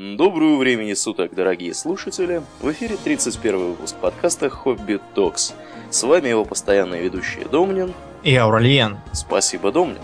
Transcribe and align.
Доброго 0.00 0.58
времени 0.58 0.94
суток, 0.94 1.34
дорогие 1.34 1.74
слушатели! 1.74 2.40
В 2.60 2.70
эфире 2.70 2.96
31 2.96 3.70
выпуск 3.70 3.96
подкаста 3.96 4.48
«Хобби 4.48 5.00
Токс». 5.16 5.54
С 5.90 6.04
вами 6.04 6.28
его 6.28 6.44
постоянные 6.44 7.02
ведущие 7.02 7.46
Домнин 7.46 7.92
и 8.22 8.32
Ауралиен. 8.36 8.98
Спасибо, 9.12 9.72
Домнин. 9.72 9.98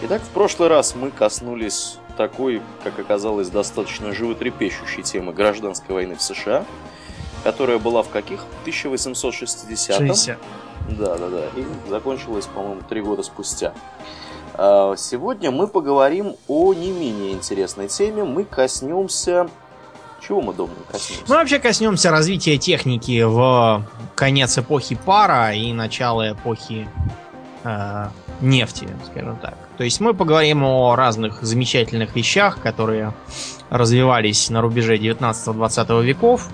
Итак, 0.00 0.22
в 0.22 0.28
прошлый 0.30 0.70
раз 0.70 0.94
мы 0.94 1.10
коснулись 1.10 1.98
такой, 2.16 2.62
как 2.82 2.98
оказалось, 2.98 3.50
достаточно 3.50 4.14
животрепещущей 4.14 5.02
темы 5.02 5.34
гражданской 5.34 5.94
войны 5.94 6.16
в 6.16 6.22
США, 6.22 6.64
которая 7.44 7.78
была 7.78 8.02
в 8.02 8.08
каких? 8.08 8.46
1860-м? 8.64 10.06
60. 10.06 10.38
Да, 10.98 11.18
да, 11.18 11.28
да. 11.28 11.44
И 11.56 11.90
закончилась, 11.90 12.46
по-моему, 12.46 12.80
три 12.88 13.02
года 13.02 13.22
спустя. 13.22 13.74
А, 14.62 14.94
сегодня 14.94 15.50
мы 15.50 15.68
поговорим 15.68 16.36
о 16.46 16.74
не 16.74 16.92
менее 16.92 17.32
интересной 17.32 17.88
теме. 17.88 18.24
Мы 18.24 18.44
коснемся... 18.44 19.48
Чего 20.20 20.42
мы, 20.42 20.52
Домнин, 20.52 20.76
коснемся? 20.92 21.24
Мы 21.28 21.36
вообще 21.36 21.58
коснемся 21.58 22.10
развития 22.10 22.58
техники 22.58 23.22
в 23.22 23.82
конец 24.14 24.58
эпохи 24.58 24.96
пара 25.02 25.54
и 25.54 25.72
начало 25.72 26.32
эпохи 26.32 26.86
э, 27.64 28.08
нефти, 28.42 28.86
скажем 29.10 29.38
так. 29.38 29.56
То 29.78 29.84
есть 29.84 29.98
мы 30.00 30.12
поговорим 30.12 30.62
о 30.62 30.94
разных 30.94 31.42
замечательных 31.42 32.14
вещах, 32.14 32.60
которые 32.60 33.14
развивались 33.70 34.50
на 34.50 34.60
рубеже 34.60 34.98
19-20 34.98 36.02
веков. 36.02 36.50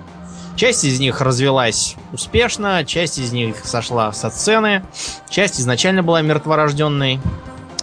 Часть 0.55 0.85
из 0.85 1.01
них 1.01 1.21
развелась 1.21 1.97
успешно, 2.13 2.85
часть 2.85 3.19
из 3.19 3.33
них 3.33 3.65
сошла 3.65 4.13
со 4.13 4.31
сцены, 4.31 4.85
часть 5.29 5.59
изначально 5.59 6.05
была 6.05 6.23
мертворожденной. 6.23 7.19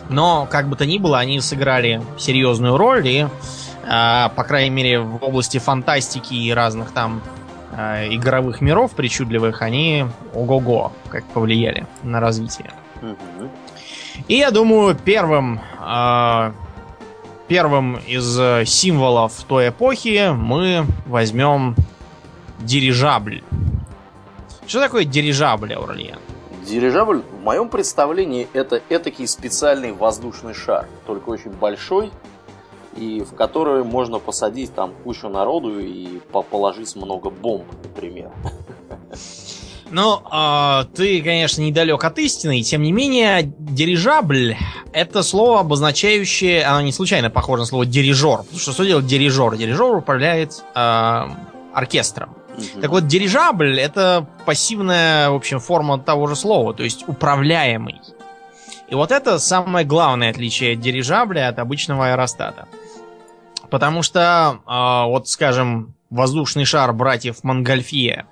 Но, 0.10 0.48
как 0.50 0.68
бы 0.68 0.76
то 0.76 0.86
ни 0.86 0.98
было, 0.98 1.20
они 1.20 1.40
сыграли 1.40 2.02
серьезную 2.18 2.78
роль 2.78 3.08
и, 3.08 3.28
э, 3.84 4.30
по 4.36 4.44
крайней 4.44 4.70
мере, 4.70 5.00
в 5.00 5.24
области 5.24 5.58
фантастики 5.60 6.34
и 6.34 6.52
разных 6.52 6.92
там 6.92 7.22
э, 7.72 8.14
игровых 8.14 8.62
миров 8.62 8.92
причудливых, 8.92 9.62
они 9.62 10.06
ого-го, 10.34 10.92
как 11.10 11.26
повлияли 11.26 11.88
на 12.04 12.20
развитие. 12.20 12.72
И 14.28 14.36
я 14.36 14.52
думаю, 14.52 14.96
первым, 14.96 15.60
э, 15.82 16.52
первым 17.48 17.98
из 18.08 18.40
э, 18.40 18.66
символов 18.66 19.34
той 19.48 19.70
эпохи 19.70 20.32
мы 20.34 20.86
возьмем 21.06 21.76
дирижабль. 22.60 23.44
Что 24.68 24.80
такое 24.80 25.04
дирижабль, 25.04 25.74
Аурлиен? 25.74 26.20
Дирижабль, 26.66 27.22
в 27.32 27.44
моем 27.44 27.70
представлении, 27.70 28.48
это 28.54 28.82
этакий 28.90 29.28
специальный 29.28 29.92
воздушный 29.92 30.54
шар, 30.54 30.88
только 31.06 31.30
очень 31.30 31.52
большой, 31.52 32.12
и 32.96 33.22
в 33.22 33.36
который 33.36 33.84
можно 33.84 34.20
посадить 34.20 34.74
там 34.74 34.94
кучу 35.04 35.28
народу 35.28 35.80
и 35.80 36.20
по- 36.32 36.42
положить 36.44 36.96
много 36.96 37.30
бомб, 37.30 37.66
например. 37.84 38.32
Ну, 39.96 40.22
а, 40.32 40.86
ты, 40.96 41.22
конечно, 41.22 41.62
недалек 41.62 42.04
от 42.04 42.18
истины, 42.18 42.60
и 42.60 42.64
тем 42.64 42.82
не 42.82 42.92
менее, 42.92 43.54
дирижабль 43.60 44.56
это 44.92 45.22
слово, 45.22 45.60
обозначающее, 45.60 46.64
оно 46.64 46.82
не 46.82 46.92
случайно 46.92 47.30
похоже 47.30 47.62
на 47.62 47.66
слово 47.68 47.86
дирижер. 47.86 48.40
Потому 48.40 48.58
что 48.58 48.72
что 48.72 48.86
делает 48.86 49.06
дирижер? 49.06 49.56
Дирижер 49.56 49.96
управляет 49.96 50.64
а, 50.74 51.38
оркестром. 51.76 52.36
Мгм. 52.58 52.82
Так 52.82 52.92
вот, 52.92 53.08
дирижабль 53.08 53.80
это 53.80 54.28
пассивная, 54.46 55.30
в 55.30 55.36
общем, 55.36 55.60
форма 55.60 56.00
того 56.00 56.28
же 56.28 56.36
слова, 56.36 56.74
то 56.74 56.84
есть 56.84 57.08
управляемый. 57.08 58.02
И 58.88 58.96
вот 58.96 59.12
это 59.12 59.40
самое 59.40 59.86
главное 59.86 60.30
отличие 60.30 60.76
дирижабля 60.76 61.50
от 61.50 61.60
обычного 61.60 62.10
аэростата. 62.12 62.68
Потому 63.70 64.04
что, 64.04 64.60
а, 64.66 65.06
вот, 65.08 65.28
скажем, 65.28 65.96
воздушный 66.12 66.66
шар 66.66 66.94
братьев 66.94 67.44
Монгольфье, 67.44 68.26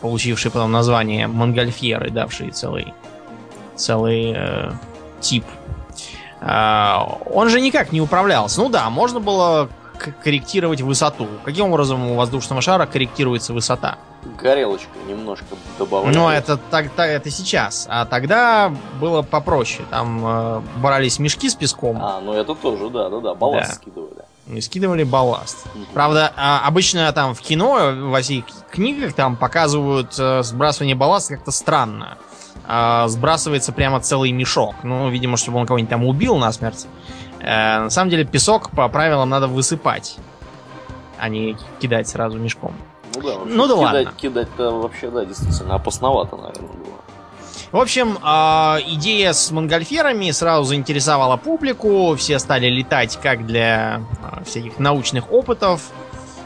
получивший 0.00 0.50
потом 0.50 0.72
название 0.72 1.26
Монгольфьеры, 1.26 2.10
давший 2.10 2.50
целый, 2.50 2.94
целый 3.76 4.32
э, 4.34 4.72
тип, 5.20 5.44
а, 6.40 7.18
он 7.26 7.48
же 7.50 7.60
никак 7.60 7.92
не 7.92 8.00
управлялся. 8.00 8.60
Ну 8.60 8.68
да, 8.68 8.88
можно 8.90 9.20
было 9.20 9.68
корректировать 10.22 10.80
высоту. 10.80 11.28
Каким 11.44 11.66
образом 11.66 12.10
у 12.10 12.14
воздушного 12.16 12.62
шара 12.62 12.86
корректируется 12.86 13.52
высота? 13.52 13.98
Горелочка 14.40 14.88
немножко 15.08 15.46
добавляется. 15.78 16.20
Ну, 16.20 16.28
это, 16.28 16.56
так, 16.56 16.90
так, 16.90 17.08
это 17.08 17.30
сейчас. 17.30 17.86
А 17.90 18.04
тогда 18.04 18.72
было 19.00 19.22
попроще. 19.22 19.84
Там 19.90 20.22
э, 20.24 20.60
брались 20.76 21.18
мешки 21.18 21.48
с 21.48 21.54
песком 21.54 21.98
А, 22.02 22.20
ну 22.20 22.32
это 22.32 22.54
тоже, 22.54 22.88
да, 22.90 23.08
да, 23.08 23.20
да, 23.20 23.34
балласт 23.34 23.68
Да. 23.70 23.74
скидывали. 23.74 24.22
и 24.46 24.60
скидывали 24.60 25.02
балласт. 25.04 25.66
Мгм. 25.74 25.86
Правда, 25.92 26.32
а, 26.36 26.62
обычно 26.66 27.10
там 27.12 27.34
в 27.34 27.40
кино, 27.40 27.92
во 28.10 28.20
всех 28.20 28.44
книгах 28.70 29.12
там 29.14 29.36
показывают 29.36 30.14
э, 30.18 30.42
сбрасывание 30.42 30.94
балласта 30.94 31.34
как-то 31.36 31.50
странно. 31.50 32.16
А, 32.64 33.08
сбрасывается 33.08 33.72
прямо 33.72 34.00
целый 34.00 34.30
мешок. 34.30 34.74
Ну, 34.84 35.08
видимо, 35.10 35.36
чтобы 35.36 35.58
он 35.58 35.66
кого-нибудь 35.66 35.90
там 35.90 36.04
убил 36.06 36.36
насмерть. 36.36 36.86
Э, 37.42 37.80
на 37.80 37.90
самом 37.90 38.10
деле, 38.10 38.24
песок 38.24 38.70
по 38.70 38.88
правилам 38.88 39.28
надо 39.28 39.48
высыпать, 39.48 40.16
а 41.18 41.28
не 41.28 41.56
кидать 41.80 42.08
сразу 42.08 42.38
мешком. 42.38 42.74
Ну 43.14 43.22
да, 43.22 43.38
вообще 43.38 43.54
Ну 43.54 43.66
да 43.66 43.74
кидать, 43.74 43.94
ладно. 43.94 44.12
Кидать-то 44.16 44.70
вообще, 44.70 45.10
да, 45.10 45.24
действительно, 45.24 45.74
опасновато, 45.74 46.36
наверное, 46.36 46.68
было. 46.68 46.92
В 47.72 47.78
общем, 47.78 48.18
а, 48.22 48.78
идея 48.86 49.32
с 49.32 49.50
монгольферами 49.50 50.30
сразу 50.30 50.64
заинтересовала 50.64 51.36
публику. 51.36 52.14
Все 52.16 52.38
стали 52.38 52.68
летать 52.68 53.18
как 53.22 53.46
для 53.46 54.02
а, 54.22 54.44
всяких 54.44 54.78
научных 54.78 55.32
опытов, 55.32 55.80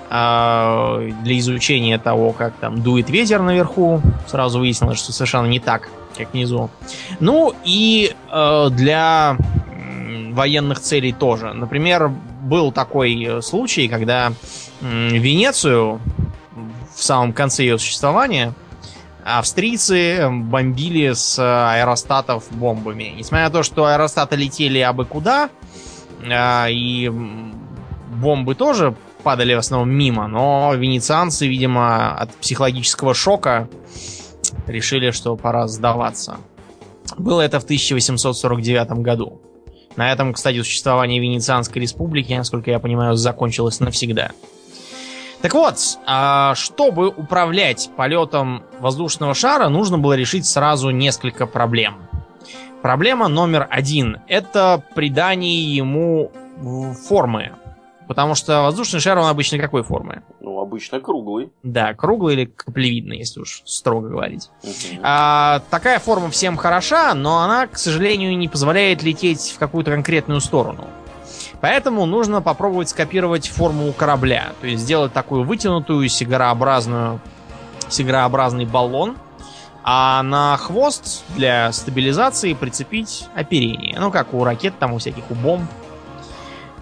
а, 0.09 1.01
для 1.23 1.39
изучения 1.39 1.99
того, 1.99 2.33
как 2.33 2.55
там 2.55 2.81
дует 2.81 3.11
ветер 3.11 3.43
наверху. 3.43 4.01
Сразу 4.29 4.61
выяснилось, 4.61 4.99
что 4.99 5.13
совершенно 5.13 5.47
не 5.47 5.59
так, 5.59 5.89
как 6.17 6.33
внизу. 6.33 6.71
Ну 7.19 7.55
и 7.65 8.15
э, 8.31 8.69
для 8.71 9.37
военных 10.37 10.81
целей 10.81 11.13
тоже. 11.13 11.53
Например, 11.53 12.09
был 12.43 12.71
такой 12.71 13.25
э, 13.25 13.43
случай, 13.43 13.89
когда 13.89 14.33
Венецию 14.81 16.01
в 16.95 17.03
самом 17.03 17.33
конце 17.33 17.65
ее 17.65 17.79
существования 17.79 18.53
австрийцы 19.25 20.29
бомбили 20.31 21.13
с 21.13 21.39
аэростатов 21.39 22.45
бомбами. 22.53 23.15
Несмотря 23.17 23.47
на 23.47 23.51
то, 23.51 23.63
что 23.65 23.87
аэростаты 23.87 24.37
летели 24.37 24.79
абы 24.79 25.05
куда, 25.05 25.51
и 26.23 27.13
бомбы 28.21 28.55
тоже 28.55 28.95
падали 29.25 29.55
в 29.55 29.59
основном 29.59 29.91
мимо, 29.91 30.29
но 30.29 30.73
венецианцы, 30.75 31.49
видимо, 31.49 32.15
от 32.17 32.33
психологического 32.37 33.15
шока 33.15 33.69
решили, 34.69 35.11
что 35.11 35.37
пора 35.37 35.67
сдаваться. 35.67 36.37
Было 37.19 37.41
это 37.41 37.59
в 37.59 37.65
1849 37.65 39.03
году. 39.03 39.41
На 39.97 40.13
этом, 40.13 40.33
кстати, 40.35 40.59
существование 40.59 41.21
Венецианской 41.21 41.81
республики, 41.83 42.33
насколько 42.33 42.71
я 42.71 42.79
понимаю, 42.79 43.17
закончилось 43.17 43.81
навсегда. 43.81 44.31
Так 45.43 45.55
вот, 45.55 45.77
а, 46.07 46.55
чтобы 46.55 47.09
управлять 47.09 47.91
полетом 47.97 48.63
воздушного 48.81 49.35
шара, 49.35 49.69
нужно 49.69 49.99
было 49.99 50.15
решить 50.15 50.47
сразу 50.47 50.91
несколько 50.91 51.47
проблем. 51.47 51.97
Проблема 52.83 53.29
номер 53.29 53.67
один– 53.71 54.19
это 54.29 54.83
придание 54.95 55.75
ему 55.75 56.31
в- 56.57 56.95
формы. 56.95 57.53
Потому 58.07 58.35
что 58.35 58.63
воздушный 58.63 59.01
шар, 59.01 59.19
он 59.19 59.27
обычно 59.27 59.59
какой 59.59 59.83
формы? 59.83 60.23
Ну, 60.41 60.61
обычно 60.61 61.01
круглый. 61.01 61.51
Да, 61.63 61.95
круглый 61.95 62.35
или 62.35 62.45
каплевидный, 62.45 63.19
если 63.19 63.41
уж 63.41 63.63
строго 63.65 64.09
говорить. 64.09 64.51
А, 65.03 65.63
такая 65.71 65.99
форма 65.99 66.31
всем 66.31 66.57
хороша, 66.57 67.15
но 67.15 67.41
она, 67.41 67.67
к 67.67 67.79
сожалению, 67.79 68.37
не 68.39 68.49
позволяет 68.49 69.03
лететь 69.03 69.53
в 69.55 69.59
какую-то 69.59 69.91
конкретную 69.91 70.41
сторону. 70.41 70.87
Поэтому 71.61 72.07
нужно 72.07 72.43
попробовать 72.43 72.91
скопировать 72.91 73.49
форму 73.49 73.93
корабля. 73.93 74.53
То 74.61 74.67
есть 74.67 74.83
сделать 74.83 75.13
такую 75.13 75.45
вытянутую 75.45 76.09
сигарообразную, 76.09 77.21
сигарообразный 77.89 78.67
баллон, 78.67 79.17
а 79.83 80.23
на 80.23 80.57
хвост 80.57 81.25
для 81.37 81.73
стабилизации 81.73 82.55
прицепить 82.55 83.29
оперение. 83.35 83.97
Ну, 83.99 84.11
как 84.11 84.35
у 84.35 84.45
ракет, 84.45 84.75
там 84.79 84.93
у 84.93 84.99
всяких, 84.99 85.31
у 85.31 85.35
бомб. 85.35 85.71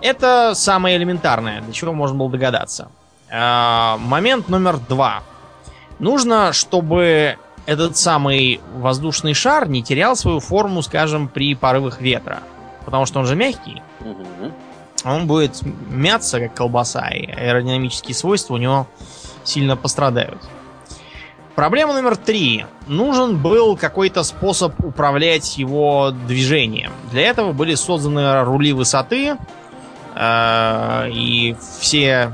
Это 0.04 0.52
самое 0.54 0.98
элементарное, 0.98 1.62
до 1.62 1.72
чего 1.72 1.94
можно 1.94 2.18
было 2.18 2.30
догадаться. 2.30 2.90
А, 3.32 3.96
момент 3.96 4.50
номер 4.50 4.76
два. 4.76 5.22
Нужно, 5.98 6.52
чтобы 6.52 7.38
этот 7.64 7.96
самый 7.96 8.60
воздушный 8.74 9.32
шар 9.32 9.66
не 9.66 9.82
терял 9.82 10.14
свою 10.14 10.40
форму, 10.40 10.82
скажем, 10.82 11.26
при 11.26 11.54
порывах 11.54 12.02
ветра. 12.02 12.42
Потому 12.84 13.06
что 13.06 13.20
он 13.20 13.26
же 13.26 13.34
мягкий. 13.34 13.80
Он 15.06 15.26
будет 15.26 15.62
мяться, 15.88 16.38
как 16.38 16.52
колбаса, 16.52 17.08
и 17.08 17.24
аэродинамические 17.24 18.14
свойства 18.14 18.52
у 18.52 18.58
него 18.58 18.86
сильно 19.42 19.74
пострадают. 19.74 20.42
Проблема 21.54 21.94
номер 21.94 22.16
три. 22.16 22.66
Нужен 22.88 23.38
был 23.38 23.74
какой-то 23.74 24.22
способ 24.22 24.84
управлять 24.84 25.56
его 25.56 26.10
движением. 26.10 26.92
Для 27.10 27.22
этого 27.22 27.52
были 27.52 27.74
созданы 27.74 28.42
рули 28.44 28.74
высоты, 28.74 29.38
и 30.16 31.56
все 31.80 32.32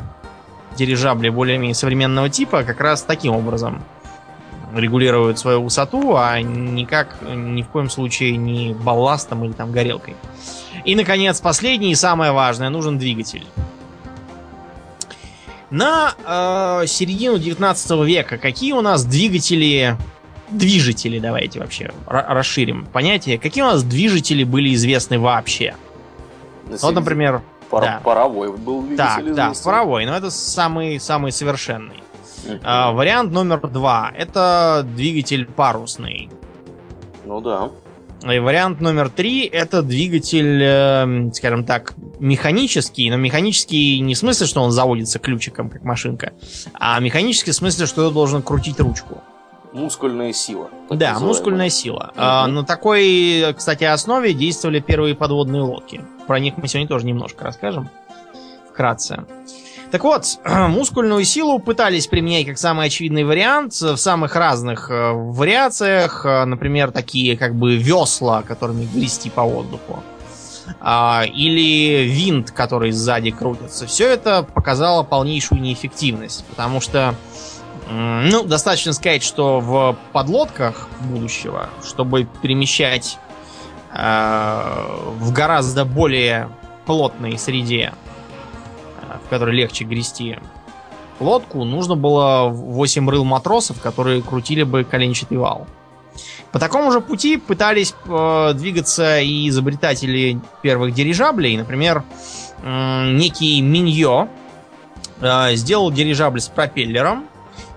дирижабли 0.76 1.28
более-менее 1.30 1.74
современного 1.74 2.28
типа 2.28 2.62
как 2.62 2.80
раз 2.80 3.02
таким 3.02 3.34
образом 3.34 3.82
регулируют 4.74 5.38
свою 5.38 5.62
высоту, 5.62 6.14
а 6.16 6.40
никак 6.40 7.16
ни 7.22 7.62
в 7.62 7.68
коем 7.68 7.90
случае 7.90 8.36
не 8.36 8.72
балластом 8.74 9.44
или 9.44 9.52
там 9.52 9.72
горелкой. 9.72 10.14
И, 10.84 10.94
наконец, 10.94 11.40
последний 11.40 11.92
и 11.92 11.94
самое 11.94 12.32
важное, 12.32 12.70
нужен 12.70 12.98
двигатель. 12.98 13.44
На 15.70 16.14
э, 16.82 16.86
середину 16.86 17.38
19 17.38 17.90
века 18.04 18.38
какие 18.38 18.72
у 18.72 18.80
нас 18.80 19.04
двигатели, 19.04 19.96
движители, 20.48 21.20
давайте 21.20 21.60
вообще 21.60 21.92
расширим 22.06 22.86
понятие, 22.86 23.38
какие 23.38 23.62
у 23.62 23.68
нас 23.68 23.84
движители 23.84 24.42
были 24.42 24.74
известны 24.74 25.20
вообще? 25.20 25.76
На 26.66 26.76
вот, 26.76 26.94
например, 26.94 27.42
пар 27.70 27.82
да. 27.82 28.00
паровой 28.02 28.52
был 28.52 28.82
двигатель 28.82 28.96
Так, 28.96 29.34
да, 29.34 29.52
паровой, 29.64 30.04
но 30.04 30.16
это 30.16 30.30
самый 30.30 31.00
самый 31.00 31.32
совершенный. 31.32 32.02
Uh-huh. 32.44 32.60
А, 32.64 32.92
вариант 32.92 33.32
номер 33.32 33.60
два 33.68 34.12
это 34.16 34.84
двигатель 34.84 35.46
парусный. 35.46 36.30
Ну 37.24 37.40
да. 37.40 37.70
И 38.28 38.38
вариант 38.38 38.80
номер 38.80 39.08
три 39.08 39.46
это 39.46 39.82
двигатель, 39.82 40.62
э, 40.62 41.30
скажем 41.32 41.64
так, 41.64 41.94
механический, 42.18 43.08
но 43.10 43.16
механический 43.16 43.98
не 44.00 44.14
в 44.14 44.18
смысле, 44.18 44.46
что 44.46 44.60
он 44.60 44.72
заводится 44.72 45.18
ключиком, 45.18 45.70
как 45.70 45.84
машинка, 45.84 46.32
а 46.74 47.00
механический 47.00 47.52
в 47.52 47.54
смысле, 47.54 47.86
что 47.86 48.06
ты 48.06 48.12
должен 48.12 48.42
крутить 48.42 48.78
ручку. 48.78 49.22
Мускульная 49.72 50.32
сила. 50.32 50.68
Да, 50.88 50.94
называемая. 50.94 51.20
мускульная 51.20 51.68
сила. 51.70 52.10
Угу. 52.12 52.14
А, 52.16 52.46
на 52.46 52.64
такой, 52.64 53.54
кстати, 53.56 53.84
основе 53.84 54.34
действовали 54.34 54.80
первые 54.80 55.14
подводные 55.14 55.62
лодки. 55.62 56.00
Про 56.26 56.40
них 56.40 56.56
мы 56.56 56.66
сегодня 56.66 56.88
тоже 56.88 57.06
немножко 57.06 57.44
расскажем. 57.44 57.88
Вкратце. 58.68 59.24
Так 59.90 60.04
вот, 60.04 60.24
мускульную 60.44 61.24
силу 61.24 61.58
пытались 61.58 62.06
применять 62.06 62.46
как 62.46 62.58
самый 62.58 62.86
очевидный 62.86 63.24
вариант 63.24 63.74
в 63.74 63.96
самых 63.96 64.36
разных 64.36 64.90
э, 64.90 65.12
вариациях. 65.12 66.24
Э, 66.24 66.44
например, 66.44 66.92
такие 66.92 67.36
как 67.36 67.54
бы 67.54 67.76
весла, 67.76 68.42
которыми 68.42 68.86
грести 68.86 69.30
по 69.30 69.42
воздуху. 69.42 70.02
А, 70.80 71.24
или 71.26 72.04
винт, 72.04 72.52
который 72.52 72.92
сзади 72.92 73.30
крутится. 73.30 73.86
Все 73.86 74.08
это 74.08 74.42
показало 74.42 75.02
полнейшую 75.02 75.60
неэффективность, 75.60 76.44
потому 76.46 76.80
что 76.80 77.14
ну, 77.90 78.44
достаточно 78.44 78.92
сказать, 78.92 79.22
что 79.22 79.60
в 79.60 79.96
подлодках 80.12 80.88
будущего, 81.00 81.70
чтобы 81.84 82.26
перемещать 82.42 83.18
э, 83.92 84.86
в 85.18 85.32
гораздо 85.32 85.84
более 85.84 86.48
плотной 86.86 87.38
среде 87.38 87.92
в 89.24 89.28
которой 89.28 89.54
легче 89.54 89.84
грести 89.84 90.38
лодку, 91.18 91.64
нужно 91.64 91.96
было 91.96 92.48
8 92.48 93.10
рыл 93.10 93.24
матросов, 93.24 93.80
которые 93.80 94.22
крутили 94.22 94.62
бы 94.62 94.84
коленчатый 94.84 95.38
вал. 95.38 95.66
По 96.52 96.58
такому 96.58 96.90
же 96.90 97.00
пути 97.00 97.36
пытались 97.36 97.94
э, 98.06 98.52
двигаться 98.54 99.20
и 99.20 99.48
изобретатели 99.48 100.40
первых 100.62 100.92
дирижаблей. 100.94 101.56
Например, 101.56 102.02
э, 102.62 103.12
некий 103.12 103.60
Миньо 103.60 104.28
э, 105.20 105.54
сделал 105.54 105.92
дирижабль 105.92 106.40
с 106.40 106.48
пропеллером. 106.48 107.26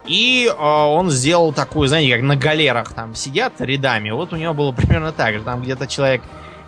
И 0.05 0.47
э, 0.47 0.61
он 0.61 1.09
сделал 1.09 1.53
такую, 1.53 1.88
знаете, 1.88 2.13
как 2.15 2.23
на 2.23 2.35
галерах 2.35 2.94
там 2.94 3.15
сидят 3.15 3.53
рядами. 3.59 4.09
Вот 4.11 4.33
у 4.33 4.35
него 4.35 4.53
было 4.53 4.71
примерно 4.71 5.11
так 5.11 5.35
же. 5.35 5.41
Там 5.41 5.61
где-то 5.61 5.88
человек 5.88 6.21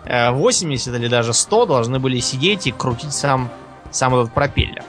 э, 0.04 0.30
80 0.30 0.94
или 0.94 1.08
даже 1.08 1.34
100 1.34 1.66
должны 1.66 1.98
были 1.98 2.20
сидеть 2.20 2.66
и 2.66 2.72
крутить 2.72 3.12
сам 3.12 3.50
сам 3.90 4.14
этот 4.14 4.32
пропеллер. 4.32 4.84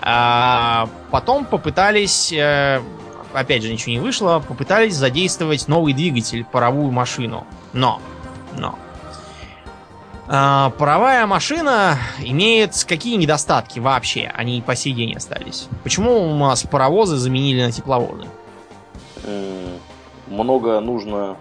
А 0.00 0.88
потом 1.10 1.44
попытались, 1.44 2.32
э, 2.32 2.80
опять 3.32 3.62
же 3.62 3.72
ничего 3.72 3.92
не 3.92 4.00
вышло, 4.00 4.42
попытались 4.46 4.94
задействовать 4.94 5.68
новый 5.68 5.92
двигатель, 5.92 6.44
паровую 6.44 6.90
машину. 6.90 7.46
Но, 7.72 8.00
но. 8.56 8.78
А, 10.32 10.70
паровая 10.78 11.26
машина 11.26 11.98
имеет 12.20 12.72
какие 12.84 13.16
недостатки 13.16 13.80
вообще? 13.80 14.30
Они 14.32 14.62
по 14.62 14.76
сей 14.76 14.92
день 14.92 15.16
остались. 15.16 15.66
Почему 15.82 16.30
у 16.30 16.38
нас 16.38 16.62
паровозы 16.62 17.16
заменили 17.16 17.64
на 17.64 17.72
тепловозы? 17.72 18.26
Много 20.28 20.78
нужно 20.78 21.36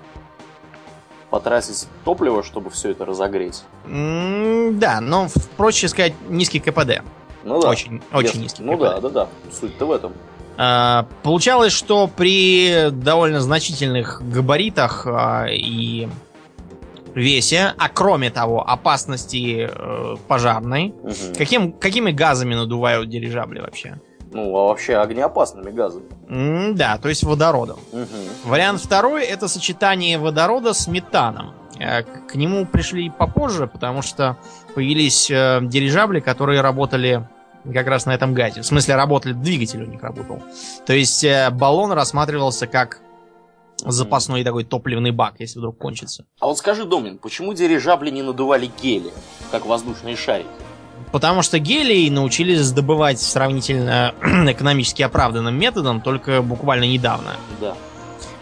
потратить 1.30 1.88
топливо, 2.04 2.44
чтобы 2.44 2.72
все 2.72 2.90
это 2.90 3.06
разогреть. 3.06 3.64
да, 3.86 5.00
но, 5.02 5.28
проще 5.56 5.88
сказать, 5.88 6.14
низкий 6.28 6.60
КПД. 6.60 7.04
Ну 7.44 7.62
да. 7.62 7.70
Очень, 7.70 8.02
очень 8.12 8.42
низкий 8.42 8.64
Ну 8.64 8.74
КПД. 8.74 8.82
да, 8.82 9.00
да, 9.02 9.10
да. 9.10 9.28
Суть-то 9.52 9.86
в 9.86 9.92
этом. 9.92 10.14
А, 10.58 11.06
получалось, 11.22 11.74
что 11.74 12.08
при 12.08 12.90
довольно 12.90 13.40
значительных 13.40 14.24
габаритах 14.28 15.06
а, 15.06 15.46
и 15.48 16.10
весе, 17.20 17.74
а 17.78 17.90
кроме 17.90 18.30
того, 18.30 18.68
опасности 18.68 19.70
э, 19.70 20.16
пожарной, 20.28 20.94
угу. 21.04 21.14
каким, 21.38 21.72
какими 21.74 22.12
газами 22.12 22.56
надувают 22.56 23.10
дирижабли 23.10 23.60
вообще? 23.60 24.00
Ну, 24.32 24.56
а 24.56 24.68
вообще 24.68 24.96
огнеопасными 24.98 25.72
газами. 25.72 26.06
М 26.30 26.76
да, 26.76 26.98
то 26.98 27.10
есть 27.10 27.24
водородом. 27.24 27.80
Угу. 27.92 28.50
Вариант 28.50 28.82
второй 28.82 29.24
это 29.24 29.48
сочетание 29.48 30.18
водорода 30.18 30.74
с 30.74 30.88
метаном. 30.88 31.54
Э, 31.80 32.04
к 32.04 32.36
нему 32.36 32.66
пришли 32.66 33.10
попозже, 33.10 33.68
потому 33.68 34.02
что 34.02 34.38
появились 34.76 35.32
э, 35.32 35.60
дирижабли, 35.64 36.20
которые 36.20 36.62
работали 36.62 37.28
как 37.74 37.88
раз 37.88 38.06
на 38.06 38.12
этом 38.12 38.34
газе. 38.34 38.62
В 38.62 38.66
смысле, 38.66 38.96
работали, 38.96 39.34
двигатель 39.34 39.84
у 39.84 39.88
них 39.88 40.02
работал. 40.02 40.42
То 40.86 40.94
есть 40.94 41.24
э, 41.24 41.50
баллон 41.52 41.92
рассматривался 41.92 42.68
как 42.68 43.02
запасной 43.86 44.44
такой 44.44 44.64
топливный 44.64 45.12
бак, 45.12 45.36
если 45.40 45.60
вдруг 45.60 45.78
кончится. 45.78 46.26
А 46.40 46.48
вот 46.48 46.58
скажи, 46.58 46.86
Домнин, 46.86 47.18
почему 47.18 47.54
дирижабли 47.54 48.10
не 48.10 48.22
надували 48.22 48.72
гели, 48.82 49.12
как 49.52 49.66
воздушные 49.66 50.16
шарики? 50.16 50.50
Потому 51.12 51.42
что 51.42 51.58
гелий 51.58 52.10
научились 52.10 52.72
добывать 52.72 53.20
сравнительно 53.20 54.14
экономически 54.22 55.02
оправданным 55.02 55.58
методом 55.58 56.02
только 56.02 56.42
буквально 56.42 56.84
недавно. 56.84 57.36
Да. 57.60 57.76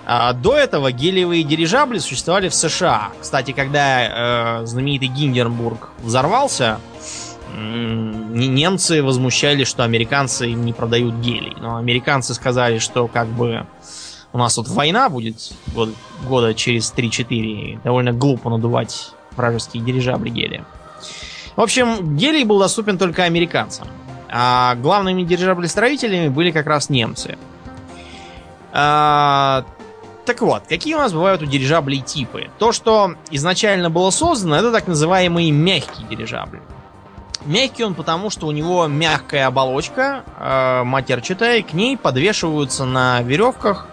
А 0.05 0.33
до 0.33 0.55
этого 0.55 0.91
гелиевые 0.91 1.43
дирижабли 1.43 1.99
существовали 1.99 2.47
в 2.47 2.53
США. 2.53 3.11
Кстати, 3.21 3.51
когда 3.51 4.61
э, 4.61 4.65
знаменитый 4.65 5.09
Гинденбург 5.09 5.89
взорвался, 6.01 6.79
немцы 7.57 9.03
возмущались, 9.03 9.67
что 9.67 9.83
американцы 9.83 10.51
не 10.51 10.73
продают 10.73 11.15
гелий. 11.15 11.55
Но 11.59 11.77
американцы 11.77 12.33
сказали, 12.33 12.79
что 12.79 13.07
как 13.07 13.27
бы 13.27 13.65
у 14.33 14.37
нас 14.37 14.55
тут 14.55 14.67
война 14.67 15.09
будет 15.09 15.51
год, 15.73 15.89
года 16.27 16.53
через 16.53 16.93
3-4. 16.93 17.81
Довольно 17.83 18.13
глупо 18.13 18.49
надувать 18.49 19.11
вражеские 19.35 19.83
дирижабли 19.83 20.29
гелия. 20.29 20.65
В 21.55 21.61
общем, 21.61 22.17
гелий 22.17 22.43
был 22.43 22.59
доступен 22.59 22.97
только 22.97 23.23
американцам. 23.23 23.87
А 24.29 24.75
главными 24.75 25.23
дирижаблестроителями 25.23 26.27
были 26.27 26.51
как 26.51 26.67
раз 26.67 26.89
немцы. 26.89 27.37
А, 28.73 29.65
так 30.25 30.41
вот, 30.41 30.63
какие 30.67 30.93
у 30.95 30.97
нас 30.97 31.13
бывают 31.13 31.41
у 31.41 31.45
дирижаблей 31.45 32.01
типы? 32.01 32.49
То, 32.59 32.73
что 32.73 33.15
изначально 33.31 33.89
было 33.89 34.09
создано, 34.09 34.57
это 34.57 34.71
так 34.71 34.87
называемый 34.87 35.49
мягкий 35.51 36.03
дирижабль. 36.09 36.59
Мягкий 37.45 37.85
он 37.85 37.95
потому, 37.95 38.29
что 38.29 38.47
у 38.47 38.51
него 38.51 38.87
мягкая 38.87 39.47
оболочка, 39.47 40.23
э, 40.37 40.83
матерчатая, 40.83 41.63
к 41.63 41.73
ней 41.73 41.95
подвешиваются 41.95 42.83
на 42.83 43.21
веревках 43.21 43.87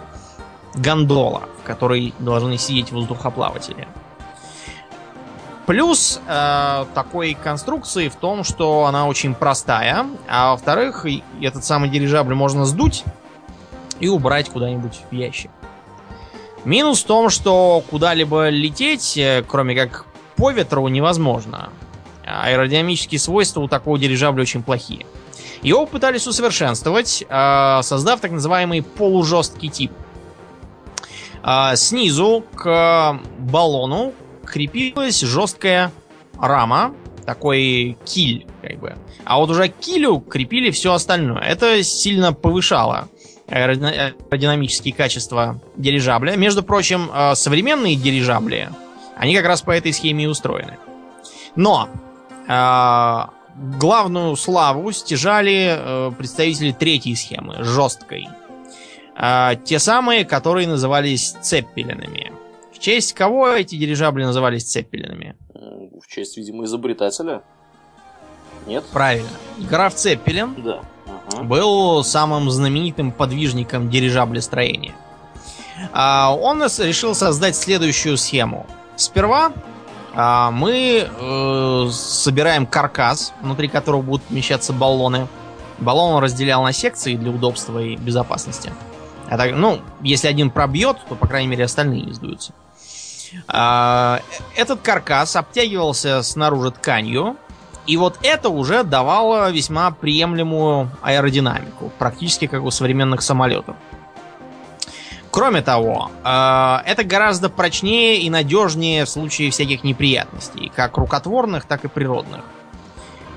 гондола, 0.74 1.48
в 1.62 1.66
которой 1.66 2.14
должны 2.18 2.58
сидеть 2.58 2.92
воздухоплаватели. 2.92 3.86
Плюс 5.66 6.20
э, 6.26 6.84
такой 6.94 7.34
конструкции 7.34 8.08
в 8.08 8.16
том, 8.16 8.44
что 8.44 8.84
она 8.84 9.06
очень 9.06 9.34
простая, 9.34 10.06
а 10.28 10.50
во-вторых, 10.50 11.06
этот 11.40 11.64
самый 11.64 11.88
дирижабль 11.88 12.34
можно 12.34 12.66
сдуть 12.66 13.02
и 13.98 14.08
убрать 14.08 14.50
куда-нибудь 14.50 15.00
в 15.10 15.14
ящик. 15.14 15.50
Минус 16.64 17.02
в 17.02 17.06
том, 17.06 17.30
что 17.30 17.82
куда-либо 17.88 18.50
лететь, 18.50 19.16
э, 19.16 19.42
кроме 19.46 19.74
как 19.74 20.06
по 20.36 20.50
ветру, 20.50 20.86
невозможно. 20.88 21.70
Аэродинамические 22.26 23.18
свойства 23.18 23.60
у 23.60 23.68
такого 23.68 23.98
дирижабля 23.98 24.42
очень 24.42 24.62
плохие. 24.62 25.06
Его 25.62 25.86
пытались 25.86 26.26
усовершенствовать, 26.26 27.24
э, 27.26 27.80
создав 27.82 28.20
так 28.20 28.32
называемый 28.32 28.82
полужесткий 28.82 29.70
тип. 29.70 29.92
Э, 31.44 31.76
снизу 31.76 32.44
к 32.54 33.20
баллону 33.38 34.12
крепилась 34.44 35.20
жесткая 35.20 35.92
рама, 36.38 36.94
такой 37.26 37.96
киль, 38.04 38.46
как 38.62 38.78
бы. 38.78 38.96
А 39.24 39.38
вот 39.38 39.50
уже 39.50 39.68
к 39.68 39.76
килю 39.78 40.20
крепили 40.20 40.70
все 40.70 40.92
остальное. 40.92 41.42
Это 41.42 41.82
сильно 41.82 42.32
повышало 42.32 43.08
аэродинамические 43.48 44.94
качества 44.94 45.60
дирижабля. 45.76 46.36
Между 46.36 46.62
прочим, 46.62 47.10
э, 47.12 47.34
современные 47.34 47.96
дирижабли, 47.96 48.70
они 49.16 49.36
как 49.36 49.46
раз 49.46 49.62
по 49.62 49.70
этой 49.70 49.92
схеме 49.92 50.24
и 50.24 50.26
устроены. 50.26 50.78
Но 51.56 51.88
э, 52.48 53.20
главную 53.78 54.36
славу 54.36 54.92
стяжали 54.92 55.76
э, 55.76 56.12
представители 56.16 56.72
третьей 56.72 57.14
схемы, 57.16 57.56
жесткой. 57.60 58.28
Э, 59.16 59.52
те 59.64 59.78
самые, 59.78 60.24
которые 60.24 60.68
назывались 60.68 61.32
цеппелинами. 61.42 62.32
В 62.72 62.78
честь 62.78 63.12
кого 63.12 63.48
эти 63.48 63.76
дирижабли 63.76 64.24
назывались 64.24 64.64
цеппелинами? 64.64 65.36
В 65.54 66.06
честь, 66.08 66.36
видимо, 66.36 66.64
изобретателя. 66.64 67.42
Нет? 68.66 68.84
Правильно. 68.92 69.28
Граф 69.58 69.94
Цеппелин 69.94 70.54
Да. 70.62 70.80
Ага. 71.32 71.42
был 71.44 72.02
самым 72.02 72.50
знаменитым 72.50 73.12
подвижником 73.12 73.90
дирижаблестроения. 73.90 74.94
А, 75.92 76.34
Он 76.34 76.62
решил 76.62 77.14
создать 77.14 77.56
следующую 77.56 78.16
схему. 78.16 78.66
Сперва 78.96 79.52
а, 80.14 80.50
мы 80.50 81.08
э, 81.08 81.88
собираем 81.90 82.66
каркас, 82.66 83.32
внутри 83.42 83.68
которого 83.68 84.02
будут 84.02 84.22
помещаться 84.24 84.72
баллоны. 84.72 85.26
Баллон 85.78 86.14
он 86.14 86.22
разделял 86.22 86.62
на 86.62 86.72
секции 86.72 87.16
для 87.16 87.30
удобства 87.30 87.80
и 87.80 87.96
безопасности. 87.96 88.72
А 89.28 89.36
так, 89.36 89.52
ну, 89.52 89.80
если 90.02 90.28
один 90.28 90.50
пробьет, 90.50 90.98
то, 91.08 91.14
по 91.14 91.26
крайней 91.26 91.48
мере, 91.48 91.64
остальные 91.64 92.02
не 92.02 92.12
сдуются. 92.12 92.52
А, 93.48 94.20
Этот 94.56 94.80
каркас 94.80 95.34
обтягивался 95.36 96.22
снаружи 96.22 96.70
тканью, 96.70 97.36
и 97.86 97.96
вот 97.96 98.18
это 98.22 98.48
уже 98.48 98.82
давало 98.82 99.50
весьма 99.50 99.90
приемлемую 99.90 100.90
аэродинамику, 101.02 101.92
практически 101.98 102.46
как 102.46 102.62
у 102.62 102.70
современных 102.70 103.22
самолетов. 103.22 103.76
Кроме 105.30 105.62
того, 105.62 106.10
э, 106.22 106.76
это 106.86 107.02
гораздо 107.02 107.48
прочнее 107.48 108.18
и 108.18 108.30
надежнее 108.30 109.04
в 109.04 109.08
случае 109.08 109.50
всяких 109.50 109.82
неприятностей, 109.82 110.70
как 110.74 110.96
рукотворных, 110.96 111.64
так 111.64 111.84
и 111.84 111.88
природных. 111.88 112.42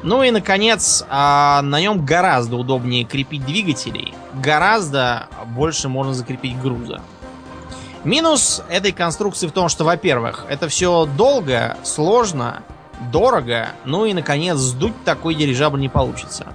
Ну 0.04 0.24
и, 0.24 0.32
наконец, 0.32 1.04
э, 1.10 1.62
на 1.62 1.82
нем 1.82 2.06
гораздо 2.06 2.56
удобнее 2.56 3.04
крепить 3.04 3.46
двигателей, 3.46 4.14
гораздо 4.34 5.28
больше 5.48 5.90
можно 5.90 6.14
закрепить 6.14 6.60
груза. 6.60 7.02
Минус 8.04 8.64
этой 8.70 8.92
конструкции 8.92 9.48
в 9.48 9.52
том, 9.52 9.70
что, 9.70 9.84
во-первых, 9.84 10.46
это 10.50 10.70
все 10.70 11.06
долго, 11.06 11.78
сложно, 11.84 12.64
дорого, 13.12 13.70
ну 13.86 14.06
и, 14.06 14.14
наконец, 14.14 14.58
сдуть 14.58 14.94
такой 15.04 15.36
дирижабль 15.36 15.80
не 15.80 15.90
получится. 15.90 16.48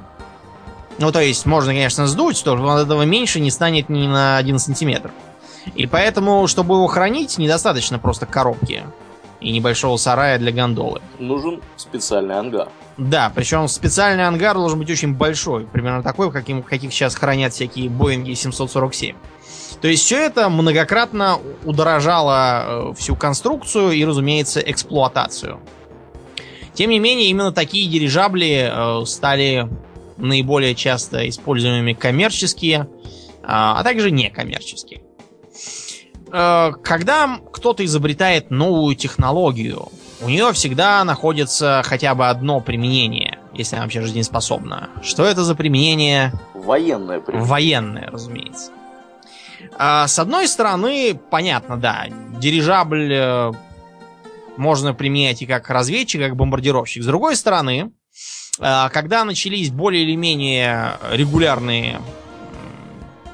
Ну, 0.99 1.11
то 1.11 1.21
есть, 1.21 1.47
можно, 1.47 1.73
конечно, 1.73 2.07
сдуть, 2.07 2.43
то 2.45 2.55
от 2.55 2.85
этого 2.85 3.03
меньше 3.03 3.41
не 3.41 3.51
станет 3.51 3.89
ни 3.89 4.07
на 4.07 4.37
1 4.37 4.59
сантиметр. 4.59 5.11
И 5.75 5.87
поэтому, 5.87 6.47
чтобы 6.47 6.75
его 6.77 6.87
хранить, 6.87 7.39
недостаточно 7.39 7.99
просто 7.99 8.27
коробки 8.27 8.85
и 9.43 9.51
небольшого 9.51 9.97
сарая 9.97 10.39
для 10.39 10.53
гондолы. 10.53 11.01
Нужен 11.19 11.61
специальный 11.77 12.39
ангар. 12.39 12.69
Да, 12.97 13.33
причем 13.35 13.69
специальный 13.69 14.27
ангар 14.27 14.55
должен 14.55 14.79
быть 14.79 14.91
очень 14.91 15.15
большой, 15.15 15.67
примерно 15.67 16.03
такой, 16.03 16.31
каким, 16.31 16.63
каких 16.63 16.93
сейчас 16.93 17.15
хранят 17.15 17.53
всякие 17.53 17.89
Боинги 17.89 18.35
747. 18.35 19.17
То 19.81 19.89
есть 19.89 20.05
все 20.05 20.25
это 20.25 20.49
многократно 20.49 21.39
удорожало 21.65 22.91
э, 22.91 22.95
всю 22.95 23.17
конструкцию 23.17 23.93
и, 23.93 24.05
разумеется, 24.05 24.61
эксплуатацию. 24.61 25.61
Тем 26.75 26.91
не 26.91 26.99
менее, 26.99 27.29
именно 27.29 27.53
такие 27.53 27.91
дирижабли 27.91 28.71
э, 28.71 29.05
стали 29.07 29.69
наиболее 30.19 30.75
часто 30.75 31.29
используемыми 31.29 31.95
коммерческие, 31.95 32.89
а 33.43 33.81
а 33.81 33.83
также 33.83 34.11
некоммерческие. 34.11 35.03
Э, 36.33 36.73
Когда 36.83 37.39
кто-то 37.53 37.85
изобретает 37.85 38.51
новую 38.51 38.97
технологию, 38.97 39.89
у 40.23 40.29
нее 40.29 40.53
всегда 40.53 41.05
находится 41.05 41.83
хотя 41.85 42.15
бы 42.15 42.29
одно 42.29 42.61
применение, 42.61 43.39
если 43.53 43.77
она 43.77 43.85
вообще 43.85 44.01
жизнеспособна. 44.01 44.89
Что 45.03 45.25
это 45.25 45.45
за 45.45 45.55
применение? 45.55 46.33
Военное 46.55 47.21
применение. 47.21 47.51
Военное, 47.51 48.11
разумеется. 48.11 48.71
А, 49.77 50.07
с 50.07 50.19
одной 50.19 50.49
стороны, 50.49 51.19
понятно, 51.31 51.77
да, 51.77 52.07
дирижабль 52.39 53.13
э, 53.13 53.53
можно 54.57 54.95
применять 54.95 55.43
и 55.43 55.47
как 55.47 55.69
разведчик, 55.71 56.21
и 56.21 56.25
как 56.25 56.37
бомбардировщик. 56.37 57.03
С 57.03 57.07
другой 57.07 57.37
стороны, 57.37 57.93
э, 58.59 58.89
когда 58.91 59.25
начались 59.25 59.71
более 59.71 60.05
или 60.05 60.15
менее 60.15 60.99
регулярные 61.11 62.01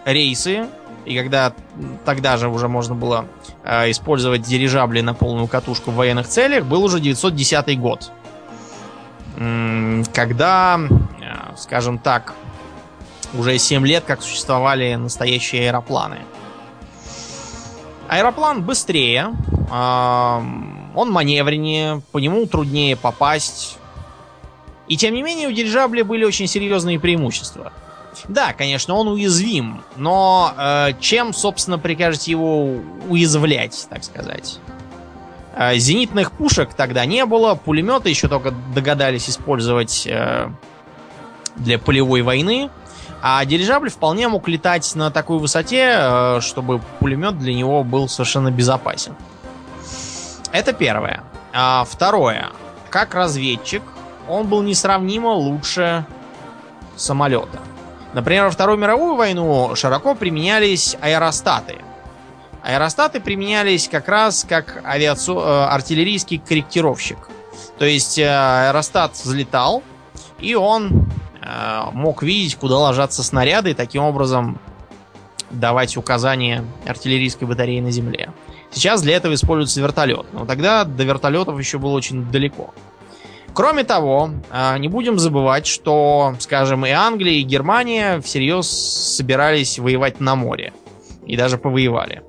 рейсы, 0.04 0.66
и 1.08 1.16
когда 1.16 1.54
тогда 2.04 2.36
же 2.36 2.48
уже 2.48 2.68
можно 2.68 2.94
было 2.94 3.26
э, 3.64 3.90
использовать 3.90 4.42
дирижабли 4.42 5.00
на 5.00 5.14
полную 5.14 5.48
катушку 5.48 5.90
в 5.90 5.94
военных 5.94 6.28
целях, 6.28 6.64
был 6.64 6.84
уже 6.84 7.00
910 7.00 7.80
год. 7.80 8.12
Когда, 10.12 10.78
э, 10.78 11.56
скажем 11.56 11.98
так, 11.98 12.34
уже 13.32 13.56
7 13.56 13.86
лет 13.86 14.04
как 14.06 14.20
существовали 14.20 14.94
настоящие 14.96 15.68
аэропланы. 15.68 16.18
Аэроплан 18.08 18.62
быстрее, 18.62 19.34
ам, 19.70 20.92
он 20.94 21.10
маневреннее, 21.10 22.02
по 22.12 22.18
нему 22.18 22.46
труднее 22.46 22.96
попасть. 22.96 23.78
И 24.88 24.96
тем 24.96 25.14
не 25.14 25.22
менее 25.22 25.48
у 25.48 25.52
дирижабля 25.52 26.04
были 26.04 26.24
очень 26.24 26.46
серьезные 26.46 27.00
преимущества. 27.00 27.72
Да, 28.26 28.52
конечно, 28.52 28.94
он 28.94 29.08
уязвим, 29.08 29.82
но 29.96 30.52
э, 30.56 30.92
чем, 31.00 31.32
собственно, 31.32 31.78
прикажете 31.78 32.32
его 32.32 32.76
уязвлять, 33.08 33.86
так 33.88 34.02
сказать? 34.02 34.58
Э, 35.54 35.76
зенитных 35.76 36.32
пушек 36.32 36.74
тогда 36.74 37.04
не 37.04 37.24
было, 37.26 37.54
пулеметы 37.54 38.08
еще 38.08 38.28
только 38.28 38.52
догадались 38.74 39.28
использовать 39.28 40.06
э, 40.06 40.50
для 41.56 41.78
полевой 41.78 42.22
войны. 42.22 42.70
А 43.20 43.44
дирижабль 43.44 43.90
вполне 43.90 44.28
мог 44.28 44.46
летать 44.46 44.94
на 44.94 45.10
такой 45.10 45.38
высоте, 45.38 45.96
э, 45.98 46.40
чтобы 46.40 46.80
пулемет 47.00 47.38
для 47.38 47.54
него 47.54 47.82
был 47.82 48.08
совершенно 48.08 48.50
безопасен. 48.50 49.16
Это 50.52 50.72
первое. 50.72 51.24
А 51.52 51.84
второе. 51.84 52.50
Как 52.90 53.14
разведчик, 53.14 53.82
он 54.28 54.46
был 54.46 54.62
несравнимо 54.62 55.28
лучше 55.28 56.06
самолета. 56.96 57.58
Например, 58.14 58.44
во 58.44 58.50
Вторую 58.50 58.78
мировую 58.78 59.16
войну 59.16 59.74
широко 59.74 60.14
применялись 60.14 60.96
аэростаты. 61.00 61.76
Аэростаты 62.62 63.20
применялись 63.20 63.88
как 63.88 64.08
раз 64.08 64.44
как 64.48 64.82
авиаци... 64.84 65.30
э, 65.30 65.34
артиллерийский 65.34 66.38
корректировщик. 66.38 67.18
То 67.78 67.84
есть 67.84 68.18
э, 68.18 68.26
аэростат 68.28 69.12
взлетал, 69.12 69.82
и 70.38 70.54
он 70.54 71.06
э, 71.42 71.82
мог 71.92 72.22
видеть, 72.22 72.56
куда 72.56 72.78
ложатся 72.78 73.22
снаряды, 73.22 73.70
и 73.70 73.74
таким 73.74 74.02
образом 74.02 74.58
давать 75.50 75.96
указания 75.96 76.64
артиллерийской 76.86 77.46
батареи 77.46 77.80
на 77.80 77.90
земле. 77.90 78.32
Сейчас 78.70 79.00
для 79.02 79.16
этого 79.16 79.34
используется 79.34 79.80
вертолет, 79.80 80.26
но 80.32 80.44
тогда 80.44 80.84
до 80.84 81.04
вертолетов 81.04 81.58
еще 81.58 81.78
было 81.78 81.92
очень 81.92 82.30
далеко. 82.30 82.74
Кроме 83.54 83.84
того, 83.84 84.30
э, 84.50 84.78
не 84.78 84.88
будем 84.88 85.18
забывать, 85.18 85.66
что, 85.66 86.34
скажем, 86.38 86.86
и 86.86 86.90
Англия, 86.90 87.34
и 87.34 87.42
Германия 87.42 88.20
всерьез 88.20 88.68
собирались 88.68 89.78
воевать 89.78 90.20
на 90.20 90.36
море. 90.36 90.72
И 91.26 91.36
даже 91.36 91.58
повоевали. 91.58 92.22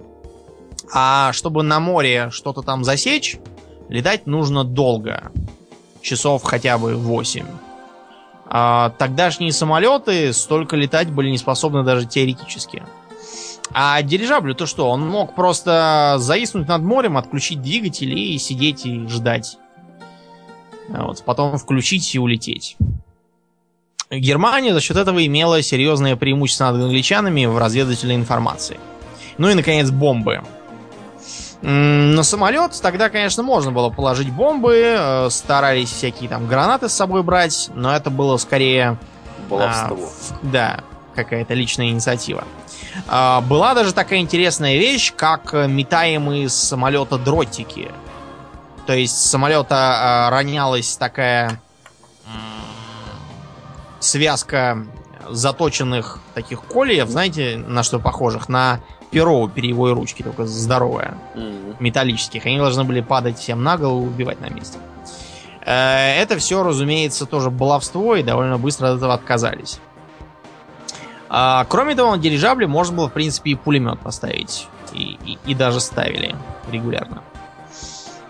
А 0.93 1.31
чтобы 1.33 1.63
на 1.63 1.79
море 1.79 2.29
что-то 2.31 2.61
там 2.61 2.83
засечь, 2.83 3.37
летать 3.89 4.25
нужно 4.27 4.63
долго. 4.63 5.31
Часов 6.01 6.43
хотя 6.43 6.77
бы 6.77 6.95
8. 6.95 7.45
А 8.51 8.89
тогдашние 8.97 9.51
самолеты 9.51 10.33
столько 10.33 10.75
летать 10.75 11.11
были 11.11 11.29
не 11.29 11.37
способны 11.37 11.83
даже 11.83 12.07
теоретически. 12.07 12.83
А 13.71 14.01
дирижаблю 14.01 14.55
то 14.55 14.65
что? 14.65 14.89
Он 14.89 15.07
мог 15.07 15.35
просто 15.35 16.15
зависнуть 16.17 16.67
над 16.67 16.81
морем, 16.81 17.17
отключить 17.17 17.61
двигатели 17.61 18.19
и 18.19 18.37
сидеть 18.39 18.85
и 18.85 19.07
ждать. 19.07 19.57
Вот, 20.89 21.23
потом 21.23 21.57
включить 21.57 22.13
и 22.15 22.19
улететь. 22.19 22.77
Германия 24.11 24.73
за 24.73 24.81
счет 24.81 24.97
этого 24.97 25.23
имела 25.25 25.61
серьезное 25.61 26.15
преимущество 26.15 26.71
над 26.71 26.81
англичанами 26.83 27.45
в 27.45 27.57
разведывательной 27.57 28.15
информации. 28.15 28.79
Ну 29.37 29.49
и, 29.49 29.53
наконец, 29.53 29.91
бомбы. 29.91 30.41
На 31.61 32.23
самолет 32.23 32.79
тогда, 32.81 33.09
конечно, 33.09 33.43
можно 33.43 33.71
было 33.71 33.89
положить 33.89 34.31
бомбы, 34.31 34.75
э, 34.75 35.29
старались 35.29 35.91
всякие 35.91 36.29
там 36.29 36.47
гранаты 36.47 36.87
с 36.87 36.93
собой 36.93 37.21
брать, 37.21 37.69
но 37.75 37.93
это 37.95 38.09
было 38.09 38.37
скорее... 38.37 38.97
Баловство. 39.49 39.97
а, 39.97 40.35
да, 40.43 40.83
какая-то 41.15 41.53
личная 41.53 41.89
инициатива. 41.89 42.45
А, 43.07 43.41
была 43.41 43.73
даже 43.73 43.93
такая 43.93 44.19
интересная 44.19 44.77
вещь, 44.77 45.13
как 45.15 45.53
э, 45.53 45.67
метаемые 45.67 46.47
с 46.47 46.55
самолета 46.55 47.17
дротики. 47.17 47.91
То 48.89 48.95
есть 48.95 49.15
с 49.15 49.29
самолета 49.29 49.75
а, 49.75 50.29
ронялась 50.31 50.97
такая 50.97 51.61
м, 52.25 52.33
связка 53.99 54.83
заточенных 55.29 56.17
таких 56.33 56.63
кольев, 56.63 57.07
знаете, 57.07 57.63
на 57.67 57.83
что 57.83 57.99
похожих? 57.99 58.49
На 58.49 58.79
перо 59.11 59.41
у 59.41 59.47
перьевой 59.47 59.93
ручки, 59.93 60.23
только 60.23 60.47
здоровая 60.47 61.19
Мгм. 61.35 61.75
металлических. 61.79 62.47
Они 62.47 62.57
должны 62.57 62.83
были 62.83 63.01
падать 63.01 63.37
всем 63.37 63.63
на 63.63 63.77
голову 63.77 64.05
и 64.05 64.07
убивать 64.07 64.41
на 64.41 64.49
месте. 64.49 64.79
Э, 65.67 66.15
это 66.19 66.39
все, 66.39 66.63
разумеется, 66.63 67.27
тоже 67.27 67.51
баловство, 67.51 68.15
и 68.15 68.23
довольно 68.23 68.57
быстро 68.57 68.87
от 68.87 68.97
этого 68.97 69.13
отказались. 69.13 69.79
А, 71.29 71.63
кроме 71.69 71.93
того, 71.93 72.15
на 72.15 72.17
дирижабле 72.17 72.65
можно 72.65 72.97
было, 72.97 73.07
в 73.07 73.13
принципе, 73.13 73.51
и 73.51 73.55
пулемет 73.55 73.99
поставить. 73.99 74.67
И, 74.93 75.19
и, 75.23 75.37
и 75.45 75.53
даже 75.53 75.79
ставили 75.79 76.35
регулярно. 76.71 77.21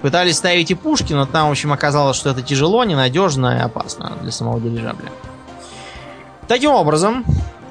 Пытались 0.01 0.37
ставить 0.37 0.71
и 0.71 0.75
пушки, 0.75 1.13
но 1.13 1.25
там, 1.25 1.49
в 1.49 1.51
общем, 1.51 1.73
оказалось, 1.73 2.15
что 2.15 2.29
это 2.29 2.41
тяжело, 2.41 2.83
ненадежно 2.85 3.57
и 3.57 3.61
опасно 3.61 4.13
для 4.21 4.31
самого 4.31 4.59
дирижабля. 4.61 5.11
Таким 6.47 6.71
образом, 6.71 7.25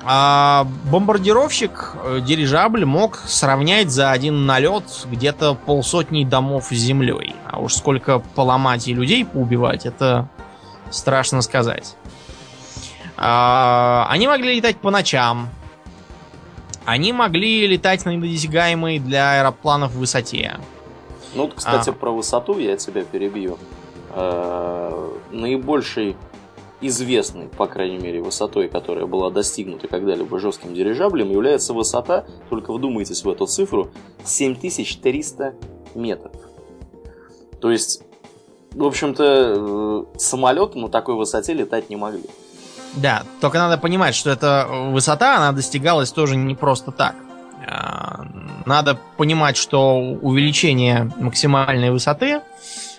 а, 0.04 0.66
бомбардировщик 0.90 1.94
э, 2.02 2.20
дирижабль 2.20 2.85
мог 2.85 3.16
сравнять 3.26 3.90
за 3.90 4.11
один 4.11 4.47
налет 4.47 4.85
где-то 5.06 5.54
полсотни 5.54 6.25
домов 6.25 6.66
с 6.70 6.75
землей. 6.75 7.35
А 7.44 7.61
уж 7.61 7.75
сколько 7.75 8.18
поломать 8.18 8.88
и 8.88 8.94
людей 8.94 9.25
поубивать, 9.25 9.85
это 9.85 10.28
страшно 10.90 11.42
сказать. 11.42 11.97
А, 13.16 14.06
они 14.11 14.28
могли 14.28 14.56
летать 14.56 14.76
по 14.78 14.90
ночам. 14.90 15.49
Они 16.85 17.12
могли 17.12 17.66
летать 17.66 18.04
на 18.04 18.11
недосягаемой 18.11 19.00
для 19.00 19.40
аэропланов 19.40 19.92
высоте. 19.92 20.56
Ну, 21.35 21.44
вот, 21.44 21.54
кстати, 21.54 21.90
а. 21.90 21.92
про 21.92 22.11
высоту 22.11 22.58
я 22.58 22.76
тебя 22.76 23.04
перебью. 23.04 23.58
Э, 24.14 25.11
наибольший 25.30 26.16
известной, 26.80 27.49
по 27.49 27.66
крайней 27.66 27.99
мере, 27.99 28.23
высотой, 28.23 28.68
которая 28.68 29.06
была 29.06 29.30
достигнута 29.30 29.88
когда-либо 29.88 30.38
жестким 30.38 30.75
дирижаблем, 30.75 31.30
является 31.30 31.75
высота, 31.75 32.25
только 32.49 32.73
вдумайтесь 32.73 33.25
в 33.25 33.28
эту 33.28 33.47
цифру, 33.47 33.90
7300 34.25 35.54
метров. 35.94 36.32
То 37.61 37.70
есть, 37.70 38.02
в 38.73 38.85
общем-то, 38.85 40.04
э, 40.14 40.18
самолеты 40.18 40.78
на 40.78 40.88
такой 40.88 41.16
высоте 41.16 41.52
летать 41.52 41.90
не 41.90 41.97
могли. 41.97 42.25
Да, 42.94 43.25
только 43.40 43.58
надо 43.58 43.78
понимать, 43.78 44.14
что 44.14 44.30
эта 44.30 44.66
высота, 44.90 45.37
она 45.37 45.52
достигалась 45.52 46.11
тоже 46.12 46.37
не 46.37 46.54
просто 46.54 46.92
так. 46.92 47.14
А, 47.66 48.24
надо 48.66 48.98
понимать, 49.16 49.56
что 49.56 49.96
увеличение 49.98 51.10
максимальной 51.16 51.90
высоты, 51.90 52.42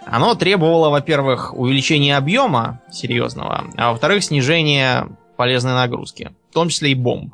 оно 0.05 0.35
требовало, 0.35 0.89
во-первых, 0.89 1.53
увеличения 1.53 2.17
объема 2.17 2.81
серьезного, 2.91 3.65
а 3.77 3.91
во-вторых, 3.91 4.23
снижения 4.23 5.07
полезной 5.37 5.73
нагрузки, 5.73 6.33
в 6.49 6.53
том 6.53 6.69
числе 6.69 6.91
и 6.91 6.95
бомб. 6.95 7.33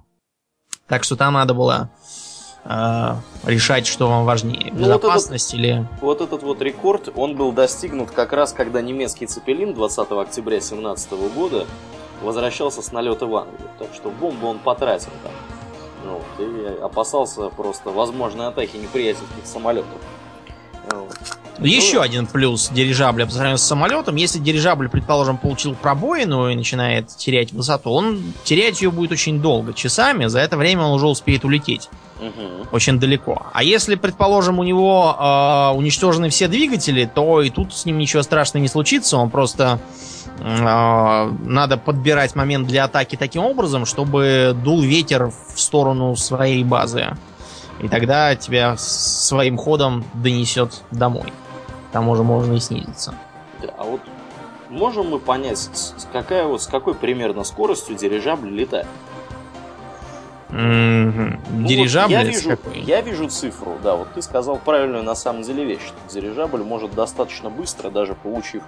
Так 0.88 1.04
что 1.04 1.16
там 1.16 1.34
надо 1.34 1.54
было 1.54 1.90
э, 2.66 3.16
решать, 3.46 3.88
что 3.88 4.08
вам 4.08 4.26
важнее, 4.26 4.72
безопасность 4.72 5.54
ну, 5.54 5.60
вот 5.60 5.66
этот, 5.66 5.82
или... 5.82 6.00
Вот 6.02 6.22
этот 6.22 6.44
вот 6.44 6.62
рекорд, 6.62 7.10
он 7.16 7.36
был 7.36 7.52
достигнут 7.52 8.12
как 8.12 8.34
раз, 8.34 8.54
когда 8.54 8.82
немецкий 8.82 9.26
Цепелин 9.26 9.74
20 9.74 10.12
октября 10.12 10.60
2017 10.60 11.12
года 11.34 11.66
возвращался 12.22 12.82
с 12.82 12.92
налета 12.92 13.26
в 13.26 13.36
Англию. 13.36 13.70
Так 13.80 13.90
что 13.94 14.10
бомбу 14.10 14.48
он 14.48 14.60
потратил 14.60 15.12
там. 15.24 15.32
Ну, 16.06 16.22
и 16.40 16.82
опасался 16.82 17.50
просто 17.50 17.90
возможной 17.90 18.48
атаки 18.48 18.78
неприятельских 18.78 19.46
самолетов. 19.46 19.98
Вот. 20.92 21.10
Еще 21.60 21.98
ну, 21.98 22.02
один 22.02 22.28
плюс 22.28 22.70
дирижабля 22.70 23.26
по 23.26 23.32
сравнению 23.32 23.58
с 23.58 23.64
самолетом. 23.64 24.18
Если 24.18 24.40
дирижабль, 24.40 24.90
предположим, 24.90 25.38
получил 25.38 25.74
пробоину 25.74 26.50
и 26.50 26.56
начинает 26.56 27.08
терять 27.08 27.54
высоту, 27.54 27.92
он 27.92 28.34
терять 28.44 28.82
ее 28.82 28.92
будет 28.92 29.14
очень 29.14 29.42
долго, 29.42 29.74
часами. 29.74 30.26
За 30.26 30.40
это 30.40 30.58
время 30.58 30.84
он 30.84 30.92
уже 30.92 31.08
успеет 31.08 31.46
улететь. 31.46 31.90
Угу. 32.20 32.68
Очень 32.72 33.00
далеко. 33.00 33.48
А 33.54 33.64
если, 33.64 33.96
предположим, 33.96 34.60
у 34.60 34.64
него 34.64 35.16
э, 35.18 35.78
уничтожены 35.78 36.30
все 36.30 36.48
двигатели, 36.48 37.10
то 37.14 37.42
и 37.42 37.50
тут 37.50 37.74
с 37.74 37.86
ним 37.86 37.98
ничего 37.98 38.22
страшного 38.22 38.62
не 38.62 38.70
случится. 38.70 39.18
Он 39.18 39.30
просто 39.30 39.80
надо 40.40 41.78
подбирать 41.78 42.36
момент 42.36 42.68
для 42.68 42.84
атаки 42.84 43.16
таким 43.16 43.44
образом, 43.44 43.86
чтобы 43.86 44.56
дул 44.64 44.82
ветер 44.82 45.32
в 45.54 45.60
сторону 45.60 46.16
своей 46.16 46.64
базы. 46.64 47.16
И 47.82 47.88
тогда 47.88 48.36
тебя 48.36 48.76
своим 48.78 49.58
ходом 49.58 50.06
донесет 50.14 50.84
домой. 50.92 51.34
Там 51.92 52.10
уже 52.10 52.24
можно 52.24 52.54
и 52.54 52.60
снизиться. 52.60 53.16
Да, 53.62 53.70
а 53.78 53.84
вот 53.84 54.02
можем 54.70 55.10
мы 55.10 55.20
понять, 55.20 55.70
какая 56.12 56.46
вот, 56.46 56.62
с 56.62 56.68
какой 56.68 56.94
примерно 56.94 57.44
скоростью 57.44 57.96
дирижабль 57.96 58.50
летает? 58.50 58.88
Mm-hmm. 60.50 61.40
Ну, 61.52 61.68
дирижабль 61.68 62.14
вот 62.14 62.24
я, 62.24 62.30
вижу, 62.30 62.50
какой? 62.50 62.80
я 62.82 63.02
вижу 63.02 63.28
цифру, 63.28 63.78
да, 63.84 63.96
вот 63.96 64.14
ты 64.14 64.22
сказал 64.22 64.58
правильную 64.58 65.04
на 65.04 65.16
самом 65.16 65.42
деле 65.42 65.66
вещь. 65.66 65.82
Что 65.86 66.14
дирижабль 66.14 66.64
может 66.64 66.94
достаточно 66.94 67.50
быстро, 67.50 67.90
даже 67.90 68.14
получив 68.14 68.64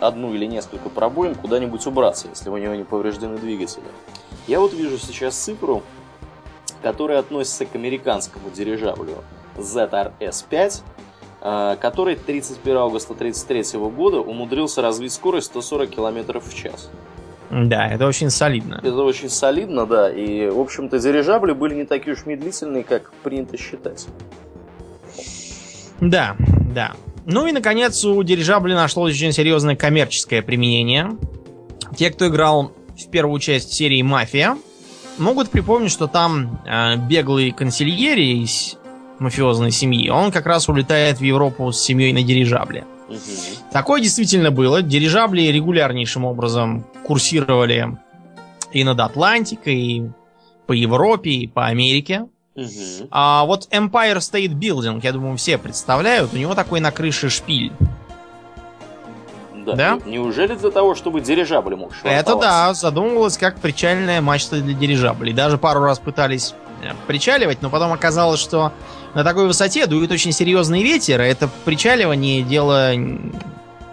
одну 0.00 0.34
или 0.34 0.46
несколько 0.46 0.88
пробоин, 0.88 1.34
куда-нибудь 1.34 1.86
убраться, 1.86 2.28
если 2.28 2.50
у 2.50 2.56
него 2.56 2.74
не 2.74 2.84
повреждены 2.84 3.38
двигатели. 3.38 3.84
Я 4.46 4.60
вот 4.60 4.72
вижу 4.72 4.98
сейчас 4.98 5.34
цифру, 5.34 5.82
которая 6.82 7.18
относится 7.18 7.64
к 7.66 7.74
американскому 7.74 8.50
дирижаблю 8.50 9.16
ZRS-5, 9.56 10.82
э, 11.40 11.76
который 11.80 12.16
31 12.16 12.76
августа 12.76 13.14
1933 13.14 13.78
года 13.90 14.20
умудрился 14.20 14.82
развить 14.82 15.12
скорость 15.12 15.46
140 15.46 15.90
км 15.90 16.40
в 16.40 16.54
час. 16.54 16.90
Да, 17.50 17.88
это 17.88 18.06
очень 18.06 18.30
солидно. 18.30 18.80
Это 18.82 19.02
очень 19.02 19.28
солидно, 19.28 19.86
да. 19.86 20.10
И, 20.10 20.48
в 20.48 20.58
общем-то, 20.58 20.98
дирижабли 20.98 21.52
были 21.52 21.74
не 21.74 21.84
такие 21.84 22.14
уж 22.14 22.26
медлительные, 22.26 22.82
как 22.82 23.12
принято 23.22 23.56
считать. 23.56 24.08
Да, 26.00 26.36
да. 26.74 26.92
Ну 27.26 27.46
и, 27.46 27.52
наконец, 27.52 28.04
у 28.04 28.22
дирижабля 28.22 28.74
нашлось 28.74 29.14
очень 29.14 29.32
серьезное 29.32 29.76
коммерческое 29.76 30.42
применение. 30.42 31.16
Те, 31.96 32.10
кто 32.10 32.28
играл 32.28 32.72
в 32.96 33.10
первую 33.10 33.40
часть 33.40 33.72
серии 33.72 34.02
«Мафия», 34.02 34.56
могут 35.18 35.50
припомнить, 35.50 35.90
что 35.90 36.06
там 36.06 36.60
э, 36.66 36.96
беглый 36.96 37.50
консильери 37.50 38.42
из 38.42 38.76
мафиозной 39.18 39.70
семьи, 39.70 40.10
он 40.10 40.32
как 40.32 40.46
раз 40.46 40.68
улетает 40.68 41.18
в 41.18 41.22
Европу 41.22 41.70
с 41.72 41.80
семьей 41.80 42.12
на 42.12 42.22
дирижабле. 42.22 42.84
Угу. 43.08 43.18
Такое 43.72 44.00
действительно 44.00 44.50
было. 44.50 44.82
Дирижабли 44.82 45.42
регулярнейшим 45.42 46.24
образом 46.24 46.84
курсировали 47.04 47.96
и 48.72 48.82
над 48.82 49.00
Атлантикой, 49.00 49.76
и 49.76 50.10
по 50.66 50.72
Европе, 50.72 51.30
и 51.30 51.46
по 51.46 51.66
Америке. 51.66 52.26
Угу. 52.54 53.08
А 53.10 53.44
вот 53.44 53.68
Empire 53.70 54.18
State 54.18 54.54
Building, 54.54 55.00
я 55.02 55.12
думаю, 55.12 55.36
все 55.36 55.58
представляют, 55.58 56.32
у 56.32 56.36
него 56.36 56.54
такой 56.54 56.80
на 56.80 56.90
крыше 56.90 57.28
шпиль. 57.28 57.72
Да. 59.64 59.74
да? 59.74 59.98
Неужели 60.04 60.54
для 60.54 60.70
того, 60.70 60.94
чтобы 60.94 61.20
дирижабль 61.20 61.74
мог 61.74 61.92
Это 62.02 62.36
да, 62.36 62.74
задумывалось 62.74 63.38
как 63.38 63.56
причальная 63.56 64.20
мачта 64.20 64.60
для 64.60 64.74
дирижаблей. 64.74 65.32
Даже 65.32 65.58
пару 65.58 65.80
раз 65.80 65.98
пытались 65.98 66.54
э, 66.82 66.92
причаливать, 67.06 67.62
но 67.62 67.70
потом 67.70 67.92
оказалось, 67.92 68.40
что 68.40 68.72
на 69.14 69.24
такой 69.24 69.46
высоте 69.46 69.86
дует 69.86 70.10
очень 70.12 70.32
серьезный 70.32 70.82
ветер, 70.82 71.22
и 71.22 71.24
это 71.24 71.48
причаливание 71.64 72.42
дело 72.42 72.92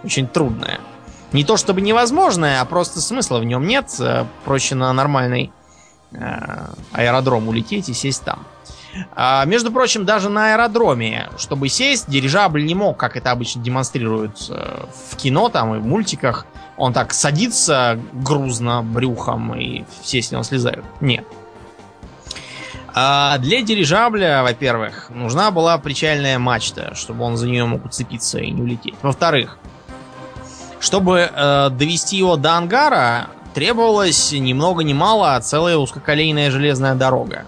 очень 0.04 0.26
трудное. 0.26 0.78
Не 1.32 1.44
то 1.44 1.56
чтобы 1.56 1.80
невозможное, 1.80 2.60
а 2.60 2.64
просто 2.66 3.00
смысла 3.00 3.38
в 3.38 3.44
нем 3.44 3.66
нет. 3.66 3.86
Э, 3.98 4.26
проще 4.44 4.74
на 4.74 4.92
нормальный 4.92 5.44
э, 5.46 5.61
аэродром 6.92 7.48
улететь 7.48 7.88
и 7.88 7.94
сесть 7.94 8.24
там. 8.24 8.46
А, 9.14 9.44
между 9.46 9.72
прочим, 9.72 10.04
даже 10.04 10.28
на 10.28 10.52
аэродроме, 10.52 11.30
чтобы 11.38 11.68
сесть, 11.68 12.08
дирижабль 12.08 12.64
не 12.64 12.74
мог, 12.74 12.96
как 12.96 13.16
это 13.16 13.30
обычно 13.30 13.62
демонстрируют 13.62 14.48
э, 14.50 14.84
в 15.10 15.16
кино 15.16 15.48
там 15.48 15.74
и 15.74 15.78
в 15.78 15.86
мультиках. 15.86 16.46
Он 16.76 16.92
так 16.92 17.12
садится 17.14 17.98
грузно 18.12 18.82
брюхом 18.82 19.54
и 19.54 19.84
все 20.02 20.20
с 20.20 20.30
него 20.30 20.42
слезают. 20.42 20.84
Нет. 21.00 21.26
А 22.94 23.38
для 23.38 23.62
дирижабля, 23.62 24.42
во-первых, 24.42 25.08
нужна 25.08 25.50
была 25.50 25.78
причальная 25.78 26.38
мачта, 26.38 26.94
чтобы 26.94 27.24
он 27.24 27.36
за 27.36 27.48
нее 27.48 27.64
мог 27.64 27.86
уцепиться 27.86 28.38
и 28.38 28.50
не 28.50 28.60
улететь. 28.60 28.94
Во-вторых, 29.00 29.58
чтобы 30.80 31.30
э, 31.32 31.70
довести 31.70 32.16
его 32.16 32.36
до 32.36 32.56
ангара, 32.56 33.28
требовалось 33.54 34.32
ни 34.32 34.52
много 34.52 34.82
ни 34.82 34.92
мало 34.92 35.36
а 35.36 35.40
целая 35.40 35.76
узкоколейная 35.76 36.50
железная 36.50 36.94
дорога. 36.94 37.46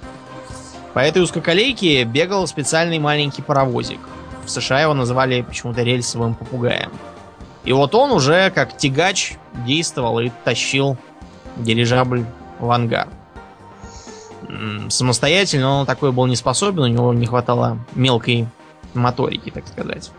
По 0.93 1.01
этой 1.01 1.23
узкоколейке 1.23 2.05
бегал 2.05 2.47
специальный 2.47 2.99
маленький 2.99 3.43
паровозик. 3.43 3.99
В 4.45 4.51
США 4.51 4.83
его 4.83 4.95
называли 4.95 5.43
почему-то 5.43 5.83
рельсовым 5.83 6.35
попугаем. 6.35 6.91
И 7.65 7.73
вот 7.73 7.95
он 7.95 8.13
уже 8.13 8.51
как 8.51 8.77
тягач 8.77 9.37
действовал 9.67 10.21
и 10.21 10.31
тащил 10.45 10.97
дирижабль 11.57 12.25
в 12.59 12.71
ангар. 12.71 13.09
Самостоятельно 14.89 15.81
он 15.81 15.87
такой 15.87 16.13
был 16.13 16.27
не 16.27 16.37
способен, 16.37 16.83
у 16.83 16.87
него 16.87 17.15
не 17.15 17.27
хватало 17.27 17.79
мелкой 17.95 18.47
моторики, 18.93 19.51
так 19.51 19.67
сказать. 19.67 20.11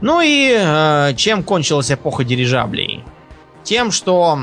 Ну 0.00 0.20
и 0.20 0.54
э, 0.58 1.14
чем 1.16 1.42
кончилась 1.42 1.90
эпоха 1.90 2.24
дирижаблей? 2.24 3.04
Тем, 3.66 3.90
что 3.90 4.38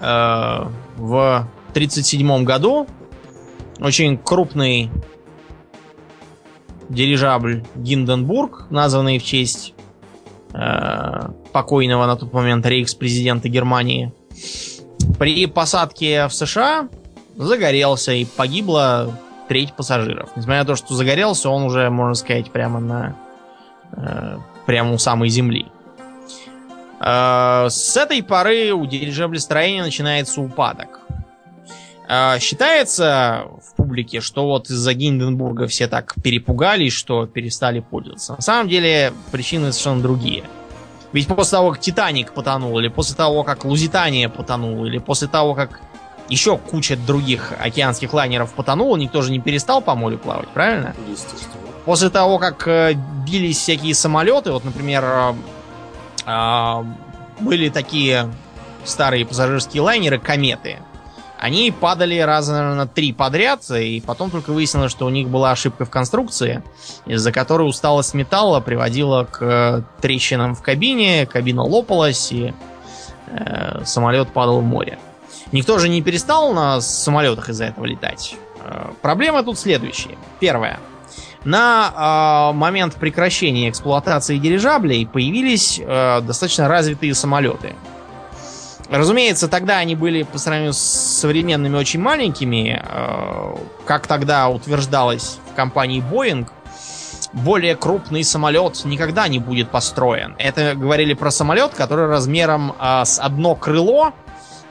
э, 0.00 0.04
в 0.96 1.36
1937 1.72 2.44
году 2.44 2.86
очень 3.78 4.16
крупный 4.16 4.90
дирижабль 6.88 7.64
Гинденбург, 7.74 8.68
названный 8.70 9.18
в 9.18 9.24
честь 9.24 9.74
э, 10.54 11.28
покойного 11.52 12.06
на 12.06 12.16
тот 12.16 12.32
момент 12.32 12.64
рейхс-президента 12.64 13.50
Германии. 13.50 14.10
При 15.18 15.44
посадке 15.44 16.28
в 16.28 16.32
США 16.32 16.88
загорелся 17.36 18.12
и 18.12 18.24
погибла 18.24 19.12
треть 19.48 19.74
пассажиров. 19.74 20.30
Несмотря 20.34 20.60
на 20.60 20.64
то, 20.64 20.76
что 20.76 20.94
загорелся, 20.94 21.50
он 21.50 21.64
уже, 21.64 21.90
можно 21.90 22.14
сказать, 22.14 22.50
прямо 22.50 22.80
на 22.80 23.16
э, 23.92 24.38
прямо 24.64 24.94
у 24.94 24.98
самой 24.98 25.28
земли. 25.28 25.66
Э, 27.00 27.66
с 27.68 27.96
этой 27.96 28.22
поры 28.22 28.72
у 28.72 28.86
дирижаблестроения 28.86 29.82
начинается 29.82 30.40
упадок. 30.40 31.00
Э, 32.08 32.38
считается 32.38 33.46
в 33.62 33.74
публике, 33.76 34.20
что 34.20 34.46
вот 34.46 34.70
из-за 34.70 34.94
Гинденбурга 34.94 35.66
все 35.66 35.88
так 35.88 36.14
перепугались, 36.22 36.92
что 36.92 37.26
перестали 37.26 37.80
пользоваться. 37.80 38.34
На 38.34 38.42
самом 38.42 38.68
деле 38.68 39.12
причины 39.32 39.72
совершенно 39.72 40.02
другие. 40.02 40.44
Ведь 41.12 41.28
после 41.28 41.52
того, 41.52 41.70
как 41.70 41.80
Титаник 41.80 42.32
потонул, 42.32 42.78
или 42.78 42.88
после 42.88 43.16
того, 43.16 43.42
как 43.42 43.64
Лузитания 43.64 44.28
потонула, 44.28 44.86
или 44.86 44.98
после 44.98 45.28
того, 45.28 45.54
как 45.54 45.80
еще 46.28 46.58
куча 46.58 46.96
других 46.96 47.52
океанских 47.58 48.12
лайнеров 48.12 48.52
потонула, 48.52 48.96
никто 48.96 49.22
же 49.22 49.30
не 49.30 49.38
перестал 49.38 49.80
по 49.80 49.94
морю 49.94 50.18
плавать, 50.18 50.48
правильно? 50.48 50.94
Естественно. 51.08 51.54
После 51.84 52.10
того, 52.10 52.38
как 52.38 52.66
э, 52.66 52.94
бились 53.24 53.58
всякие 53.58 53.94
самолеты, 53.94 54.50
вот, 54.50 54.64
например, 54.64 55.04
были 56.26 57.68
такие 57.68 58.32
старые 58.84 59.24
пассажирские 59.26 59.82
лайнеры, 59.82 60.18
кометы, 60.18 60.78
они 61.38 61.70
падали 61.70 62.18
раза, 62.18 62.52
наверное, 62.52 62.86
три 62.86 63.12
подряд, 63.12 63.70
и 63.70 64.02
потом 64.04 64.30
только 64.30 64.52
выяснилось, 64.52 64.90
что 64.90 65.06
у 65.06 65.10
них 65.10 65.28
была 65.28 65.50
ошибка 65.50 65.84
в 65.84 65.90
конструкции, 65.90 66.62
из-за 67.04 67.30
которой 67.30 67.68
усталость 67.68 68.14
металла 68.14 68.60
приводила 68.60 69.24
к 69.24 69.42
э, 69.42 69.82
трещинам 70.00 70.54
в 70.54 70.62
кабине, 70.62 71.26
кабина 71.26 71.62
лопалась, 71.62 72.32
и 72.32 72.54
э, 73.26 73.84
самолет 73.84 74.28
падал 74.28 74.60
в 74.60 74.64
море. 74.64 74.98
Никто 75.52 75.78
же 75.78 75.88
не 75.88 76.00
перестал 76.00 76.54
на 76.54 76.80
самолетах 76.80 77.50
из-за 77.50 77.66
этого 77.66 77.84
летать. 77.84 78.36
Э, 78.64 78.92
проблема 79.02 79.42
тут 79.42 79.58
следующая. 79.58 80.16
Первое. 80.40 80.80
На 81.46 82.50
э, 82.50 82.56
момент 82.56 82.96
прекращения 82.96 83.70
эксплуатации 83.70 84.36
дирижаблей 84.36 85.06
появились 85.06 85.80
э, 85.80 86.20
достаточно 86.22 86.66
развитые 86.66 87.14
самолеты. 87.14 87.76
Разумеется, 88.90 89.46
тогда 89.46 89.78
они 89.78 89.94
были 89.94 90.24
по 90.24 90.38
сравнению 90.38 90.72
с 90.72 90.78
современными 90.78 91.76
очень 91.76 92.00
маленькими. 92.00 92.82
Э, 92.84 93.54
как 93.84 94.08
тогда 94.08 94.48
утверждалось 94.48 95.38
в 95.52 95.54
компании 95.54 96.02
Boeing, 96.02 96.48
более 97.32 97.76
крупный 97.76 98.24
самолет 98.24 98.84
никогда 98.84 99.28
не 99.28 99.38
будет 99.38 99.70
построен. 99.70 100.34
Это 100.38 100.74
говорили 100.74 101.14
про 101.14 101.30
самолет, 101.30 101.74
который 101.74 102.08
размером 102.08 102.74
э, 102.80 103.04
с 103.04 103.20
одно 103.20 103.54
крыло 103.54 104.12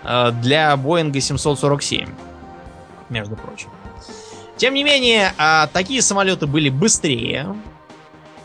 э, 0.03 0.31
для 0.41 0.75
Боинга 0.75 1.21
747, 1.21 2.09
между 3.07 3.37
прочим. 3.37 3.69
Тем 4.57 4.73
не 4.73 4.83
менее, 4.83 5.33
а, 5.37 5.67
такие 5.67 6.01
самолеты 6.01 6.47
были 6.47 6.69
быстрее, 6.69 7.55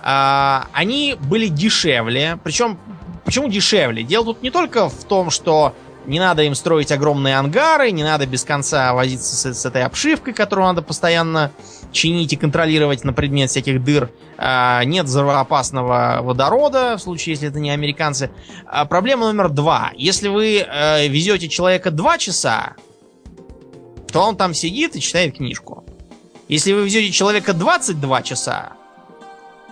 а, 0.02 0.66
они 0.72 1.16
были 1.20 1.46
дешевле. 1.46 2.38
Причем, 2.42 2.78
почему 3.24 3.48
дешевле? 3.48 4.02
Дело 4.02 4.26
тут 4.26 4.42
не 4.42 4.50
только 4.50 4.88
в 4.88 5.04
том, 5.04 5.30
что 5.30 5.74
не 6.06 6.18
надо 6.18 6.42
им 6.42 6.54
строить 6.54 6.90
огромные 6.90 7.36
ангары, 7.36 7.92
не 7.92 8.02
надо 8.02 8.26
без 8.26 8.42
конца 8.42 8.92
возиться 8.94 9.36
с, 9.36 9.60
с 9.60 9.66
этой 9.66 9.84
обшивкой, 9.84 10.32
которую 10.32 10.66
надо 10.66 10.82
постоянно 10.82 11.52
чинить 11.92 12.32
и 12.32 12.36
контролировать 12.36 13.04
на 13.04 13.12
предмет 13.12 13.50
всяких 13.50 13.84
дыр. 13.84 14.10
А, 14.36 14.82
нет 14.84 15.06
взрывоопасного 15.06 16.20
водорода, 16.22 16.96
в 16.96 17.02
случае, 17.02 17.34
если 17.34 17.48
это 17.48 17.60
не 17.60 17.70
американцы. 17.70 18.30
Проблема 18.88 19.26
номер 19.26 19.48
два. 19.50 19.92
Если 19.94 20.26
вы 20.26 20.60
а, 20.66 21.06
везете 21.06 21.48
человека 21.48 21.92
два 21.92 22.18
часа, 22.18 22.74
то 24.10 24.22
он 24.22 24.36
там 24.36 24.54
сидит 24.54 24.96
и 24.96 25.00
читает 25.00 25.36
книжку. 25.36 25.84
Если 26.50 26.72
вы 26.72 26.84
везете 26.84 27.12
человека 27.12 27.52
22 27.52 28.22
часа, 28.22 28.72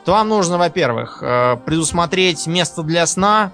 то 0.04 0.12
вам 0.12 0.28
нужно, 0.28 0.58
во-первых, 0.58 1.18
э, 1.20 1.56
предусмотреть 1.66 2.46
место 2.46 2.84
для 2.84 3.04
сна, 3.08 3.50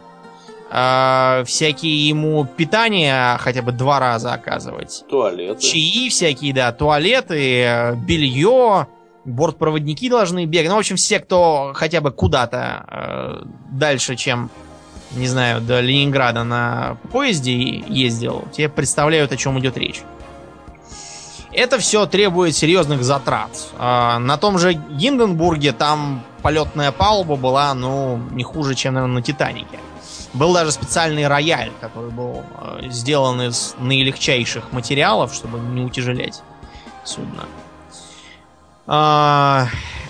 э, 0.70 1.42
всякие 1.46 2.06
ему 2.06 2.44
питания 2.44 3.38
хотя 3.38 3.62
бы 3.62 3.72
два 3.72 3.98
раза 3.98 4.34
оказывать. 4.34 5.04
Туалеты. 5.08 5.58
Чаи 5.58 6.10
всякие, 6.10 6.52
да, 6.52 6.70
туалеты, 6.70 7.62
э, 7.62 7.96
белье, 7.96 8.88
бортпроводники 9.24 10.10
должны 10.10 10.44
бегать. 10.44 10.68
Ну, 10.68 10.76
в 10.76 10.80
общем, 10.80 10.96
все, 10.96 11.18
кто 11.18 11.72
хотя 11.74 12.02
бы 12.02 12.12
куда-то 12.12 13.46
дальше, 13.70 14.16
чем, 14.16 14.50
не 15.12 15.28
знаю, 15.28 15.62
до 15.62 15.80
Ленинграда 15.80 16.44
на 16.44 16.98
поезде 17.10 17.54
ездил, 17.54 18.44
те 18.52 18.68
представляют, 18.68 19.32
о 19.32 19.38
чем 19.38 19.58
идет 19.58 19.78
речь. 19.78 20.02
Это 21.54 21.78
все 21.78 22.06
требует 22.06 22.56
серьезных 22.56 23.04
затрат. 23.04 23.50
А, 23.78 24.18
на 24.18 24.36
том 24.36 24.58
же 24.58 24.72
Гинденбурге 24.72 25.72
там 25.72 26.24
полетная 26.42 26.90
палуба 26.90 27.36
была, 27.36 27.72
ну, 27.74 28.16
не 28.32 28.42
хуже, 28.42 28.74
чем, 28.74 28.94
наверное, 28.94 29.16
на 29.16 29.22
Титанике. 29.22 29.78
Был 30.32 30.52
даже 30.52 30.72
специальный 30.72 31.28
рояль, 31.28 31.70
который 31.80 32.10
был 32.10 32.42
а, 32.56 32.80
сделан 32.90 33.40
из 33.42 33.76
наилегчайших 33.78 34.72
материалов, 34.72 35.32
чтобы 35.32 35.60
не 35.60 35.82
утяжелять 35.82 36.42
судно. 37.04 37.44
А, 38.88 39.68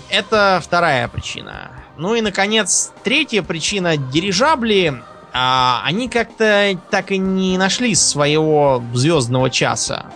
это 0.09 0.59
вторая 0.63 1.07
причина. 1.07 1.69
Ну 1.95 2.15
и, 2.15 2.21
наконец, 2.21 2.91
третья 3.03 3.43
причина. 3.43 3.97
Дирижабли, 3.97 5.03
они 5.31 6.09
как-то 6.09 6.77
так 6.89 7.11
и 7.11 7.19
не 7.19 7.57
нашли 7.59 7.93
своего 7.93 8.83
звездного 8.93 9.51
часа. 9.51 10.07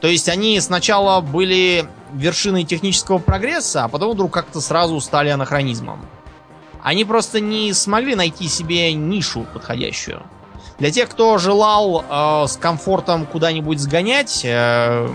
То 0.00 0.08
есть 0.08 0.28
они 0.28 0.58
сначала 0.60 1.20
были 1.20 1.86
вершиной 2.12 2.64
технического 2.64 3.18
прогресса, 3.18 3.84
а 3.84 3.88
потом 3.88 4.12
вдруг 4.12 4.32
как-то 4.32 4.60
сразу 4.60 5.00
стали 5.00 5.28
анахронизмом. 5.28 6.06
Они 6.82 7.04
просто 7.04 7.40
не 7.40 7.72
смогли 7.74 8.14
найти 8.14 8.48
себе 8.48 8.92
нишу 8.94 9.46
подходящую. 9.52 10.22
Для 10.78 10.90
тех, 10.90 11.10
кто 11.10 11.36
желал 11.36 12.02
э, 12.08 12.46
с 12.48 12.56
комфортом 12.56 13.26
куда-нибудь 13.26 13.78
сгонять, 13.78 14.40
э, 14.44 15.08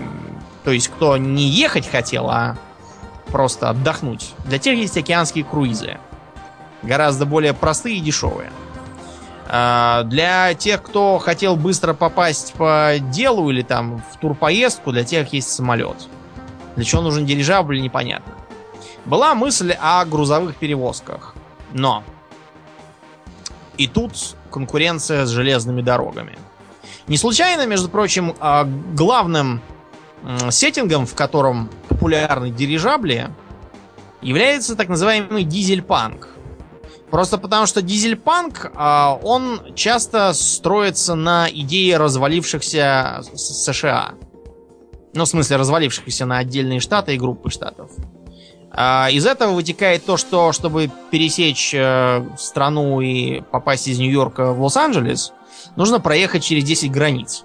то 0.62 0.70
есть 0.70 0.88
кто 0.88 1.16
не 1.16 1.48
ехать 1.48 1.88
хотел, 1.88 2.30
а 2.30 2.56
просто 3.32 3.70
отдохнуть, 3.70 4.32
для 4.44 4.60
тех 4.60 4.78
есть 4.78 4.96
океанские 4.96 5.44
круизы. 5.44 5.98
Гораздо 6.84 7.26
более 7.26 7.52
простые 7.52 7.96
и 7.96 8.00
дешевые. 8.00 8.52
А, 9.48 10.02
для 10.04 10.54
тех, 10.54 10.82
кто 10.82 11.18
хотел 11.18 11.56
быстро 11.56 11.94
попасть 11.94 12.54
по 12.54 12.94
делу 12.98 13.50
или 13.50 13.62
там 13.62 14.02
в 14.12 14.18
турпоездку, 14.18 14.92
для 14.92 15.04
тех 15.04 15.32
есть 15.32 15.50
самолет. 15.50 16.08
Для 16.74 16.84
чего 16.84 17.02
нужен 17.02 17.24
дирижабль, 17.24 17.80
непонятно. 17.80 18.32
Была 19.04 19.34
мысль 19.34 19.72
о 19.80 20.04
грузовых 20.04 20.56
перевозках. 20.56 21.34
Но 21.72 22.02
и 23.76 23.86
тут 23.86 24.12
конкуренция 24.50 25.26
с 25.26 25.30
железными 25.30 25.82
дорогами. 25.82 26.38
Не 27.06 27.16
случайно, 27.16 27.66
между 27.66 27.88
прочим, 27.88 28.34
а, 28.40 28.64
главным 28.64 29.60
сеттингом, 30.50 31.06
в 31.06 31.14
котором 31.14 31.70
популярны 31.88 32.50
дирижабли, 32.50 33.30
является 34.22 34.74
так 34.74 34.88
называемый 34.88 35.44
дизель-панк. 35.44 36.30
Просто 37.10 37.38
потому, 37.38 37.66
что 37.66 37.82
дизельпанк, 37.82 38.72
а, 38.74 39.18
он 39.22 39.60
часто 39.74 40.32
строится 40.32 41.14
на 41.14 41.48
идее 41.48 41.98
развалившихся 41.98 43.22
США. 43.34 44.14
Ну, 45.14 45.24
в 45.24 45.28
смысле, 45.28 45.56
развалившихся 45.56 46.26
на 46.26 46.38
отдельные 46.38 46.80
штаты 46.80 47.14
и 47.14 47.18
группы 47.18 47.50
штатов. 47.50 47.90
А, 48.72 49.08
из 49.10 49.24
этого 49.24 49.52
вытекает 49.52 50.04
то, 50.04 50.16
что 50.16 50.52
чтобы 50.52 50.90
пересечь 51.10 51.72
э, 51.74 52.26
страну 52.36 53.00
и 53.00 53.40
попасть 53.40 53.88
из 53.88 53.98
Нью-Йорка 53.98 54.52
в 54.52 54.60
Лос-Анджелес, 54.60 55.32
нужно 55.76 56.00
проехать 56.00 56.44
через 56.44 56.64
10 56.64 56.90
границ. 56.90 57.42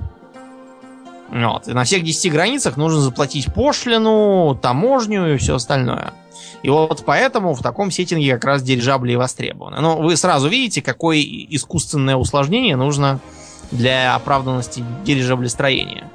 Вот. 1.29 1.69
И 1.69 1.73
на 1.73 1.85
всех 1.85 2.03
10 2.03 2.31
границах 2.31 2.75
нужно 2.75 2.99
заплатить 2.99 3.53
пошлину, 3.53 4.59
таможню 4.61 5.35
и 5.35 5.37
все 5.37 5.55
остальное. 5.55 6.13
И 6.63 6.69
вот 6.69 7.03
поэтому 7.05 7.53
в 7.53 7.61
таком 7.61 7.91
сеттинге 7.91 8.33
как 8.33 8.45
раз 8.45 8.63
дирижабли 8.63 9.13
и 9.13 9.15
востребованы. 9.15 9.79
Но 9.79 9.97
вы 9.97 10.15
сразу 10.15 10.47
видите, 10.47 10.81
какое 10.81 11.19
искусственное 11.21 12.15
усложнение 12.15 12.75
нужно 12.75 13.19
для 13.71 14.15
оправданности 14.15 14.83
дирижаблестроения. 15.03 16.09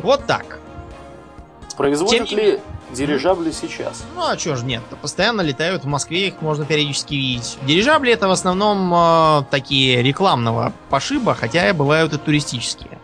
Вот 0.00 0.26
так. 0.26 0.58
Производят 1.76 2.28
Тем... 2.28 2.38
ли 2.38 2.60
дирижабли 2.92 3.50
сейчас? 3.50 4.04
Ну 4.14 4.26
а 4.26 4.36
чё 4.36 4.56
ж 4.56 4.62
нет, 4.62 4.82
постоянно 5.02 5.40
летают 5.40 5.84
в 5.84 5.86
Москве, 5.88 6.28
их 6.28 6.40
можно 6.40 6.64
периодически 6.64 7.14
видеть. 7.14 7.58
Дирижабли 7.62 8.12
это 8.12 8.28
в 8.28 8.30
основном 8.30 8.92
э, 8.94 9.44
такие 9.50 10.02
рекламного 10.02 10.72
пошиба, 10.90 11.34
хотя 11.34 11.68
и 11.68 11.72
бывают 11.72 12.12
и 12.12 12.18
туристические. 12.18 12.98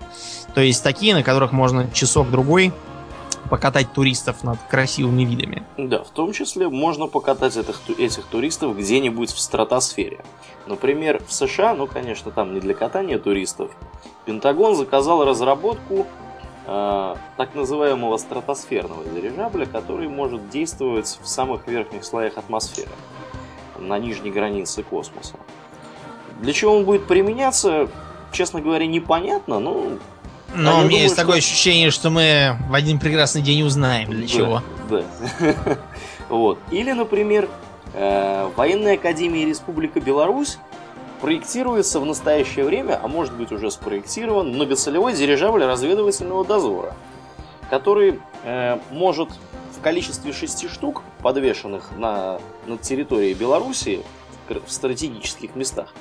То 0.55 0.61
есть 0.61 0.83
такие, 0.83 1.15
на 1.15 1.23
которых 1.23 1.53
можно 1.53 1.91
часок-другой 1.93 2.73
покатать 3.51 3.93
туристов 3.93 4.45
над 4.45 4.59
красивыми 4.71 5.25
видами. 5.25 5.65
Да, 5.77 6.05
в 6.05 6.11
том 6.11 6.33
числе 6.33 6.69
можно 6.69 7.09
покатать 7.09 7.57
этих, 7.57 7.81
этих 7.99 8.25
туристов 8.25 8.79
где-нибудь 8.79 9.31
в 9.31 9.39
стратосфере. 9.39 10.25
Например, 10.67 11.21
в 11.27 11.33
США, 11.33 11.75
ну, 11.75 11.87
конечно, 11.87 12.31
там 12.31 12.55
не 12.55 12.61
для 12.61 12.75
катания 12.75 13.19
туристов, 13.19 13.73
Пентагон 14.25 14.77
заказал 14.77 15.25
разработку 15.25 16.07
э, 16.67 17.15
так 17.37 17.55
называемого 17.55 18.17
стратосферного 18.19 19.05
дирижабля, 19.05 19.67
который 19.67 20.09
может 20.09 20.49
действовать 20.49 21.19
в 21.21 21.27
самых 21.27 21.67
верхних 21.67 22.05
слоях 22.05 22.39
атмосферы, 22.39 22.93
на 23.79 23.99
нижней 23.99 24.31
границе 24.31 24.85
космоса. 24.85 25.35
Для 26.41 26.53
чего 26.53 26.77
он 26.77 26.85
будет 26.85 27.07
применяться, 27.07 27.89
честно 28.33 28.61
говоря, 28.61 28.87
непонятно, 28.87 29.59
но... 29.59 29.99
Но 30.55 30.61
у 30.61 30.63
меня 30.63 30.83
думаю, 30.83 31.03
есть 31.03 31.15
что... 31.15 31.23
такое 31.23 31.39
ощущение, 31.39 31.91
что 31.91 32.11
мы 32.11 32.57
в 32.69 32.75
один 32.75 32.99
прекрасный 32.99 33.43
день 33.43 33.63
узнаем, 33.63 34.11
для 34.11 34.23
да, 34.23 34.27
чего. 34.27 34.63
Да. 34.89 35.05
вот. 36.29 36.59
Или, 36.71 36.93
например, 36.93 37.49
э, 37.95 38.51
Военная 38.57 38.95
Академия 38.95 39.45
Республика 39.47 40.01
Беларусь 40.01 40.59
проектируется 41.21 42.01
в 42.01 42.07
настоящее 42.07 42.65
время, 42.65 42.99
а 43.01 43.07
может 43.07 43.35
быть 43.35 43.53
уже 43.53 43.71
спроектирован, 43.71 44.51
многоцелевой 44.51 45.13
дирижабль 45.13 45.65
разведывательного 45.65 46.45
дозора, 46.45 46.95
который 47.69 48.21
э, 48.45 48.79
может 48.91 49.29
в 49.79 49.83
количестве 49.83 50.33
шести 50.33 50.69
штук, 50.69 51.03
подвешенных 51.23 51.91
на, 51.97 52.41
на 52.67 52.79
территории 52.79 53.35
Беларуси 53.35 54.03
в 54.49 54.71
стратегических 54.71 55.55
местах, 55.55 55.95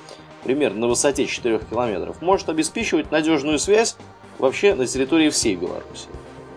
примерно 0.43 0.81
на 0.81 0.87
высоте 0.87 1.27
4 1.27 1.59
километров, 1.69 2.21
может 2.21 2.49
обеспечивать 2.49 3.11
надежную 3.11 3.59
связь 3.59 3.95
вообще 4.39 4.73
на 4.73 4.87
территории 4.87 5.29
всей 5.29 5.55
Беларуси. 5.55 6.07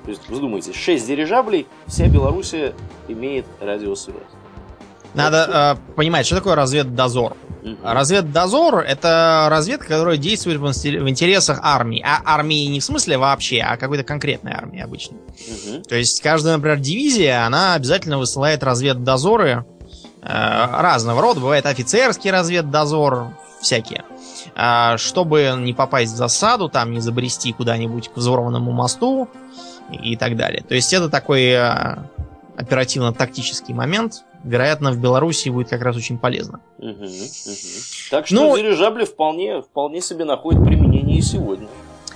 То 0.05 0.11
есть, 0.11 0.23
вздумайтесь, 0.29 0.75
6 0.75 1.07
дирижаблей, 1.07 1.67
вся 1.87 2.09
Белоруссия 2.09 2.75
имеет 3.09 3.45
радиосвязь. 3.61 4.17
Надо 5.15 5.79
э, 5.79 5.95
понимать, 5.95 6.27
что 6.27 6.37
такое 6.37 6.55
разведдозор. 6.55 7.37
Угу. 7.63 7.77
Разведдозор 7.83 8.79
это 8.79 9.47
разведка, 9.51 9.89
которая 9.89 10.17
действует 10.17 10.59
в 10.59 11.09
интересах 11.09 11.61
армии. 11.63 12.03
А 12.05 12.23
армии 12.25 12.67
не 12.67 12.81
в 12.81 12.85
смысле 12.85 13.19
вообще, 13.19 13.61
а 13.61 13.77
какой-то 13.77 14.05
конкретной 14.05 14.53
армии 14.53 14.81
обычно. 14.81 15.19
Угу. 15.19 15.83
То 15.83 15.97
есть 15.97 16.21
каждая, 16.23 16.57
например, 16.57 16.79
дивизия, 16.79 17.47
она 17.47 17.75
обязательно 17.75 18.19
высылает 18.19 18.63
разведдозоры 18.63 19.65
э, 20.23 20.27
разного 20.27 21.21
рода. 21.21 21.41
Бывает 21.41 21.67
офицерский 21.67 22.31
разведдозор, 22.31 23.29
всякие. 23.61 24.05
А, 24.55 24.99
чтобы 24.99 25.55
не 25.59 25.73
попасть 25.73 26.13
в 26.13 26.17
засаду, 26.17 26.69
там 26.69 26.93
не 26.93 27.01
забрести 27.01 27.53
куда-нибудь 27.53 28.09
к 28.09 28.17
взорванному 28.17 28.73
мосту 28.73 29.29
и 29.91 30.17
так 30.17 30.37
далее. 30.37 30.63
То 30.67 30.75
есть 30.75 30.93
это 30.93 31.09
такой 31.09 31.45
э, 31.45 31.97
оперативно-тактический 32.57 33.75
момент. 33.75 34.25
Вероятно, 34.45 34.93
в 34.93 34.99
Беларуси 34.99 35.49
будет 35.49 35.69
как 35.69 35.83
раз 35.83 35.97
очень 35.97 36.19
полезно. 36.19 36.61
Угу, 36.79 36.89
угу. 36.89 37.09
Так 38.11 38.27
что 38.27 38.35
ну, 38.35 38.57
дирижабли 38.57 39.05
вполне, 39.05 39.63
вполне 39.63 40.01
себе 40.01 40.25
находят 40.25 40.65
применение 40.65 41.19
и 41.19 41.23
сегодня. 41.23 41.69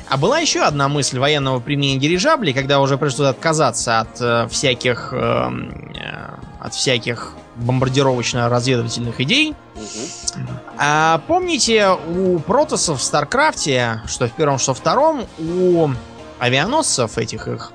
А 0.09 0.17
была 0.17 0.39
еще 0.39 0.61
одна 0.61 0.89
мысль 0.89 1.19
военного 1.19 1.59
применения 1.61 1.99
дирижаблей, 1.99 2.53
когда 2.53 2.81
уже 2.81 2.97
пришлось 2.99 3.29
отказаться 3.29 4.01
от 4.01 4.21
э, 4.21 4.47
всяких 4.49 5.13
эм, 5.13 5.93
э, 5.97 6.37
от 6.61 6.75
всяких 6.75 7.35
бомбардировочно-разведывательных 7.57 9.21
идей. 9.21 9.55
Угу. 9.75 10.43
А, 10.79 11.21
помните, 11.27 11.89
у 11.91 12.39
протосов 12.39 13.01
в 13.01 13.03
StarCraft 13.03 13.85
е, 13.85 14.03
что 14.07 14.29
в 14.29 14.33
первом, 14.33 14.59
что 14.59 14.75
в 14.75 14.79
втором, 14.79 15.27
у 15.39 15.91
авианосцев 16.39 17.19
этих 17.19 17.49
их, 17.49 17.73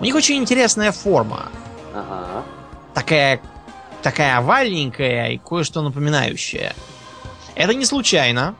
у 0.00 0.04
них 0.04 0.14
очень 0.14 0.36
интересная 0.36 0.92
форма. 0.92 1.48
Ага. 1.94 2.44
Такая, 2.94 3.40
такая 4.02 4.38
овальненькая 4.38 5.30
и 5.30 5.38
кое-что 5.38 5.82
напоминающая. 5.82 6.74
Это 7.56 7.74
не 7.74 7.84
случайно, 7.84 8.54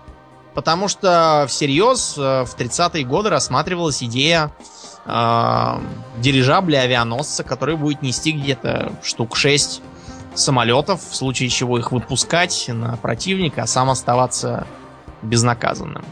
потому 0.55 0.89
что 0.89 1.47
всерьез 1.49 2.15
э, 2.17 2.45
в 2.45 2.57
30-е 2.57 3.05
годы 3.05 3.31
рассматривалась 3.31 4.03
идея 4.03 4.53
э, 5.05 5.79
дирижабля 6.19 6.79
авианосца, 6.79 7.45
который 7.45 7.77
будет 7.77 8.03
нести 8.03 8.33
где-то 8.33 8.93
штук 9.03 9.37
6 9.37 9.83
самолетов, 10.35 11.01
в 11.03 11.15
случае 11.15 11.49
чего 11.49 11.79
их 11.79 11.93
выпускать 11.93 12.67
на 12.69 12.97
противника, 12.97 13.63
а 13.63 13.67
сам 13.67 13.91
оставаться 13.91 14.67
безнаказанным. 15.23 16.05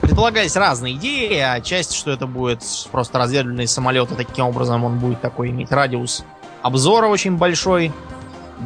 Предполагались 0.00 0.56
разные 0.56 0.94
идеи, 0.96 1.38
а 1.38 1.60
часть, 1.60 1.94
что 1.94 2.10
это 2.10 2.26
будет 2.26 2.62
просто 2.90 3.18
разведывательный 3.18 3.68
самолет, 3.68 4.10
и 4.10 4.14
таким 4.14 4.46
образом 4.46 4.84
он 4.84 4.98
будет 4.98 5.20
такой 5.20 5.50
иметь 5.50 5.70
радиус 5.70 6.24
обзора 6.62 7.06
очень 7.06 7.36
большой, 7.36 7.92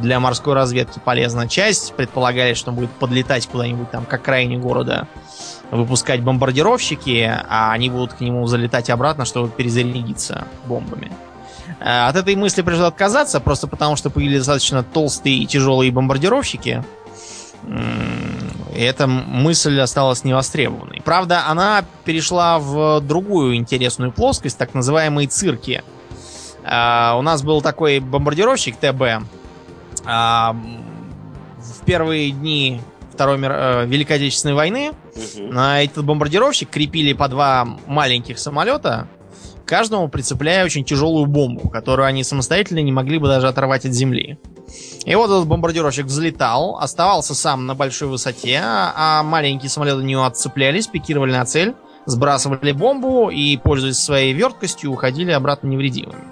для 0.01 0.19
морской 0.19 0.53
разведки 0.53 0.99
полезно. 1.03 1.47
Часть 1.47 1.93
предполагали, 1.93 2.53
что 2.53 2.71
он 2.71 2.77
будет 2.77 2.91
подлетать 2.91 3.47
куда-нибудь 3.47 3.89
там 3.91 4.05
к 4.05 4.13
окраине 4.13 4.57
города, 4.57 5.07
выпускать 5.71 6.21
бомбардировщики, 6.21 7.29
а 7.49 7.71
они 7.71 7.89
будут 7.89 8.13
к 8.13 8.21
нему 8.21 8.45
залетать 8.47 8.89
обратно, 8.89 9.25
чтобы 9.25 9.49
перезарядиться 9.49 10.47
бомбами. 10.65 11.11
Э, 11.79 12.07
от 12.07 12.15
этой 12.15 12.35
мысли 12.35 12.61
пришлось 12.61 12.87
отказаться, 12.87 13.39
просто 13.39 13.67
потому 13.67 13.95
что 13.95 14.09
появились 14.09 14.39
достаточно 14.39 14.83
толстые 14.83 15.37
и 15.37 15.45
тяжелые 15.45 15.91
бомбардировщики. 15.91 16.83
И 18.75 18.81
эта 18.81 19.07
мысль 19.07 19.79
осталась 19.79 20.23
невостребованной. 20.23 21.01
Правда, 21.03 21.47
она 21.47 21.83
перешла 22.05 22.59
в 22.59 23.01
другую 23.01 23.55
интересную 23.55 24.11
плоскость, 24.11 24.57
так 24.57 24.73
называемые 24.73 25.27
цирки. 25.27 25.83
Э, 26.63 27.13
у 27.15 27.21
нас 27.21 27.43
был 27.43 27.61
такой 27.61 27.99
бомбардировщик 27.99 28.77
ТБ. 28.77 29.01
Э, 29.01 30.53
в 31.57 31.85
первые 31.85 32.31
дни 32.31 32.81
Второй 33.11 33.39
мир, 33.39 33.51
Великой 33.87 34.17
Отечественной 34.17 34.53
войны 34.53 34.91
угу. 34.91 35.51
на 35.51 35.83
этот 35.83 36.05
бомбардировщик 36.05 36.69
крепили 36.69 37.13
по 37.13 37.27
два 37.27 37.67
маленьких 37.87 38.37
самолета 38.37 39.07
каждому 39.67 40.09
прицепляя 40.09 40.65
очень 40.65 40.83
тяжелую 40.83 41.27
бомбу, 41.27 41.69
которую 41.69 42.07
они 42.07 42.23
самостоятельно 42.23 42.79
не 42.79 42.91
могли 42.91 43.19
бы 43.19 43.27
даже 43.27 43.47
оторвать 43.47 43.85
от 43.85 43.93
земли. 43.93 44.39
И 45.05 45.15
вот 45.15 45.25
этот 45.25 45.47
бомбардировщик 45.47 46.05
взлетал, 46.05 46.77
оставался 46.79 47.35
сам 47.35 47.65
на 47.65 47.75
большой 47.75 48.07
высоте, 48.07 48.59
а 48.63 49.21
маленькие 49.23 49.69
самолеты 49.69 50.03
не 50.03 50.15
отцеплялись, 50.15 50.87
пикировали 50.87 51.31
на 51.31 51.45
цель, 51.45 51.75
сбрасывали 52.05 52.71
бомбу 52.71 53.29
и, 53.29 53.57
пользуясь 53.57 53.99
своей 53.99 54.33
верткостью, 54.33 54.91
уходили 54.91 55.31
обратно 55.31 55.67
невредимыми. 55.67 56.23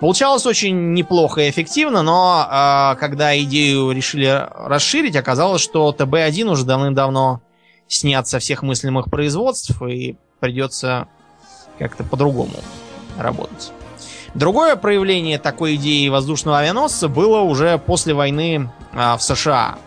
Получалось 0.00 0.44
очень 0.44 0.92
неплохо 0.92 1.42
и 1.42 1.50
эффективно, 1.50 2.02
но 2.02 2.46
э, 2.46 3.00
когда 3.00 3.38
идею 3.40 3.92
решили 3.92 4.46
расширить, 4.54 5.16
оказалось, 5.16 5.62
что 5.62 5.94
ТБ-1 5.96 6.50
уже 6.50 6.64
давным-давно 6.64 7.40
снят 7.86 8.26
со 8.26 8.38
всех 8.38 8.62
мыслимых 8.62 9.06
производств, 9.06 9.80
и 9.82 10.16
придется 10.40 11.08
как-то 11.78 12.04
по-другому 12.04 12.54
работать. 13.18 13.72
Другое 14.34 14.74
проявление 14.74 15.38
такой 15.38 15.76
идеи 15.76 16.08
воздушного 16.08 16.58
авианосца 16.58 17.08
было 17.08 17.40
уже 17.40 17.78
после 17.78 18.14
войны 18.14 18.68
э, 18.92 19.16
в 19.16 19.20
США. 19.20 19.78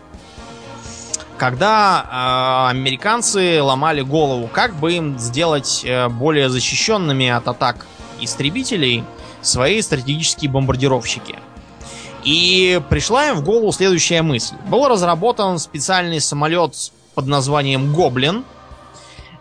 Когда 1.36 2.66
э, 2.66 2.70
американцы 2.70 3.62
ломали 3.62 4.00
голову, 4.00 4.48
как 4.50 4.74
бы 4.74 4.94
им 4.94 5.18
сделать 5.18 5.82
э, 5.84 6.08
более 6.08 6.48
защищенными 6.48 7.28
от 7.28 7.46
атак 7.46 7.86
истребителей 8.20 9.04
свои 9.42 9.82
стратегические 9.82 10.50
бомбардировщики. 10.50 11.38
И 12.24 12.80
пришла 12.88 13.28
им 13.28 13.36
в 13.36 13.44
голову 13.44 13.70
следующая 13.70 14.22
мысль. 14.22 14.56
Был 14.66 14.88
разработан 14.88 15.58
специальный 15.58 16.20
самолет 16.20 16.74
под 17.14 17.26
названием 17.26 17.92
Гоблин– 17.92 18.44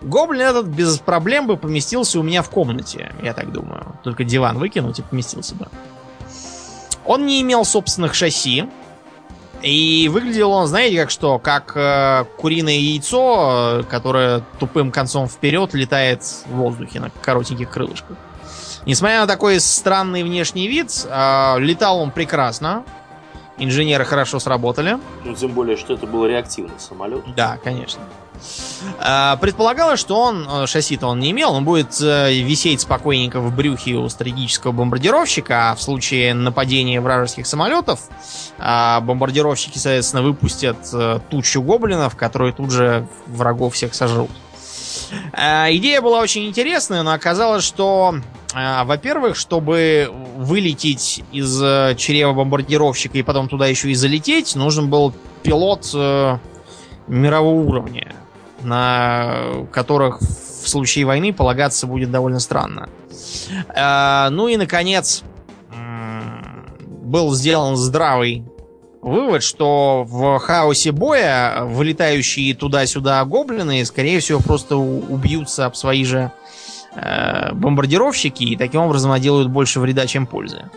Гоблин 0.01 0.41
этот 0.41 0.67
без 0.67 0.99
проблем 0.99 1.47
бы 1.47 1.57
поместился 1.57 2.19
у 2.19 2.23
меня 2.23 2.41
в 2.43 2.49
комнате, 2.49 3.11
я 3.21 3.33
так 3.33 3.51
думаю. 3.51 3.97
Только 4.03 4.23
диван 4.23 4.57
выкинуть 4.57 4.99
и 4.99 5.01
поместился 5.01 5.55
бы. 5.55 5.67
Он 7.05 7.25
не 7.25 7.41
имел 7.41 7.65
собственных 7.65 8.13
шасси. 8.13 8.67
И 9.63 10.07
выглядел 10.13 10.51
он, 10.51 10.67
знаете, 10.67 10.99
как 11.01 11.09
что? 11.09 11.39
Как 11.39 11.71
э, 11.75 12.25
куриное 12.37 12.75
яйцо, 12.77 13.83
которое 13.89 14.43
тупым 14.59 14.91
концом 14.91 15.27
вперед 15.27 15.73
летает 15.73 16.21
в 16.21 16.51
воздухе 16.51 16.99
на 16.99 17.09
коротеньких 17.09 17.67
крылышках. 17.67 18.17
Несмотря 18.85 19.21
на 19.21 19.27
такой 19.27 19.59
странный 19.59 20.23
внешний 20.23 20.67
вид, 20.67 21.07
э, 21.09 21.55
летал 21.57 21.99
он 21.99 22.11
прекрасно. 22.11 22.83
Инженеры 23.57 24.05
хорошо 24.05 24.37
сработали. 24.37 24.99
Ну, 25.25 25.33
тем 25.33 25.51
более, 25.51 25.75
что 25.75 25.95
это 25.95 26.05
был 26.05 26.27
реактивный 26.27 26.79
самолет. 26.79 27.23
Да, 27.35 27.57
конечно. 27.63 28.03
Предполагалось, 29.41 29.99
что 29.99 30.19
он, 30.19 30.47
э, 30.47 30.67
шасси-то 30.67 31.07
он 31.07 31.19
не 31.19 31.31
имел, 31.31 31.53
он 31.53 31.63
будет 31.63 31.99
э, 32.01 32.33
висеть 32.33 32.81
спокойненько 32.81 33.39
в 33.39 33.55
брюхе 33.55 33.93
у 33.93 34.07
стратегического 34.09 34.71
бомбардировщика, 34.71 35.71
а 35.71 35.75
в 35.75 35.81
случае 35.81 36.33
нападения 36.33 37.01
вражеских 37.01 37.47
самолетов 37.47 38.01
а, 38.57 39.01
бомбардировщики, 39.01 39.77
соответственно, 39.77 40.23
выпустят 40.23 40.77
э, 40.93 41.19
тучу 41.29 41.61
гоблинов, 41.61 42.15
которые 42.15 42.53
тут 42.53 42.71
же 42.71 43.07
врагов 43.27 43.73
всех 43.73 43.93
сожрут. 43.93 44.31
А, 45.33 45.67
идея 45.71 46.01
была 46.01 46.19
очень 46.19 46.47
интересная, 46.47 47.03
но 47.03 47.11
оказалось, 47.11 47.63
что 47.63 48.15
А, 48.53 48.85
во-первых, 48.85 49.35
чтобы 49.35 50.09
вылететь 50.37 51.23
из 51.31 51.59
чрева 51.97 52.33
бомбардировщика 52.33 53.17
и 53.17 53.21
потом 53.21 53.49
туда 53.49 53.67
еще 53.67 53.91
и 53.91 53.95
залететь, 53.95 54.55
нужен 54.55 54.89
был 54.89 55.13
пилот 55.43 55.93
мирового 57.07 57.61
уровня, 57.61 58.15
на 58.61 59.65
которых 59.71 60.19
в 60.21 60.67
случае 60.67 61.05
войны 61.05 61.33
полагаться 61.33 61.87
будет 61.87 62.11
довольно 62.11 62.39
странно. 62.39 62.89
А, 63.69 64.29
ну 64.31 64.47
и, 64.47 64.57
наконец, 64.57 65.23
был 67.07 67.33
сделан 67.33 67.77
здравый 67.77 68.43
вывод, 69.01 69.41
что 69.41 70.03
в 70.05 70.39
хаосе 70.39 70.91
боя 70.91 71.63
вылетающие 71.63 72.53
туда-сюда 72.53 73.23
гоблины, 73.25 73.85
скорее 73.85 74.19
всего, 74.19 74.39
просто 74.39 74.75
убьются 74.75 75.65
об 75.65 75.75
свои 75.75 76.03
же 76.03 76.31
э, 76.95 77.53
бомбардировщики 77.53 78.43
и 78.43 78.57
таким 78.57 78.81
образом 78.81 79.17
делают 79.21 79.49
больше 79.49 79.79
вреда, 79.79 80.05
чем 80.07 80.27
пользы. 80.27 80.69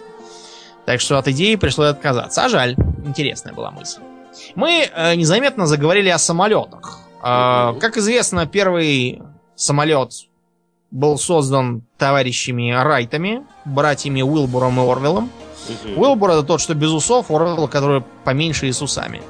Так 0.86 1.00
что 1.00 1.18
от 1.18 1.28
идеи 1.28 1.56
пришлось 1.56 1.90
отказаться. 1.90 2.44
А 2.44 2.48
жаль, 2.48 2.76
интересная 3.04 3.52
была 3.52 3.70
мысль. 3.70 4.00
Мы 4.54 4.88
э, 4.92 5.14
незаметно 5.16 5.66
заговорили 5.66 6.08
о 6.08 6.18
самолетах. 6.18 7.00
Э, 7.22 7.74
как 7.80 7.96
известно, 7.96 8.46
первый 8.46 9.22
самолет 9.54 10.12
был 10.90 11.18
создан 11.18 11.82
товарищами 11.98 12.72
Райтами, 12.72 13.46
братьями 13.64 14.22
Уилбуром 14.22 14.80
и 14.80 14.90
Орвелом. 14.90 15.30
Угу. 15.68 16.00
Уилбур 16.00 16.30
это 16.30 16.42
тот, 16.42 16.60
что 16.60 16.74
без 16.74 16.90
усов, 16.90 17.30
Орвел, 17.30 17.68
который 17.68 18.02
поменьше 18.24 18.68
и 18.68 18.72
с 18.72 18.82
усами. 18.82 19.22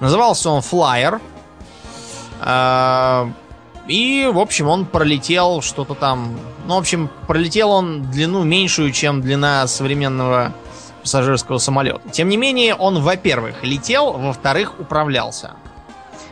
Назывался 0.00 0.50
он 0.50 0.60
Flyer. 0.60 1.20
А, 2.40 3.30
и, 3.86 4.28
в 4.32 4.38
общем, 4.38 4.68
он 4.68 4.86
пролетел 4.86 5.62
что-то 5.62 5.94
там... 5.94 6.38
Ну, 6.66 6.74
в 6.74 6.78
общем, 6.78 7.10
пролетел 7.26 7.70
он 7.70 8.10
длину 8.10 8.42
меньшую, 8.42 8.92
чем 8.92 9.20
длина 9.20 9.66
современного 9.66 10.52
пассажирского 11.02 11.58
самолета. 11.58 12.00
Тем 12.10 12.28
не 12.28 12.36
менее, 12.36 12.74
он, 12.74 13.02
во-первых, 13.02 13.62
летел, 13.62 14.12
во-вторых, 14.12 14.80
управлялся. 14.80 15.52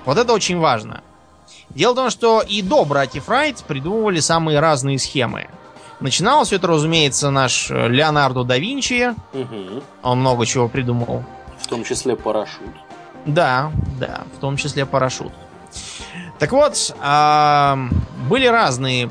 Вот 0.05 0.19
это 0.19 0.33
очень 0.33 0.59
важно. 0.59 1.03
Дело 1.71 1.93
в 1.93 1.97
том, 1.97 2.11
что 2.11 2.41
и 2.41 2.63
до 2.63 2.85
братьев 2.85 3.29
Райт 3.29 3.63
придумывали 3.67 4.21
самые 4.21 4.61
разные 4.61 4.99
схемы. 4.99 5.49
Начинал 6.01 6.45
все 6.45 6.57
это, 6.57 6.67
разумеется, 6.67 7.31
наш 7.31 7.71
э, 7.71 7.89
Леонардо 7.89 8.43
да 8.43 8.59
Винчи. 8.59 9.15
Угу. 9.33 9.83
Он 10.03 10.21
много 10.21 10.45
чего 10.47 10.69
придумал. 10.69 11.25
В 11.61 11.67
том 11.69 11.85
числе 11.85 12.17
парашют. 12.17 12.71
Да, 13.25 13.71
да, 14.01 14.23
в 14.37 14.41
том 14.41 14.57
числе 14.57 14.85
парашют. 14.85 15.33
Так 16.41 16.51
вот, 16.51 16.95
э, 17.01 17.77
были 18.29 18.47
разные 18.47 19.11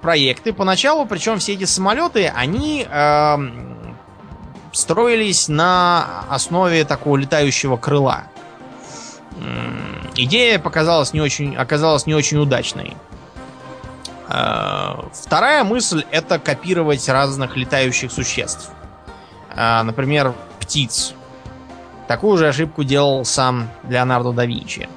проекты 0.00 0.52
поначалу, 0.52 1.06
причем 1.06 1.38
все 1.38 1.52
эти 1.52 1.64
самолеты, 1.64 2.32
они 2.34 2.86
э, 2.88 3.36
строились 4.72 5.48
на 5.48 6.24
основе 6.30 6.84
такого 6.84 7.16
летающего 7.16 7.76
крыла. 7.76 8.24
Идея 10.16 10.58
показалась 10.58 11.12
не 11.12 11.20
очень, 11.20 11.56
оказалась 11.56 12.06
не 12.06 12.14
очень 12.14 12.38
удачной. 12.38 12.96
Э, 14.28 14.94
вторая 15.12 15.64
мысль 15.64 16.04
это 16.10 16.38
копировать 16.38 17.08
разных 17.08 17.56
летающих 17.56 18.12
существ. 18.12 18.70
Э, 19.54 19.82
например, 19.82 20.34
птиц. 20.60 21.14
Такую 22.06 22.38
же 22.38 22.46
ошибку 22.46 22.84
делал 22.84 23.24
сам 23.24 23.68
Леонардо 23.88 24.32
да 24.32 24.46
Винчи. 24.46 24.88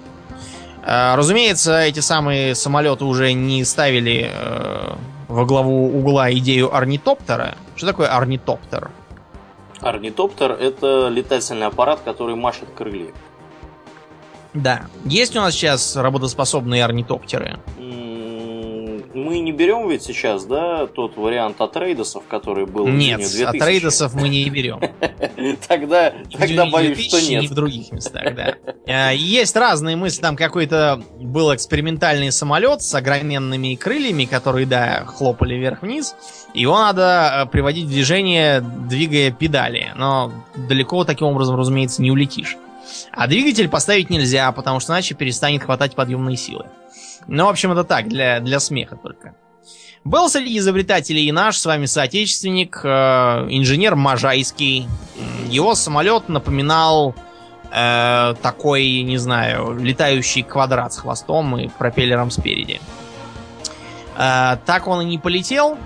Э, 0.86 1.16
разумеется, 1.16 1.80
эти 1.80 2.00
самые 2.00 2.54
самолеты 2.54 3.06
уже 3.06 3.34
не 3.34 3.66
ставили 3.66 4.32
во 5.28 5.46
главу 5.46 5.88
угла 5.98 6.32
идею 6.32 6.74
орнитоптера. 6.74 7.56
Что 7.76 7.88
такое 7.88 8.08
орнитоптер? 8.08 8.92
Орнитоптер 9.82 10.52
это 10.52 11.10
летательный 11.10 11.68
аппарат, 11.68 12.00
который 12.06 12.36
машет 12.36 12.70
крылья. 12.76 13.12
Да. 14.62 14.88
Есть 15.06 15.36
у 15.36 15.40
нас 15.40 15.54
сейчас 15.54 15.96
работоспособные 15.96 16.84
орнитоптеры? 16.84 17.60
мы 19.18 19.40
не 19.40 19.52
берем 19.52 19.90
ведь 19.90 20.04
сейчас, 20.04 20.46
да, 20.46 20.88
тот 20.88 21.18
вариант 21.18 21.60
от 21.60 21.76
рейдосов, 21.76 22.24
который 22.28 22.66
был 22.66 22.88
Нет, 22.88 23.22
в 23.22 23.42
от 23.44 23.56
рейдосов 23.56 24.14
мы 24.14 24.30
не 24.30 24.50
берем. 24.50 24.80
Тогда, 25.68 26.14
тогда 26.32 26.66
боюсь, 26.68 27.08
что 27.08 27.22
нет. 27.22 27.44
И 27.44 27.48
в 27.48 27.54
других 27.54 27.92
местах, 27.92 28.36
да. 28.36 28.56
А, 28.90 29.12
есть 29.12 29.56
разные 29.58 29.98
мысли, 29.98 30.22
там 30.22 30.38
какой-то 30.38 31.04
был 31.20 31.54
экспериментальный 31.54 32.32
самолет 32.32 32.82
с 32.82 32.96
огроменными 32.96 33.76
крыльями, 33.76 34.24
которые, 34.24 34.66
да, 34.66 35.04
хлопали 35.06 35.56
вверх-вниз. 35.56 36.16
Его 36.54 36.78
надо 36.78 37.44
э, 37.44 37.52
приводить 37.52 37.88
в 37.88 37.90
движение, 37.90 38.62
двигая 38.62 39.32
педали. 39.32 39.92
Но 39.98 40.32
далеко 40.56 41.04
таким 41.04 41.28
образом, 41.28 41.58
разумеется, 41.58 42.02
не 42.02 42.12
улетишь. 42.12 42.56
А 43.12 43.28
двигатель 43.28 43.70
поставить 43.70 44.10
нельзя, 44.10 44.52
потому 44.52 44.80
что 44.80 44.94
иначе 44.94 45.16
перестанет 45.16 45.64
хватать 45.64 45.96
подъемные 45.96 46.38
силы. 46.38 46.66
Ну, 47.28 47.46
в 47.46 47.50
общем, 47.50 47.72
это 47.72 47.84
так, 47.84 48.08
для, 48.08 48.40
для 48.40 48.60
смеха 48.60 48.96
только. 48.96 49.36
Был 50.04 50.30
среди 50.30 50.58
изобретателей 50.58 51.26
и 51.26 51.32
наш 51.32 51.58
с 51.58 51.66
вами 51.66 51.86
соотечественник, 51.86 52.80
э, 52.84 52.88
инженер 53.50 53.96
Можайский. 53.96 54.88
Его 55.50 55.76
самолет 55.76 56.30
напоминал 56.30 57.14
э, 57.72 58.36
такой, 58.42 59.02
не 59.02 59.18
знаю, 59.18 59.78
летающий 59.78 60.44
квадрат 60.44 60.94
с 60.94 61.00
хвостом 61.00 61.58
и 61.58 61.68
пропеллером 61.68 62.32
спереди. 62.32 62.80
Э, 64.18 64.58
так 64.66 64.88
он 64.88 65.02
и 65.02 65.06
не 65.06 65.18
полетел, 65.18 65.78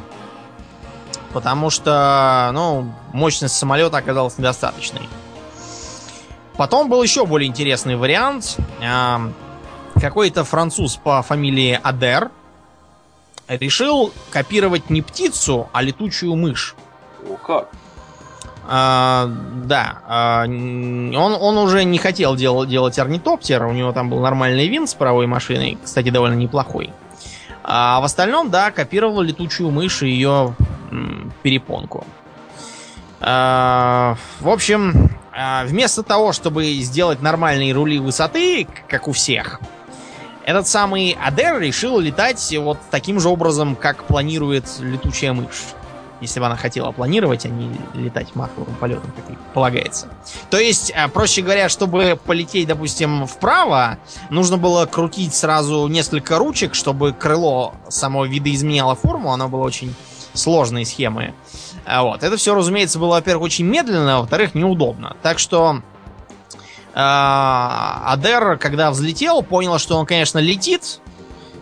потому 1.34 1.72
что, 1.72 2.52
ну, 2.54 2.94
мощность 3.14 3.56
самолета 3.56 3.98
оказалась 3.98 4.38
недостаточной. 4.38 5.10
Потом 6.58 6.90
был 6.90 7.02
еще 7.02 7.26
более 7.26 7.48
интересный 7.48 7.96
вариант. 7.96 8.58
Э, 8.82 9.18
какой-то 10.00 10.44
француз 10.44 10.96
по 10.98 11.22
фамилии 11.22 11.80
Адер 11.82 12.32
решил 13.48 14.14
копировать 14.30 14.90
не 14.90 15.02
птицу, 15.02 15.70
а 15.74 15.82
летучую 15.82 16.36
мышь. 16.36 16.76
О, 17.30 17.36
как? 17.36 17.70
А, 18.68 19.30
да, 19.66 20.00
а, 20.08 20.44
он, 20.46 21.14
он 21.16 21.58
уже 21.58 21.84
не 21.84 21.98
хотел 21.98 22.36
дел, 22.36 22.66
делать 22.66 22.98
орнитоптер, 23.00 23.66
у 23.66 23.74
него 23.74 23.92
там 23.92 24.10
был 24.10 24.20
нормальный 24.20 24.68
винт 24.68 24.90
с 24.90 24.94
паровой 24.94 25.28
машиной, 25.28 25.78
кстати, 25.84 26.10
довольно 26.10 26.36
неплохой. 26.36 26.92
А 27.64 28.00
в 28.00 28.04
остальном, 28.04 28.50
да, 28.50 28.72
копировал 28.72 29.22
летучую 29.22 29.72
мышь 29.72 30.04
и 30.04 30.10
ее 30.10 30.56
м, 30.90 31.34
перепонку. 31.44 32.06
А, 33.20 34.16
в 34.40 34.50
общем, 34.50 35.10
вместо 35.66 36.04
того, 36.04 36.34
чтобы 36.34 36.66
сделать 36.82 37.22
нормальные 37.22 37.74
рули 37.74 38.00
высоты, 38.00 38.68
как 38.88 39.08
у 39.08 39.12
всех, 39.12 39.60
этот 40.46 40.68
самый 40.68 41.18
Адер 41.24 41.60
решил 41.60 42.00
летать 42.00 42.54
вот 42.58 42.80
таким 42.90 43.20
же 43.20 43.30
образом, 43.30 43.76
как 43.76 44.06
планирует 44.06 44.66
летучая 44.80 45.34
мышь. 45.34 45.64
Если 46.20 46.40
бы 46.40 46.46
она 46.46 46.56
хотела 46.56 46.92
планировать, 46.92 47.46
а 47.46 47.50
не 47.50 47.76
летать 47.96 48.36
маковым 48.36 48.76
полетом, 48.76 49.12
как 49.12 49.34
и 49.34 49.38
полагается. 49.56 50.08
То 50.52 50.60
есть, 50.60 50.92
а, 50.96 51.08
проще 51.08 51.42
говоря, 51.42 51.68
чтобы 51.68 52.20
полететь, 52.24 52.68
допустим, 52.68 53.26
вправо, 53.26 53.98
нужно 54.30 54.58
было 54.58 54.86
крутить 54.86 55.34
сразу 55.34 55.88
несколько 55.88 56.38
ручек, 56.38 56.76
чтобы 56.76 57.12
крыло 57.12 57.74
само 57.90 58.26
видоизменяло 58.26 58.94
форму. 58.94 59.32
Оно 59.32 59.50
было 59.50 59.64
очень 59.64 59.96
сложной 60.34 60.86
схемы. 60.86 61.34
А 61.86 62.04
вот. 62.04 62.24
Это 62.24 62.38
все, 62.38 62.54
разумеется, 62.56 63.00
было, 63.00 63.16
во-первых, 63.16 63.46
очень 63.46 63.66
медленно, 63.66 64.18
а 64.18 64.20
во-вторых, 64.22 64.56
неудобно. 64.56 65.16
Так 65.22 65.40
что 65.40 65.82
а, 66.94 68.04
Адер, 68.08 68.58
когда 68.58 68.92
взлетел, 68.92 69.42
понял, 69.44 69.78
что 69.80 69.98
он, 69.98 70.06
конечно, 70.06 70.40
летит, 70.40 71.00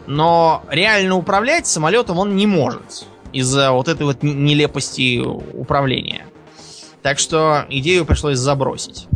но 0.07 0.63
реально 0.69 1.15
управлять 1.15 1.67
самолетом 1.67 2.17
он 2.17 2.35
не 2.35 2.47
может 2.47 3.05
из-за 3.31 3.71
вот 3.71 3.87
этой 3.87 4.03
вот 4.03 4.23
нелепости 4.23 5.19
управления. 5.19 6.25
Так 7.01 7.19
что 7.19 7.65
идею 7.69 8.05
пришлось 8.05 8.37
забросить. 8.37 9.07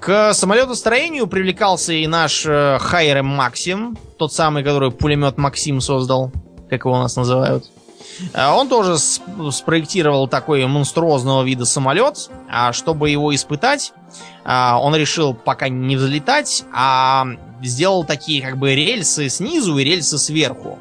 К 0.00 0.34
самолетостроению 0.34 1.26
привлекался 1.26 1.92
и 1.92 2.06
наш 2.06 2.44
э, 2.44 2.78
Хайрем 2.78 3.26
Максим, 3.26 3.96
тот 4.18 4.32
самый, 4.32 4.62
который 4.62 4.90
пулемет 4.90 5.38
Максим 5.38 5.80
создал, 5.80 6.30
как 6.68 6.84
его 6.84 6.94
у 6.94 6.98
нас 6.98 7.16
называют. 7.16 7.70
А 8.32 8.56
он 8.56 8.68
тоже 8.68 8.96
спроектировал 8.98 10.28
такой 10.28 10.66
монструозного 10.66 11.42
вида 11.42 11.64
самолет, 11.64 12.30
а 12.50 12.72
чтобы 12.72 13.10
его 13.10 13.34
испытать, 13.34 13.92
а, 14.44 14.78
он 14.80 14.94
решил 14.94 15.34
пока 15.34 15.68
не 15.68 15.96
взлетать, 15.96 16.64
а 16.72 17.26
сделал 17.62 18.04
такие 18.04 18.42
как 18.42 18.58
бы 18.58 18.74
рельсы 18.74 19.28
снизу 19.28 19.78
и 19.78 19.84
рельсы 19.84 20.18
сверху. 20.18 20.78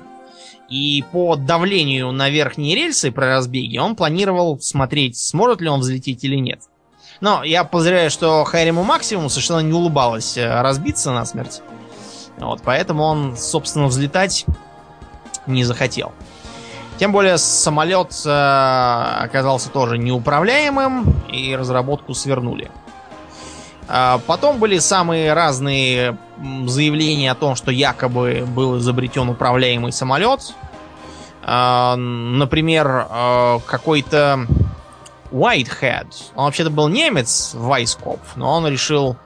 И 0.69 1.03
по 1.11 1.36
давлению 1.36 2.11
на 2.11 2.29
верхние 2.29 2.75
рельсы 2.75 3.11
при 3.11 3.25
разбеге 3.25 3.81
он 3.81 3.95
планировал 3.95 4.59
смотреть, 4.59 5.17
сможет 5.17 5.61
ли 5.61 5.69
он 5.69 5.81
взлететь 5.81 6.23
или 6.23 6.36
нет. 6.36 6.61
Но 7.21 7.43
я 7.43 7.63
подозреваю, 7.63 8.09
что 8.09 8.43
Хайриму 8.43 8.84
Максимуму 8.84 9.29
совершенно 9.29 9.59
не 9.59 9.73
улыбалось 9.73 10.38
э, 10.38 10.61
разбиться 10.61 11.11
насмерть. 11.11 11.61
Вот, 12.38 12.61
поэтому 12.63 13.03
он, 13.03 13.38
собственно, 13.38 13.88
взлетать 13.88 14.45
не 15.45 15.63
захотел. 15.63 16.11
Тем 17.04 17.12
более 17.12 17.38
самолет 17.38 18.14
э, 18.26 19.18
оказался 19.24 19.68
тоже 19.70 19.97
неуправляемым, 19.97 21.14
и 21.28 21.54
разработку 21.54 22.14
свернули. 22.14 22.72
А 23.89 24.22
потом 24.26 24.58
были 24.58 24.80
самые 24.80 25.34
разные 25.34 26.18
заявления 26.66 27.32
о 27.32 27.36
том, 27.36 27.56
что 27.56 27.72
якобы 27.72 28.45
был 28.47 28.78
изобретен 28.78 29.28
управляемый 29.28 29.91
самолет. 29.91 30.56
А, 31.41 31.97
например, 31.97 33.08
а, 33.10 33.60
какой-то 33.66 34.47
Whitehead. 35.30 36.08
Он 36.36 36.45
вообще-то 36.45 36.70
был 36.70 36.88
немец, 36.88 37.51
Вайскоп, 37.54 38.22
но 38.38 38.49
он 38.54 38.66
решил, 38.66 39.18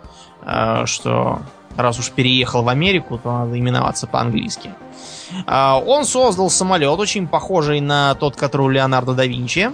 что 0.86 1.42
раз 1.76 2.00
уж 2.00 2.10
переехал 2.10 2.64
в 2.64 2.70
Америку, 2.70 3.20
то 3.20 3.32
надо 3.32 3.60
именоваться 3.60 4.08
по-английски. 4.08 4.74
Он 5.48 6.06
создал 6.06 6.50
самолет, 6.50 7.00
очень 7.00 7.28
похожий 7.28 7.82
на 7.82 8.16
тот, 8.16 8.36
который 8.36 8.64
у 8.64 8.70
Леонардо 8.70 9.14
да 9.14 9.26
Винчи. 9.26 9.72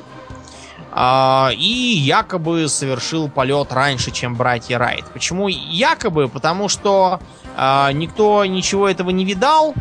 А, 0.96 1.50
и 1.52 1.66
якобы 1.66 2.68
совершил 2.68 3.28
полет 3.28 3.74
раньше, 3.74 4.12
чем 4.12 4.36
братья 4.36 4.78
Райт. 4.78 5.06
Почему 5.12 5.48
якобы? 5.48 6.28
Потому 6.28 6.70
что 6.70 7.20
а, 7.58 7.92
никто 7.92 8.46
ничего 8.46 8.88
этого 8.88 9.10
не 9.10 9.26
видал. 9.26 9.74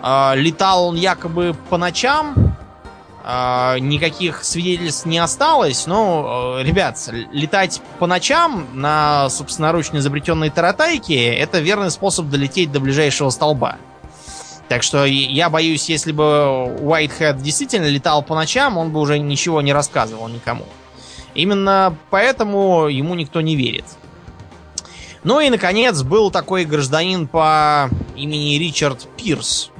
А, 0.00 0.34
летал 0.36 0.86
он 0.86 0.96
якобы 0.96 1.56
по 1.68 1.76
ночам. 1.76 2.56
Никаких 3.24 4.42
свидетельств 4.42 5.06
не 5.06 5.20
осталось. 5.20 5.86
Но, 5.86 6.56
ребят, 6.60 6.98
летать 7.30 7.80
по 8.00 8.08
ночам 8.08 8.66
на 8.72 9.30
собственноручно 9.30 9.98
изобретенной 9.98 10.50
таратайке 10.50 11.32
это 11.32 11.60
верный 11.60 11.92
способ 11.92 12.26
долететь 12.26 12.72
до 12.72 12.80
ближайшего 12.80 13.30
столба. 13.30 13.76
Так 14.72 14.82
что 14.82 15.04
я 15.04 15.50
боюсь, 15.50 15.90
если 15.90 16.12
бы 16.12 16.64
Уайтхед 16.80 17.42
действительно 17.42 17.84
летал 17.84 18.22
по 18.22 18.34
ночам, 18.34 18.78
он 18.78 18.90
бы 18.90 19.00
уже 19.00 19.18
ничего 19.18 19.60
не 19.60 19.70
рассказывал 19.74 20.28
никому. 20.28 20.64
Именно 21.34 21.94
поэтому 22.08 22.86
ему 22.86 23.14
никто 23.14 23.42
не 23.42 23.54
верит. 23.54 23.84
Ну 25.24 25.40
и, 25.40 25.50
наконец, 25.50 26.00
был 26.00 26.30
такой 26.30 26.64
гражданин 26.64 27.28
по 27.28 27.90
имени 28.16 28.56
Ричард 28.56 29.06
Пирс. 29.18 29.70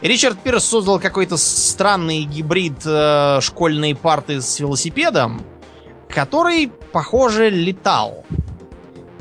Ричард 0.00 0.38
Пирс 0.38 0.64
создал 0.64 0.98
какой-то 0.98 1.36
странный 1.36 2.22
гибрид 2.22 2.80
э, 2.86 3.40
школьной 3.42 3.94
парты 3.94 4.40
с 4.40 4.58
велосипедом, 4.58 5.42
который, 6.08 6.72
похоже, 6.92 7.50
летал. 7.50 8.24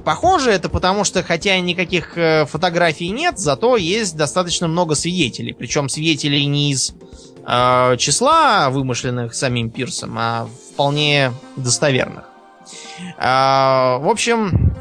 Похоже 0.04 0.52
это 0.52 0.70
потому, 0.70 1.04
что 1.04 1.24
хотя 1.24 1.60
никаких 1.60 2.18
э, 2.18 2.46
фотографий 2.46 3.10
нет, 3.10 3.40
зато 3.40 3.78
есть 3.78 4.16
достаточно 4.16 4.68
много 4.68 4.96
свидетелей. 4.96 5.54
Причем 5.54 5.90
свидетелей 5.90 6.46
не 6.46 6.72
из 6.72 6.94
э, 7.46 7.96
числа 7.98 8.70
вымышленных 8.70 9.34
самим 9.34 9.70
Пирсом, 9.70 10.16
а 10.18 10.48
вполне 10.72 11.32
достоверных. 11.56 12.26
Э, 13.18 13.98
в 14.00 14.10
общем, 14.10 14.76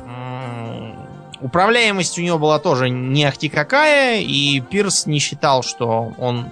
управляемость 1.41 2.19
у 2.19 2.23
него 2.23 2.39
была 2.39 2.59
тоже 2.59 2.89
не 2.91 3.25
ахти 3.25 3.49
какая, 3.49 4.21
и 4.21 4.61
Пирс 4.61 5.07
не 5.07 5.19
считал, 5.19 5.63
что 5.63 6.13
он 6.19 6.47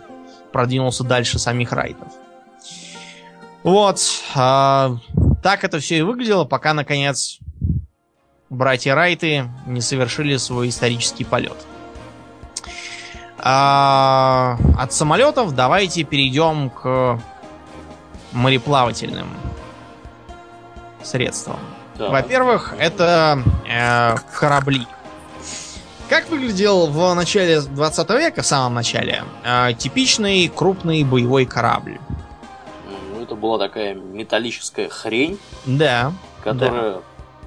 продвинулся 0.52 1.04
дальше 1.04 1.38
самих 1.38 1.72
райтов. 1.72 2.08
Вот. 3.62 4.00
Э, 4.34 4.96
так 5.42 5.64
это 5.64 5.80
все 5.80 5.98
и 5.98 6.02
выглядело, 6.02 6.44
пока, 6.44 6.72
наконец, 6.72 7.40
братья 8.50 8.94
Райты 8.94 9.48
не 9.66 9.80
совершили 9.80 10.36
свой 10.36 10.68
исторический 10.68 11.24
полет. 11.24 11.56
А, 13.38 14.58
от 14.78 14.92
самолетов 14.92 15.54
давайте 15.54 16.02
перейдем 16.04 16.70
к 16.70 17.20
мореплавательным 18.32 19.28
средствам. 21.02 21.58
Да. 21.96 22.10
Во-первых, 22.10 22.74
это 22.78 23.42
э, 23.68 24.16
корабли. 24.38 24.86
Как 26.08 26.28
выглядел 26.28 26.86
в 26.86 27.14
начале 27.14 27.60
20 27.60 28.10
века, 28.10 28.42
в 28.42 28.46
самом 28.46 28.74
начале, 28.74 29.24
э, 29.44 29.72
типичный 29.78 30.48
крупный 30.48 31.04
боевой 31.04 31.46
корабль? 31.46 31.98
Ну, 33.14 33.22
это 33.22 33.34
была 33.34 33.58
такая 33.58 33.94
металлическая 33.94 34.88
хрень. 34.88 35.38
Да. 35.64 36.12
Которая 36.44 36.94
да. 36.94 37.00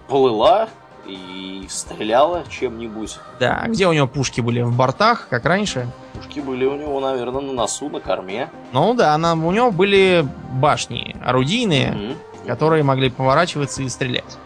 плыла 0.08 0.70
и 1.10 1.66
стреляла 1.70 2.44
чем-нибудь. 2.50 3.18
Да, 3.40 3.66
где 3.68 3.88
у 3.88 3.94
него 3.94 4.08
пушки 4.08 4.42
были? 4.42 4.62
В 4.62 4.76
бортах, 4.76 5.28
как 5.30 5.46
раньше? 5.46 5.88
Пушки 6.14 6.40
были 6.40 6.66
у 6.66 6.76
него, 6.76 7.00
наверное, 7.00 7.42
на 7.42 7.54
носу, 7.54 7.90
на 7.90 8.00
корме. 8.00 8.50
Ну 8.72 8.94
да, 8.94 9.18
на, 9.18 9.34
у 9.34 9.52
него 9.52 9.72
были 9.72 10.28
башни 10.52 11.16
орудийные, 11.24 11.92
mm-hmm. 11.92 12.48
которые 12.48 12.84
могли 12.84 13.10
поворачиваться 13.10 13.82
и 13.84 13.90
стрелять. 13.90 14.38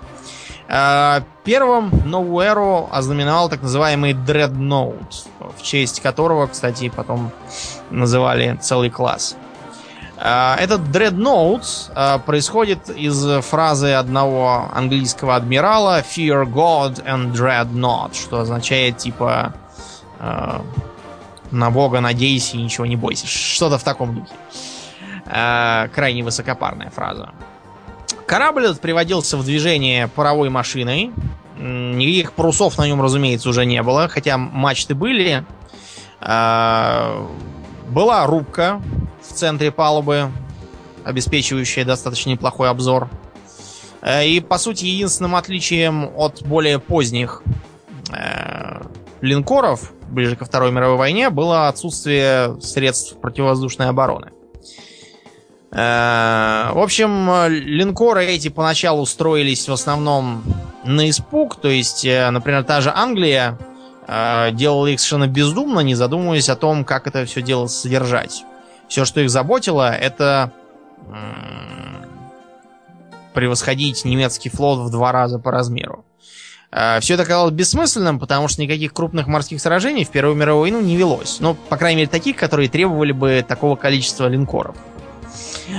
А, 0.70 1.24
первым 1.44 1.92
новую 2.06 2.46
эру 2.46 2.90
ознаменовал 2.92 3.50
так 3.50 3.62
называемый 3.62 4.14
Dreadnought, 4.14 5.28
в 5.58 5.62
честь 5.62 6.02
которого, 6.02 6.48
кстати, 6.48 6.92
потом 6.96 7.32
называли 7.90 8.58
целый 8.62 8.90
класс. 8.90 9.36
А, 10.18 10.56
этот 10.60 10.82
Dreadnought 10.82 11.92
а, 11.96 12.20
происходит 12.20 12.90
из 12.90 13.26
фразы 13.44 13.94
одного 13.94 14.70
английского 14.74 15.36
адмирала 15.36 16.02
Fear 16.02 16.46
God 16.46 17.04
and 17.06 17.34
dread 17.34 17.74
not, 17.74 18.14
что 18.14 18.40
означает 18.40 18.98
типа 18.98 19.54
а, 20.20 20.62
на 21.52 21.72
Бога 21.72 22.00
надейся 22.00 22.58
и 22.58 22.62
ничего 22.62 22.86
не 22.86 22.96
бойся. 22.96 23.28
Что-то 23.28 23.78
в 23.78 23.84
таком 23.84 24.16
духе. 24.16 24.32
Крайне 25.26 26.24
высокопарная 26.24 26.90
фраза. 26.90 27.32
Корабль 28.28 28.66
этот 28.66 28.82
приводился 28.82 29.38
в 29.38 29.46
движение 29.46 30.08
паровой 30.08 30.50
машиной. 30.50 31.12
Никаких 31.58 32.34
парусов 32.34 32.78
на 32.78 32.88
нем, 32.88 33.02
разумеется, 33.02 33.50
уже 33.50 33.66
не 33.66 33.82
было, 33.84 34.10
хотя 34.10 34.38
мачты 34.38 34.96
были. 34.96 35.46
Была 36.20 37.22
рубка, 38.26 38.82
в 39.28 39.34
центре 39.34 39.72
палубы, 39.72 40.32
обеспечивающая 41.04 41.86
достаточно 41.86 42.30
неплохой 42.30 42.70
обзор. 42.70 43.10
Э, 44.04 44.26
и, 44.28 44.40
по 44.42 44.58
сути, 44.58 44.86
единственным 44.86 45.36
отличием 45.36 46.12
от 46.16 46.44
более 46.44 46.80
поздних 46.80 47.42
э, 48.12 48.82
линкоров, 49.22 49.94
ближе 50.10 50.36
ко 50.36 50.46
Второй 50.46 50.72
мировой 50.72 50.98
войне, 50.98 51.30
было 51.30 51.70
отсутствие 51.70 52.60
средств 52.62 53.18
противовоздушной 53.22 53.88
обороны. 53.88 54.32
Э, 55.72 56.72
в 56.74 56.80
общем, 56.80 57.48
линкоры 57.50 58.26
эти 58.26 58.50
поначалу 58.50 59.06
строились 59.06 59.70
в 59.70 59.74
основном 59.74 60.44
на 60.84 61.10
испуг, 61.10 61.56
то 61.56 61.70
есть, 61.70 62.06
например, 62.06 62.66
та 62.66 62.82
же 62.82 62.92
Англия 62.94 63.58
делала 64.06 64.88
их 64.88 65.00
совершенно 65.00 65.28
бездумно, 65.28 65.80
не 65.80 65.96
задумываясь 65.96 66.50
о 66.50 66.58
том, 66.58 66.84
как 66.84 67.08
это 67.08 67.24
все 67.26 67.42
дело 67.42 67.68
содержать. 67.68 68.44
Все, 68.94 69.06
что 69.06 69.22
их 69.22 69.32
заботило, 69.32 69.92
это 69.92 70.52
превосходить 73.34 74.06
немецкий 74.06 74.50
флот 74.50 74.88
в 74.88 74.92
два 74.92 75.12
раза 75.12 75.40
по 75.40 75.50
размеру. 75.50 76.06
А, 76.72 77.00
Все 77.00 77.16
это 77.16 77.26
казалось 77.26 77.56
бессмысленным, 77.56 78.20
потому 78.20 78.48
что 78.48 78.62
никаких 78.62 78.94
крупных 78.94 79.26
морских 79.26 79.62
сражений 79.62 80.06
в 80.06 80.12
Первую 80.12 80.36
мировую 80.36 80.62
войну 80.62 80.82
не 80.82 80.96
велось. 80.96 81.40
Ну, 81.40 81.56
по 81.56 81.76
крайней 81.76 82.02
мере, 82.02 82.08
таких, 82.08 82.36
которые 82.36 82.70
требовали 82.70 83.14
бы 83.14 83.44
такого 83.48 83.76
количества 83.76 84.28
линкоров. 84.28 84.76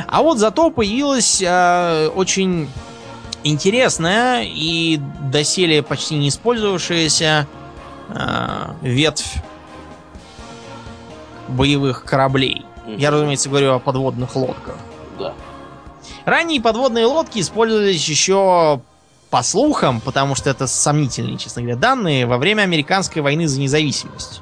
А 0.09 0.21
вот 0.21 0.41
зато 0.41 0.73
появилась 0.73 1.41
э, 1.41 2.09
очень 2.09 2.69
интересная 3.45 4.43
и 4.45 5.01
доселе 5.31 5.85
почти 5.85 6.17
не 6.17 6.31
использовавшаяся 6.31 7.47
э, 8.09 8.75
ветвь 8.83 9.37
боевых 11.47 12.05
кораблей. 12.05 12.67
Я, 12.87 13.11
разумеется, 13.11 13.49
говорю 13.49 13.75
о 13.75 13.79
подводных 13.79 14.37
лодках. 14.37 14.77
Да. 15.19 15.33
Ранние 16.25 16.61
подводные 16.61 17.07
лодки 17.07 17.41
использовались 17.41 18.07
еще 18.09 18.81
по 19.31 19.43
слухам, 19.43 20.01
потому 20.01 20.35
что 20.35 20.51
это 20.51 20.67
сомнительные, 20.67 21.39
честно 21.39 21.63
говоря, 21.63 21.77
данные, 21.77 22.27
во 22.27 22.39
время 22.39 22.63
американской 22.63 23.21
войны 23.21 23.49
за 23.49 23.61
независимость. 23.61 24.41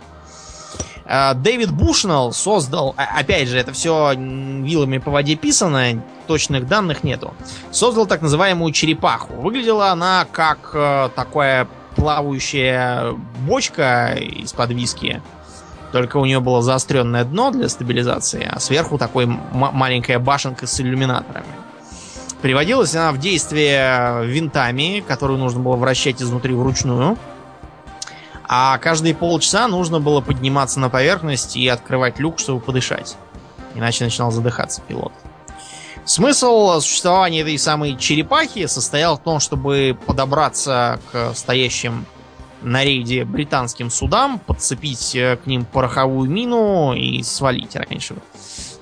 А, 1.04 1.34
Дэвид 1.34 1.70
Бушнелл 1.70 2.32
создал, 2.32 2.94
а, 2.96 3.18
опять 3.18 3.48
же, 3.48 3.58
это 3.58 3.72
все 3.72 4.14
вилами 4.14 4.98
по 4.98 5.10
воде 5.10 5.34
писано, 5.34 6.02
точных 6.26 6.68
данных 6.68 7.04
нету, 7.04 7.34
создал 7.70 8.06
так 8.06 8.22
называемую 8.22 8.72
черепаху. 8.72 9.34
Выглядела 9.34 9.90
она 9.90 10.26
как 10.30 10.70
э, 10.72 11.10
такая 11.14 11.68
плавающая 11.96 13.12
бочка 13.46 14.14
из-под 14.14 14.70
виски, 14.70 15.22
только 15.92 16.16
у 16.16 16.24
нее 16.24 16.40
было 16.40 16.62
заостренное 16.62 17.24
дно 17.24 17.50
для 17.50 17.68
стабилизации, 17.68 18.48
а 18.50 18.58
сверху 18.58 18.98
такой 18.98 19.26
маленькая 19.26 20.18
башенка 20.18 20.66
с 20.66 20.80
иллюминаторами. 20.80 21.46
Приводилась 22.40 22.94
она 22.96 23.12
в 23.12 23.18
действие 23.18 24.26
винтами, 24.26 25.04
которые 25.06 25.38
нужно 25.38 25.60
было 25.60 25.76
вращать 25.76 26.20
изнутри 26.20 26.54
вручную. 26.54 27.16
А 28.44 28.78
каждые 28.78 29.14
полчаса 29.14 29.68
нужно 29.68 30.00
было 30.00 30.20
подниматься 30.20 30.80
на 30.80 30.90
поверхность 30.90 31.56
и 31.56 31.68
открывать 31.68 32.18
люк, 32.18 32.40
чтобы 32.40 32.60
подышать. 32.60 33.16
Иначе 33.74 34.04
начинал 34.04 34.32
задыхаться 34.32 34.82
пилот. 34.82 35.12
Смысл 36.04 36.80
существования 36.80 37.42
этой 37.42 37.56
самой 37.58 37.96
черепахи 37.96 38.66
состоял 38.66 39.16
в 39.16 39.20
том, 39.20 39.38
чтобы 39.38 39.96
подобраться 40.04 40.98
к 41.12 41.32
стоящим 41.34 42.06
на 42.62 42.84
рейде 42.84 43.24
британским 43.24 43.90
судам, 43.90 44.38
подцепить 44.38 45.14
э, 45.14 45.36
к 45.36 45.46
ним 45.46 45.64
пороховую 45.64 46.30
мину 46.30 46.94
и 46.94 47.22
свалить 47.22 47.76
раньше, 47.76 48.16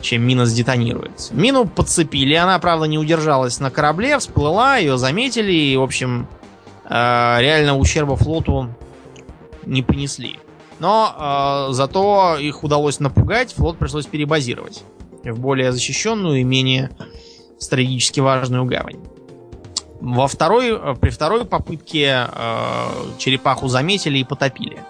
чем 0.00 0.22
мина 0.22 0.46
сдетонирует. 0.46 1.30
Мину 1.32 1.66
подцепили, 1.66 2.34
она, 2.34 2.58
правда, 2.58 2.86
не 2.86 2.98
удержалась 2.98 3.60
на 3.60 3.70
корабле, 3.70 4.18
всплыла, 4.18 4.76
ее 4.76 4.98
заметили, 4.98 5.52
и, 5.52 5.76
в 5.76 5.82
общем, 5.82 6.26
э, 6.84 6.90
реально 7.40 7.76
ущерба 7.76 8.16
флоту 8.16 8.74
не 9.64 9.82
понесли. 9.82 10.38
Но 10.78 11.68
э, 11.68 11.72
зато 11.72 12.38
их 12.38 12.64
удалось 12.64 13.00
напугать, 13.00 13.52
флот 13.54 13.78
пришлось 13.78 14.06
перебазировать 14.06 14.82
в 15.24 15.38
более 15.38 15.72
защищенную 15.72 16.40
и 16.40 16.44
менее 16.44 16.90
стратегически 17.58 18.20
важную 18.20 18.64
гавань. 18.64 19.00
Во 20.00 20.28
второй, 20.28 20.96
при 20.96 21.10
второй 21.10 21.44
попытке 21.44 22.26
э, 22.32 22.86
черепаху 23.18 23.68
заметили 23.68 24.18
и 24.18 24.24
потопили. 24.24 24.82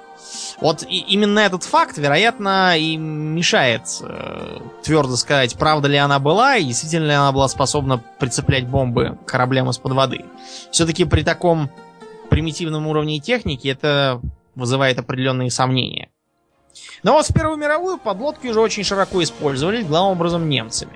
Вот 0.60 0.82
и, 0.82 0.98
именно 0.98 1.40
этот 1.40 1.64
факт, 1.64 1.98
вероятно, 1.98 2.78
и 2.78 2.96
мешает 2.96 3.82
э, 4.02 4.58
твердо 4.82 5.16
сказать, 5.16 5.56
правда 5.56 5.88
ли 5.88 5.96
она 5.96 6.18
была 6.18 6.56
и 6.56 6.64
действительно 6.64 7.06
ли 7.06 7.12
она 7.12 7.32
была 7.32 7.48
способна 7.48 8.02
прицеплять 8.18 8.66
бомбы 8.66 9.18
к 9.24 9.28
кораблям 9.28 9.70
из-под 9.70 9.92
воды. 9.92 10.24
Все-таки 10.70 11.04
при 11.04 11.22
таком 11.22 11.70
примитивном 12.28 12.86
уровне 12.86 13.18
техники 13.18 13.68
это 13.68 14.20
вызывает 14.54 14.98
определенные 14.98 15.50
сомнения. 15.50 16.10
Но 17.02 17.14
вот 17.14 17.26
в 17.26 17.34
Первую 17.34 17.56
мировую 17.56 17.98
подлодки 17.98 18.46
уже 18.46 18.60
очень 18.60 18.84
широко 18.84 19.22
использовались, 19.22 19.86
главным 19.86 20.12
образом 20.12 20.48
немцами. 20.48 20.92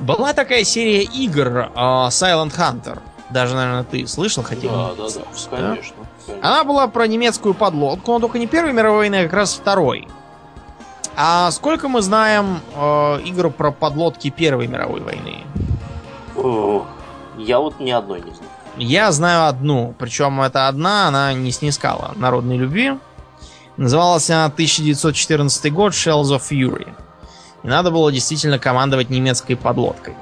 Была 0.00 0.32
такая 0.32 0.64
серия 0.64 1.02
игр 1.02 1.70
uh, 1.74 2.08
Silent 2.08 2.56
Hunter. 2.56 2.98
Даже, 3.30 3.54
наверное, 3.54 3.84
ты 3.84 4.06
слышал, 4.06 4.42
хотя 4.42 4.68
Да, 4.68 4.90
да, 4.96 5.08
да, 5.08 5.20
конечно. 5.50 5.94
конечно. 6.26 6.48
Она 6.48 6.64
была 6.64 6.86
про 6.88 7.06
немецкую 7.06 7.54
подлодку, 7.54 8.12
но 8.12 8.20
только 8.20 8.38
не 8.38 8.46
Первой 8.46 8.72
мировой 8.72 8.98
войны, 8.98 9.16
а 9.16 9.24
как 9.24 9.32
раз 9.32 9.54
Второй. 9.54 10.08
А 11.16 11.50
сколько 11.50 11.88
мы 11.88 12.02
знаем 12.02 12.60
э, 12.74 13.20
игр 13.24 13.50
про 13.50 13.70
подлодки 13.70 14.30
Первой 14.30 14.66
мировой 14.66 15.00
войны? 15.00 15.44
О, 16.36 16.84
я 17.38 17.60
вот 17.60 17.78
ни 17.78 17.90
одной 17.90 18.20
не 18.20 18.32
знаю. 18.32 18.50
Я 18.76 19.12
знаю 19.12 19.46
одну, 19.46 19.94
причем 19.98 20.40
эта 20.40 20.66
одна, 20.66 21.06
она 21.08 21.32
не 21.32 21.52
снискала 21.52 22.12
народной 22.16 22.56
любви. 22.56 22.98
Называлась 23.76 24.28
она 24.30 24.46
1914 24.46 25.72
год 25.72 25.92
Shells 25.92 26.36
of 26.36 26.42
Fury. 26.50 26.88
Надо 27.64 27.90
было 27.90 28.12
действительно 28.12 28.58
командовать 28.58 29.10
немецкой 29.10 29.54
подлодкой. 29.56 30.14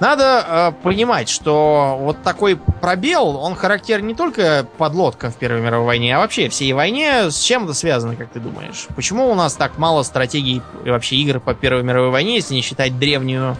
Надо 0.00 0.44
э, 0.46 0.72
понимать, 0.82 1.28
что 1.28 1.96
вот 2.00 2.22
такой 2.22 2.56
пробел, 2.56 3.36
он 3.36 3.54
характерен 3.54 4.08
не 4.08 4.14
только 4.14 4.66
подлодкам 4.76 5.30
в 5.30 5.36
Первой 5.36 5.60
мировой 5.60 5.86
войне, 5.86 6.16
а 6.16 6.18
вообще 6.18 6.48
всей 6.48 6.72
войне. 6.72 7.30
С 7.30 7.40
чем 7.40 7.64
это 7.64 7.74
связано, 7.74 8.16
как 8.16 8.28
ты 8.30 8.40
думаешь? 8.40 8.88
Почему 8.96 9.30
у 9.30 9.34
нас 9.36 9.54
так 9.54 9.78
мало 9.78 10.02
стратегий 10.02 10.62
и 10.84 10.90
вообще 10.90 11.14
игр 11.16 11.38
по 11.38 11.54
Первой 11.54 11.84
мировой 11.84 12.10
войне, 12.10 12.34
если 12.34 12.54
не 12.54 12.62
считать 12.62 12.98
древнюю 12.98 13.52
э, 13.52 13.56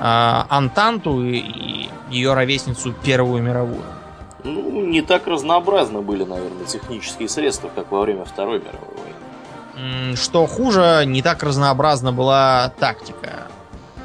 Антанту 0.00 1.22
и, 1.22 1.36
и 1.36 1.90
ее 2.08 2.32
ровесницу 2.32 2.94
Первую 3.04 3.42
мировую? 3.42 3.84
Ну, 4.42 4.86
не 4.86 5.02
так 5.02 5.26
разнообразны 5.26 6.00
были, 6.00 6.24
наверное, 6.24 6.64
технические 6.64 7.28
средства, 7.28 7.70
как 7.74 7.92
во 7.92 8.00
время 8.00 8.24
Второй 8.24 8.60
мировой 8.60 8.96
войны. 8.96 9.19
Что 10.14 10.46
хуже, 10.46 11.04
не 11.06 11.22
так 11.22 11.42
разнообразна 11.42 12.12
была 12.12 12.72
тактика. 12.78 13.48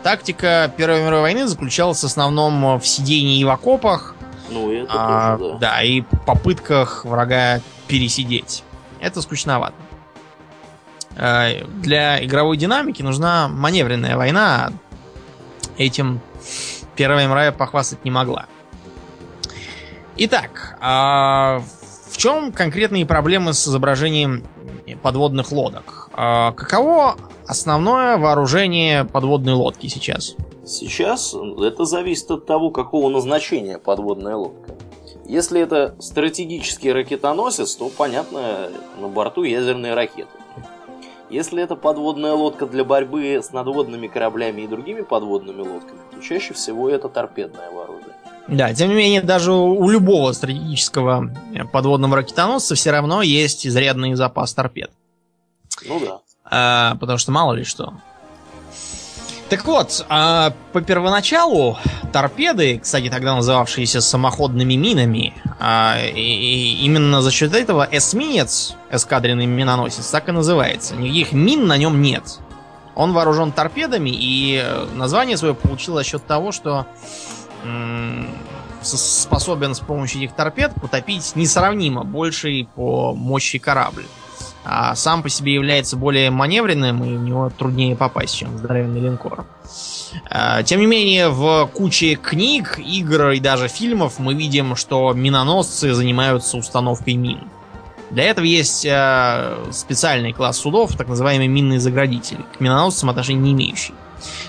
Тактика 0.03 0.71
Первой 0.77 1.01
мировой 1.01 1.21
войны 1.21 1.47
заключалась 1.47 2.01
в 2.01 2.05
основном 2.05 2.79
в 2.79 2.85
сидении 2.85 3.43
в 3.43 3.49
окопах. 3.49 4.15
Ну, 4.49 4.71
это 4.71 4.91
а, 4.93 5.37
тоже, 5.37 5.53
да. 5.53 5.59
Да, 5.59 5.81
и 5.81 6.01
попытках 6.01 7.05
врага 7.05 7.59
пересидеть. 7.87 8.63
Это 8.99 9.21
скучновато. 9.21 9.75
А, 11.17 11.49
для 11.81 12.23
игровой 12.23 12.57
динамики 12.57 13.01
нужна 13.01 13.47
маневренная 13.47 14.15
война. 14.15 14.71
Этим 15.77 16.21
Первая 16.95 17.25
мировая 17.25 17.51
похвастать 17.51 18.05
не 18.05 18.11
могла. 18.11 18.45
Итак, 20.17 20.77
а 20.79 21.61
в 22.09 22.17
чем 22.17 22.53
конкретные 22.53 23.05
проблемы 23.05 23.53
с 23.53 23.67
изображением 23.67 24.43
подводных 24.93 25.51
лодок? 25.51 26.09
А 26.13 26.51
каково 26.51 27.15
основное 27.47 28.17
вооружение 28.17 29.05
подводной 29.05 29.53
лодки 29.53 29.87
сейчас? 29.87 30.35
Сейчас 30.65 31.33
это 31.33 31.85
зависит 31.85 32.29
от 32.31 32.45
того, 32.45 32.69
какого 32.69 33.09
назначения 33.09 33.77
подводная 33.79 34.35
лодка. 34.35 34.75
Если 35.25 35.59
это 35.59 35.95
стратегический 35.99 36.91
ракетоносец, 36.91 37.75
то, 37.75 37.89
понятно, 37.89 38.69
на 38.99 39.07
борту 39.07 39.43
ядерные 39.43 39.95
ракеты. 39.95 40.29
Если 41.31 41.63
это 41.63 41.75
подводная 41.75 42.33
лодка 42.33 42.67
для 42.67 42.83
борьбы 42.83 43.41
с 43.43 43.51
надводными 43.51 44.05
кораблями 44.07 44.61
и 44.61 44.67
другими 44.67 45.01
подводными 45.01 45.61
лодками, 45.61 45.99
то 46.11 46.21
чаще 46.21 46.53
всего 46.53 46.87
это 46.87 47.09
торпедное 47.09 47.71
вооружение. 47.71 47.94
Да, 48.47 48.73
тем 48.73 48.89
не 48.89 48.95
менее, 48.95 49.21
даже 49.21 49.51
у 49.51 49.89
любого 49.89 50.31
стратегического 50.31 51.31
подводного 51.71 52.17
ракетоносца 52.17 52.75
все 52.75 52.91
равно 52.91 53.21
есть 53.21 53.65
изрядный 53.65 54.13
запас 54.13 54.53
торпед. 54.53 54.91
Ну 55.87 55.99
да. 55.99 56.19
А, 56.45 56.95
потому 56.99 57.17
что 57.17 57.31
мало 57.31 57.53
ли 57.53 57.63
что. 57.63 57.93
Так 59.49 59.65
вот, 59.65 60.05
а, 60.09 60.53
по 60.73 60.81
первоначалу 60.81 61.77
торпеды, 62.11 62.79
кстати, 62.79 63.09
тогда 63.09 63.35
называвшиеся 63.35 64.01
самоходными 64.01 64.73
минами, 64.73 65.33
а, 65.59 65.97
и, 66.03 66.19
и 66.19 66.85
именно 66.85 67.21
за 67.21 67.31
счет 67.31 67.53
этого 67.53 67.87
эсминец, 67.91 68.75
эскадренный 68.91 69.45
миноносец, 69.45 70.07
так 70.09 70.29
и 70.29 70.31
называется. 70.31 70.95
Никаких 70.95 71.31
мин 71.31 71.67
на 71.67 71.77
нем 71.77 72.01
нет. 72.01 72.39
Он 72.95 73.13
вооружен 73.13 73.51
торпедами, 73.51 74.09
и 74.11 74.63
название 74.95 75.37
свое 75.37 75.53
получил 75.53 75.95
за 75.95 76.03
счет 76.03 76.25
того, 76.25 76.51
что 76.51 76.87
способен 78.81 79.73
с 79.73 79.79
помощью 79.79 80.23
этих 80.23 80.35
торпед 80.35 80.73
потопить 80.81 81.35
несравнимо 81.35 82.03
больший 82.03 82.67
по 82.75 83.13
мощи 83.13 83.57
корабль. 83.57 84.05
А 84.63 84.95
сам 84.95 85.21
по 85.21 85.29
себе 85.29 85.53
является 85.53 85.95
более 85.95 86.31
маневренным, 86.31 87.03
и 87.03 87.17
в 87.17 87.21
него 87.21 87.51
труднее 87.55 87.95
попасть, 87.95 88.35
чем 88.35 88.57
здоровенный 88.57 88.99
линкор. 88.99 89.45
А, 90.29 90.63
тем 90.63 90.79
не 90.79 90.87
менее, 90.87 91.29
в 91.29 91.67
куче 91.67 92.15
книг, 92.15 92.79
игр 92.79 93.29
и 93.29 93.39
даже 93.39 93.67
фильмов 93.67 94.17
мы 94.17 94.33
видим, 94.33 94.75
что 94.75 95.13
миноносцы 95.13 95.93
занимаются 95.93 96.57
установкой 96.57 97.13
мин. 97.13 97.41
Для 98.09 98.23
этого 98.23 98.45
есть 98.45 98.85
э, 98.85 99.57
специальный 99.71 100.31
класс 100.31 100.57
судов, 100.57 100.95
так 100.95 101.07
называемые 101.07 101.47
минные 101.47 101.79
заградители, 101.79 102.45
к 102.57 102.59
миноносцам 102.59 103.09
отношения 103.09 103.41
не 103.41 103.51
имеющие. 103.53 103.95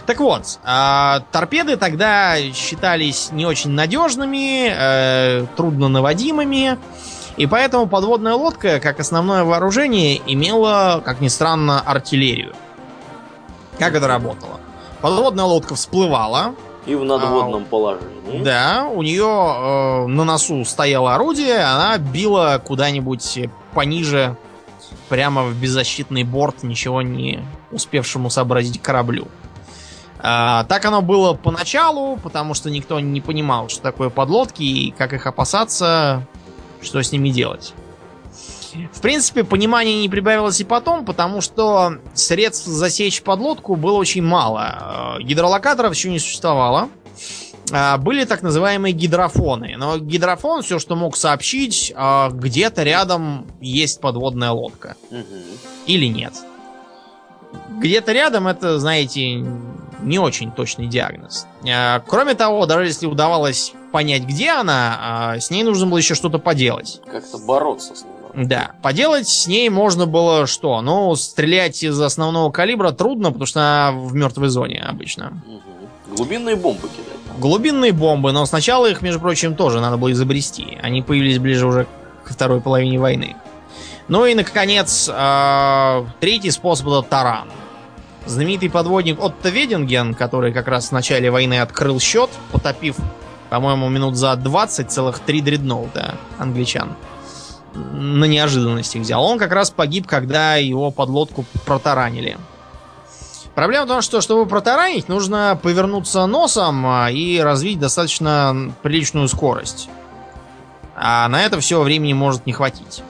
Так 0.07 0.21
вот, 0.21 0.59
э, 0.65 1.21
торпеды 1.33 1.77
тогда 1.77 2.37
считались 2.53 3.31
не 3.33 3.47
очень 3.47 3.71
надежными, 3.71 4.69
э, 4.69 5.47
трудно 5.57 5.89
наводимыми, 5.89 6.79
и 7.37 7.47
поэтому 7.47 7.87
подводная 7.87 8.35
лодка, 8.35 8.81
как 8.81 8.99
основное 9.01 9.45
вооружение, 9.45 10.21
имела, 10.27 11.03
как 11.05 11.21
ни 11.21 11.29
странно, 11.29 11.81
артиллерию. 11.81 12.55
Как 13.79 13.95
это 13.95 14.07
работало? 14.09 14.59
Подводная 15.03 15.45
лодка 15.45 15.75
всплывала. 15.75 16.55
И 16.87 16.95
в 16.95 17.05
надводном 17.05 17.65
а, 17.65 17.67
положении. 17.67 18.43
Да, 18.43 18.89
у 18.91 19.03
нее 19.03 19.25
э, 19.25 20.07
на 20.07 20.25
носу 20.25 20.65
стояло 20.65 21.15
орудие, 21.15 21.59
она 21.59 21.99
била 21.99 22.63
куда-нибудь 22.65 23.51
пониже, 23.75 24.37
прямо 25.09 25.43
в 25.43 25.55
беззащитный 25.55 26.23
борт, 26.23 26.63
ничего 26.63 27.03
не 27.03 27.41
успевшему 27.71 28.31
сообразить 28.31 28.81
кораблю. 28.81 29.27
А, 30.19 30.65
так 30.65 30.85
оно 30.85 31.03
было 31.03 31.35
поначалу, 31.35 32.17
потому 32.17 32.55
что 32.55 32.71
никто 32.71 33.01
не 33.01 33.21
понимал, 33.21 33.69
что 33.69 33.83
такое 33.83 34.09
подлодки 34.09 34.63
и 34.63 34.91
как 34.91 35.13
их 35.13 35.27
опасаться, 35.27 36.27
что 36.81 37.03
с 37.03 37.13
ними 37.13 37.31
делать. 37.31 37.75
В 38.93 39.01
принципе, 39.01 39.43
понимания 39.43 40.01
не 40.01 40.09
прибавилось 40.09 40.61
и 40.61 40.65
потом, 40.65 41.05
потому 41.07 41.41
что 41.41 41.95
средств 42.15 42.67
засечь 42.67 43.23
подлодку 43.23 43.77
было 43.77 43.97
очень 43.97 44.23
мало. 44.23 44.61
А, 44.61 45.19
гидролокаторов 45.21 45.95
еще 45.95 46.11
не 46.11 46.19
существовало. 46.19 46.89
А, 47.73 47.97
были 47.97 48.25
так 48.25 48.43
называемые 48.43 48.93
гидрофоны. 48.93 49.77
Но 49.79 49.99
гидрофон 49.99 50.63
все, 50.63 50.79
что 50.79 50.95
мог 50.95 51.17
сообщить, 51.17 51.95
где-то 52.31 52.83
рядом 52.83 53.47
есть 53.61 54.01
подводная 54.01 54.51
лодка. 54.51 54.97
Угу. 55.11 55.25
Или 55.87 56.07
нет. 56.07 56.35
Где-то 57.79 58.13
рядом 58.13 58.49
это, 58.49 58.79
знаете, 58.79 59.45
не 60.03 60.19
очень 60.19 60.51
точный 60.53 60.87
диагноз. 60.87 61.47
А, 61.69 62.01
кроме 62.07 62.35
того, 62.35 62.67
даже 62.67 62.87
если 62.87 63.07
удавалось 63.07 63.73
понять, 63.93 64.25
где 64.25 64.51
она, 64.51 64.99
а, 65.01 65.39
с 65.39 65.51
ней 65.51 65.63
нужно 65.63 65.87
было 65.87 65.99
еще 65.99 66.15
что-то 66.15 66.39
поделать. 66.39 67.01
Как-то 67.11 67.39
бороться 67.39 67.95
с 67.95 68.03
ней. 68.03 68.47
Да, 68.47 68.73
поделать 68.83 69.29
с 69.29 69.47
ней 69.47 69.71
можно 69.71 70.07
было 70.07 70.47
что? 70.47 70.83
Ну, 70.83 71.15
стрелять 71.17 71.83
из 71.83 71.99
основного 71.99 72.51
калибра 72.51 72.93
трудно, 72.93 73.29
потому 73.29 73.47
что 73.47 73.61
она 73.61 73.99
в 73.99 74.15
мертвой 74.15 74.49
зоне 74.49 74.85
обычно. 74.87 75.43
Угу. 75.47 76.17
Глубинные 76.17 76.57
бомбы 76.57 76.89
кидать. 76.89 77.39
Глубинные 77.39 77.93
бомбы, 77.93 78.33
но 78.33 78.45
сначала 78.47 78.87
их, 78.87 79.03
между 79.03 79.21
прочим, 79.21 79.57
тоже 79.57 79.81
надо 79.81 79.97
было 79.97 80.13
изобрести. 80.13 80.79
Они 80.83 81.03
появились 81.03 81.39
ближе 81.39 81.67
уже 81.67 81.87
ко 82.25 82.33
второй 82.33 82.61
половине 82.61 82.99
войны. 82.99 83.37
Ну 84.09 84.25
и, 84.25 84.35
наконец, 84.35 85.11
э, 85.13 86.05
третий 86.21 86.51
способ 86.51 86.87
это 86.89 87.03
таран. 87.03 87.49
Знаменитый 88.25 88.71
подводник 88.71 89.21
Отто 89.21 89.49
Веденген, 89.49 90.15
который 90.15 90.53
как 90.53 90.69
раз 90.69 90.89
в 90.89 90.93
начале 90.93 91.31
войны 91.31 91.61
открыл 91.61 91.99
счет, 92.01 92.31
потопив, 92.53 92.97
по-моему, 93.51 93.89
минут 93.89 94.17
за 94.17 94.35
20 94.37 94.91
целых 94.91 95.19
три 95.21 95.41
дредноута 95.41 96.17
англичан. 96.39 96.95
На 97.75 98.25
неожиданности 98.25 98.99
взял. 98.99 99.23
Он 99.25 99.39
как 99.39 99.53
раз 99.53 99.71
погиб, 99.71 100.07
когда 100.07 100.57
его 100.57 100.91
подлодку 100.91 101.45
протаранили. 101.65 102.39
Проблема 103.55 103.87
в 103.87 103.89
том, 103.89 104.03
что 104.03 104.21
чтобы 104.21 104.47
протаранить, 104.47 105.09
нужно 105.09 105.59
повернуться 105.63 106.27
носом 106.27 106.87
а, 106.87 107.11
и 107.11 107.39
развить 107.39 107.79
достаточно 107.79 108.73
приличную 108.83 109.29
скорость. 109.29 109.89
А 110.95 111.29
на 111.29 111.43
это 111.43 111.59
все 111.61 111.81
времени 111.83 112.13
может 112.13 112.47
не 112.47 112.53
хватить. 112.53 113.03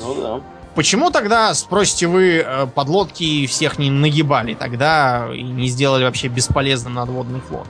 Ну 0.00 0.14
да. 0.20 0.40
Почему 0.74 1.10
тогда, 1.10 1.52
спросите 1.52 2.06
вы, 2.06 2.38
э, 2.38 2.66
подлодки 2.74 3.46
всех 3.46 3.78
не 3.78 3.90
нагибали 3.90 4.54
тогда 4.54 5.28
и 5.34 5.42
не 5.42 5.68
сделали 5.68 6.04
вообще 6.04 6.28
бесполезным 6.28 6.94
надводный 6.94 7.40
флот? 7.40 7.66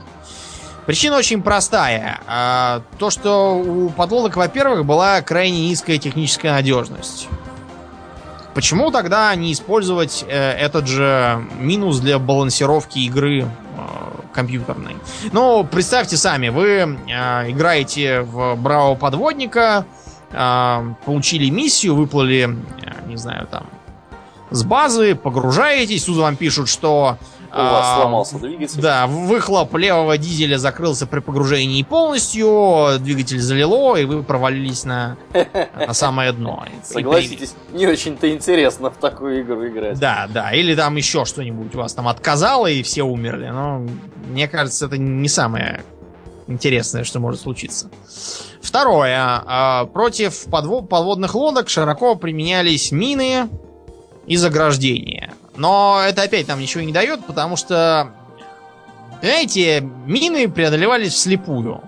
Причина 0.87 1.17
очень 1.17 1.43
простая. 1.43 2.21
А, 2.27 2.83
то, 2.99 3.11
что 3.11 3.57
у 3.57 3.89
подлодок, 3.91 4.37
во-первых, 4.37 4.85
была 4.85 5.21
крайне 5.23 5.69
низкая 5.69 5.99
техническая 5.99 6.53
надежность. 6.53 7.29
Почему 8.55 8.91
тогда 8.91 9.35
не 9.35 9.53
использовать 9.53 10.25
э, 10.29 10.53
этот 10.53 10.87
же 10.87 11.45
минус 11.59 11.99
для 12.01 12.19
балансировки 12.19 12.99
игры 13.01 13.43
э, 13.43 13.47
компьютерной? 14.35 14.97
Ну, 15.33 15.65
представьте 15.65 16.17
сами, 16.17 16.51
вы 16.51 16.83
играете 17.49 18.21
в 18.21 18.57
Браво 18.57 18.95
подводника, 18.95 19.87
получили 20.33 21.51
миссию, 21.51 21.95
выплыли 21.95 22.57
не 23.13 23.19
знаю, 23.19 23.47
там, 23.51 23.67
с 24.51 24.65
базы, 24.65 25.15
погружаетесь, 25.15 26.05
тут 26.05 26.17
вам 26.17 26.37
пишут, 26.37 26.69
что... 26.69 27.19
У 27.51 27.55
вас 27.55 27.85
а, 27.85 27.97
сломался 28.01 28.39
двигатель. 28.39 28.81
Да, 28.81 29.07
выхлоп 29.07 29.77
левого 29.77 30.17
дизеля 30.17 30.57
закрылся 30.57 31.07
при 31.07 31.21
погружении 31.21 31.83
полностью, 31.83 32.99
двигатель 32.99 33.39
залило, 33.41 33.97
и 33.97 34.07
вы 34.07 34.23
провалились 34.23 34.85
на, 34.85 35.19
на 35.75 35.93
самое 35.93 36.33
дно. 36.33 36.65
Согласитесь, 36.83 37.55
не 37.73 37.87
очень-то 37.87 38.31
интересно 38.31 38.91
в 38.91 38.97
такую 38.97 39.43
игру 39.43 39.67
играть. 39.69 39.99
Да, 39.99 40.27
да, 40.33 40.53
или 40.53 40.75
там 40.75 40.97
еще 40.97 41.27
что-нибудь 41.27 41.75
у 41.75 41.79
вас 41.79 41.93
там 41.93 42.09
отказало, 42.09 42.69
и 42.69 42.83
все 42.83 43.03
умерли. 43.03 43.49
Но 43.49 43.87
мне 44.31 44.49
кажется, 44.49 44.87
это 44.87 44.97
не 44.97 45.29
самое 45.29 45.83
интересное, 46.47 47.05
что 47.05 47.21
может 47.21 47.41
случиться. 47.41 47.91
Второе. 48.61 49.17
А, 49.19 49.87
против 49.87 50.47
подводных 50.47 51.35
лодок 51.35 51.69
широко 51.69 52.15
применялись 52.15 52.93
мины 52.93 53.49
и 54.27 54.37
заграждения. 54.37 55.35
Но 55.57 56.01
это 56.07 56.23
опять 56.23 56.49
нам 56.49 56.61
ничего 56.61 56.83
не 56.83 56.93
дает, 56.93 57.27
потому 57.27 57.57
что, 57.57 58.13
понимаете, 59.21 59.81
мины 59.81 60.49
преодолевались 60.49 61.13
вслепую. 61.13 61.83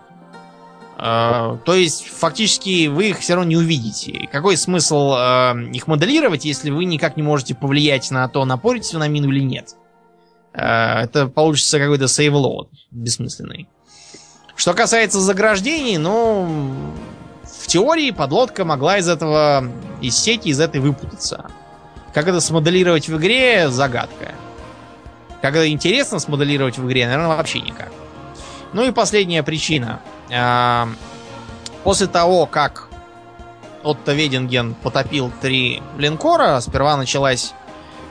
Uh, 0.96 1.58
то 1.64 1.74
есть, 1.74 2.06
фактически, 2.06 2.86
вы 2.86 3.10
их 3.10 3.18
все 3.18 3.34
равно 3.34 3.48
не 3.48 3.56
увидите. 3.56 4.28
Какой 4.30 4.56
смысл 4.56 5.12
uh, 5.12 5.70
их 5.72 5.88
моделировать, 5.88 6.44
если 6.44 6.70
вы 6.70 6.84
никак 6.84 7.16
не 7.16 7.22
можете 7.22 7.54
повлиять 7.56 8.10
на 8.12 8.28
то, 8.28 8.44
напорите 8.44 8.96
на 8.96 9.08
мину 9.08 9.28
или 9.28 9.40
нет? 9.40 9.74
Э, 10.52 11.00
это 11.02 11.26
получится 11.26 11.80
какой-то 11.80 12.06
save-load 12.06 12.70
бессмысленный. 12.92 13.68
Что 14.56 14.74
касается 14.74 15.20
заграждений, 15.20 15.98
ну, 15.98 16.92
в 17.42 17.66
теории 17.66 18.10
подлодка 18.10 18.64
могла 18.64 18.98
из 18.98 19.08
этого, 19.08 19.64
из 20.00 20.16
сети, 20.16 20.48
из 20.48 20.60
этой 20.60 20.80
выпутаться. 20.80 21.46
Как 22.12 22.28
это 22.28 22.40
смоделировать 22.40 23.08
в 23.08 23.16
игре, 23.16 23.68
загадка. 23.68 24.32
Как 25.42 25.56
это 25.56 25.68
интересно 25.68 26.18
смоделировать 26.20 26.78
в 26.78 26.86
игре, 26.86 27.06
наверное, 27.06 27.36
вообще 27.36 27.60
никак. 27.60 27.92
Ну 28.72 28.84
и 28.84 28.92
последняя 28.92 29.42
причина. 29.42 30.00
А, 30.32 30.88
после 31.82 32.06
того, 32.06 32.46
как 32.46 32.88
Отто 33.82 34.12
Веддиген 34.12 34.74
потопил 34.74 35.30
три 35.42 35.82
линкора, 35.98 36.60
сперва 36.60 36.96
началась 36.96 37.52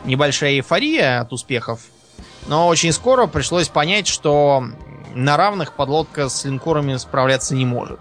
небольшая 0.05 0.51
эйфория 0.55 1.21
от 1.21 1.33
успехов, 1.33 1.81
но 2.47 2.67
очень 2.67 2.91
скоро 2.91 3.25
пришлось 3.25 3.69
понять, 3.69 4.07
что 4.07 4.65
на 5.13 5.37
равных 5.37 5.73
подлодка 5.73 6.29
с 6.29 6.45
линкорами 6.45 6.97
справляться 6.97 7.55
не 7.55 7.65
может. 7.65 7.99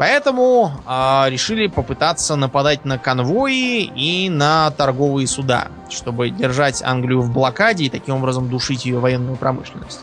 Поэтому 0.00 0.72
э, 0.86 1.24
решили 1.28 1.66
попытаться 1.66 2.34
нападать 2.34 2.86
на 2.86 2.98
конвои 2.98 3.82
и 3.82 4.30
на 4.30 4.70
торговые 4.70 5.26
суда, 5.26 5.68
чтобы 5.90 6.30
держать 6.30 6.82
Англию 6.82 7.20
в 7.20 7.30
блокаде 7.30 7.84
и 7.84 7.90
таким 7.90 8.16
образом 8.16 8.48
душить 8.48 8.86
ее 8.86 8.98
военную 8.98 9.36
промышленность. 9.36 10.00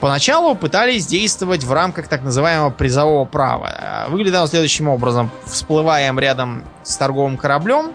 Поначалу 0.00 0.56
пытались 0.56 1.06
действовать 1.06 1.62
в 1.62 1.72
рамках 1.72 2.08
так 2.08 2.22
называемого 2.22 2.70
призового 2.70 3.24
права. 3.24 4.06
Выглядело 4.08 4.48
следующим 4.48 4.88
образом. 4.88 5.30
Всплываем 5.46 6.18
рядом 6.18 6.64
с 6.82 6.96
торговым 6.96 7.36
кораблем, 7.36 7.92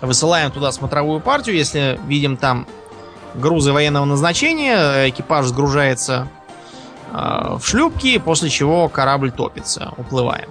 высылаем 0.00 0.50
туда 0.50 0.72
смотровую 0.72 1.20
партию, 1.20 1.56
если 1.56 2.00
видим 2.06 2.38
там 2.38 2.66
грузы 3.34 3.72
военного 3.72 4.04
назначения, 4.04 5.08
экипаж 5.08 5.46
сгружается 5.46 6.28
э, 7.12 7.56
в 7.58 7.62
шлюпки, 7.64 8.18
после 8.18 8.50
чего 8.50 8.88
корабль 8.88 9.30
топится, 9.30 9.92
уплываем. 9.96 10.48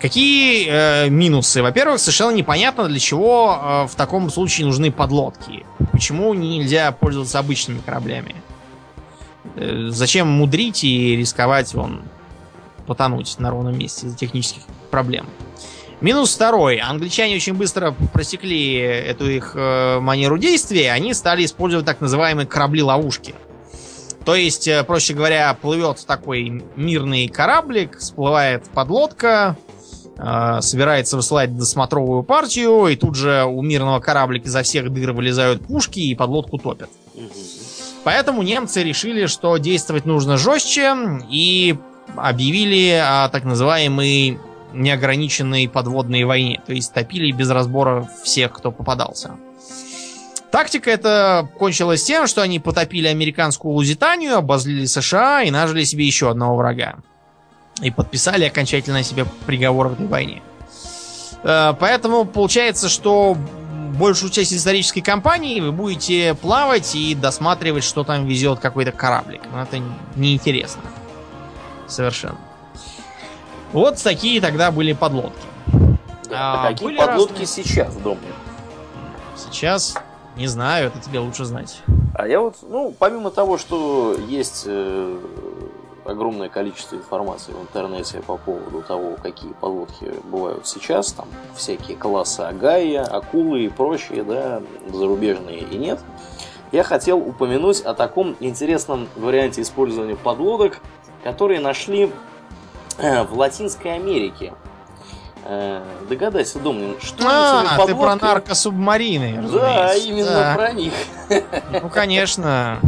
Какие 0.00 0.66
э, 0.66 1.08
минусы? 1.10 1.62
Во-первых, 1.62 2.00
совершенно 2.00 2.34
непонятно, 2.34 2.88
для 2.88 2.98
чего 2.98 3.58
э, 3.62 3.86
в 3.86 3.94
таком 3.96 4.30
случае 4.30 4.66
нужны 4.66 4.90
подлодки. 4.90 5.66
Почему 5.92 6.32
нельзя 6.32 6.90
пользоваться 6.92 7.38
обычными 7.38 7.80
кораблями? 7.80 8.34
Э, 9.56 9.88
зачем 9.90 10.26
мудрить 10.26 10.84
и 10.84 11.16
рисковать 11.16 11.74
вон 11.74 12.00
потонуть 12.86 13.38
на 13.38 13.50
ровном 13.50 13.78
месте 13.78 14.06
из-за 14.06 14.16
технических 14.16 14.62
проблем? 14.90 15.26
Минус 16.00 16.34
второй. 16.34 16.78
Англичане 16.78 17.36
очень 17.36 17.52
быстро 17.54 17.94
просекли 18.14 18.72
эту 18.74 19.28
их 19.28 19.52
э, 19.54 19.98
манеру 20.00 20.38
действия. 20.38 20.92
Они 20.92 21.12
стали 21.12 21.44
использовать 21.44 21.84
так 21.84 22.00
называемые 22.00 22.46
корабли-ловушки. 22.46 23.34
То 24.24 24.34
есть, 24.34 24.66
э, 24.66 24.82
проще 24.82 25.12
говоря, 25.12 25.52
плывет 25.60 26.04
такой 26.06 26.62
мирный 26.74 27.28
кораблик, 27.28 27.98
всплывает 27.98 28.64
подлодка, 28.72 29.58
э, 30.16 30.60
собирается 30.62 31.16
высылать 31.16 31.54
досмотровую 31.54 32.22
партию, 32.22 32.86
и 32.86 32.96
тут 32.96 33.14
же 33.14 33.44
у 33.44 33.60
мирного 33.60 34.00
кораблика 34.00 34.48
изо 34.48 34.62
всех 34.62 34.90
дыр 34.90 35.12
вылезают 35.12 35.66
пушки 35.66 36.00
и 36.00 36.14
подлодку 36.14 36.56
топят. 36.56 36.88
Поэтому 38.04 38.42
немцы 38.42 38.82
решили, 38.82 39.26
что 39.26 39.58
действовать 39.58 40.06
нужно 40.06 40.38
жестче, 40.38 40.96
и 41.28 41.76
объявили 42.16 42.92
о 42.92 43.28
так 43.28 43.44
называемый 43.44 44.38
неограниченной 44.72 45.68
подводной 45.68 46.24
войне. 46.24 46.60
То 46.66 46.72
есть 46.72 46.92
топили 46.92 47.32
без 47.32 47.50
разбора 47.50 48.08
всех, 48.22 48.52
кто 48.52 48.70
попадался. 48.70 49.32
Тактика 50.50 50.90
эта 50.90 51.48
кончилась 51.58 52.02
тем, 52.02 52.26
что 52.26 52.42
они 52.42 52.58
потопили 52.58 53.06
американскую 53.06 53.72
Лузитанию, 53.72 54.36
обозлили 54.36 54.84
США 54.84 55.42
и 55.42 55.50
нажили 55.50 55.84
себе 55.84 56.04
еще 56.04 56.28
одного 56.30 56.56
врага. 56.56 56.96
И 57.82 57.90
подписали 57.90 58.44
окончательно 58.44 59.02
себе 59.02 59.24
приговор 59.46 59.88
в 59.88 59.92
этой 59.94 60.06
войне. 60.06 60.42
Э, 61.44 61.72
поэтому 61.78 62.24
получается, 62.24 62.88
что 62.88 63.36
большую 63.96 64.30
часть 64.30 64.52
исторической 64.52 65.02
кампании 65.02 65.60
вы 65.60 65.72
будете 65.72 66.34
плавать 66.34 66.94
и 66.96 67.14
досматривать, 67.14 67.84
что 67.84 68.02
там 68.02 68.26
везет 68.26 68.58
какой-то 68.58 68.92
кораблик. 68.92 69.42
Но 69.52 69.62
это 69.62 69.80
неинтересно. 70.16 70.82
Совершенно. 71.86 72.38
Вот 73.72 73.98
такие 74.02 74.40
тогда 74.40 74.70
были 74.70 74.92
подлодки. 74.92 75.38
Да, 76.28 76.62
а, 76.62 76.68
какие 76.68 76.96
подлодки 76.96 77.40
разные... 77.40 77.46
сейчас, 77.46 77.96
Домнин? 77.96 78.32
Сейчас 79.36 79.96
не 80.36 80.46
знаю, 80.46 80.88
это 80.88 81.00
тебе 81.00 81.18
лучше 81.18 81.44
знать. 81.44 81.82
А 82.14 82.26
я 82.26 82.40
вот, 82.40 82.56
ну, 82.62 82.94
помимо 82.98 83.30
того, 83.30 83.58
что 83.58 84.16
есть 84.28 84.64
э, 84.66 85.18
огромное 86.04 86.48
количество 86.48 86.96
информации 86.96 87.52
в 87.52 87.60
интернете 87.60 88.20
по 88.26 88.36
поводу 88.36 88.82
того, 88.82 89.16
какие 89.22 89.52
подлодки 89.52 90.12
бывают 90.24 90.66
сейчас, 90.66 91.12
там 91.12 91.26
всякие 91.54 91.96
классы 91.96 92.40
Агая, 92.40 93.04
акулы 93.04 93.64
и 93.64 93.68
прочие, 93.68 94.22
да, 94.22 94.62
зарубежные 94.92 95.60
и 95.60 95.76
нет, 95.76 96.00
я 96.72 96.84
хотел 96.84 97.18
упомянуть 97.18 97.80
о 97.80 97.94
таком 97.94 98.36
интересном 98.40 99.08
варианте 99.16 99.62
использования 99.62 100.16
подлодок, 100.16 100.78
которые 101.24 101.60
нашли 101.60 102.12
в 103.00 103.38
Латинской 103.38 103.94
Америке. 103.94 104.52
Э, 105.44 105.82
догадайся, 106.08 106.58
Домнин, 106.58 106.96
что 107.00 107.24
а, 107.26 107.86
ты 107.86 107.94
про 107.94 108.14
наркосубмарины, 108.14 109.42
Да, 109.50 109.94
именно 109.94 110.30
да. 110.30 110.54
про 110.54 110.72
них. 110.72 110.92
Ну, 111.82 111.88
конечно. 111.88 112.78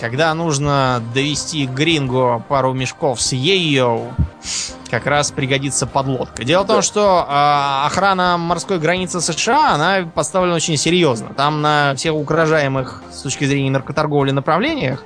Когда 0.00 0.32
нужно 0.34 1.02
довести 1.14 1.66
Гринго 1.66 2.42
пару 2.48 2.72
мешков 2.72 3.20
с 3.20 3.32
ее, 3.32 4.12
как 4.90 5.06
раз 5.06 5.30
пригодится 5.30 5.86
подлодка. 5.86 6.42
Дело 6.42 6.64
да. 6.64 6.72
в 6.72 6.76
том, 6.76 6.82
что 6.82 7.26
э, 7.28 7.86
охрана 7.86 8.36
морской 8.38 8.78
границы 8.78 9.20
США, 9.20 9.74
она 9.74 10.10
поставлена 10.14 10.56
очень 10.56 10.76
серьезно. 10.76 11.34
Там 11.34 11.60
на 11.60 11.94
всех 11.96 12.14
угрожаемых 12.14 13.02
с 13.12 13.20
точки 13.22 13.44
зрения 13.44 13.70
наркоторговли 13.70 14.30
направлениях. 14.30 15.04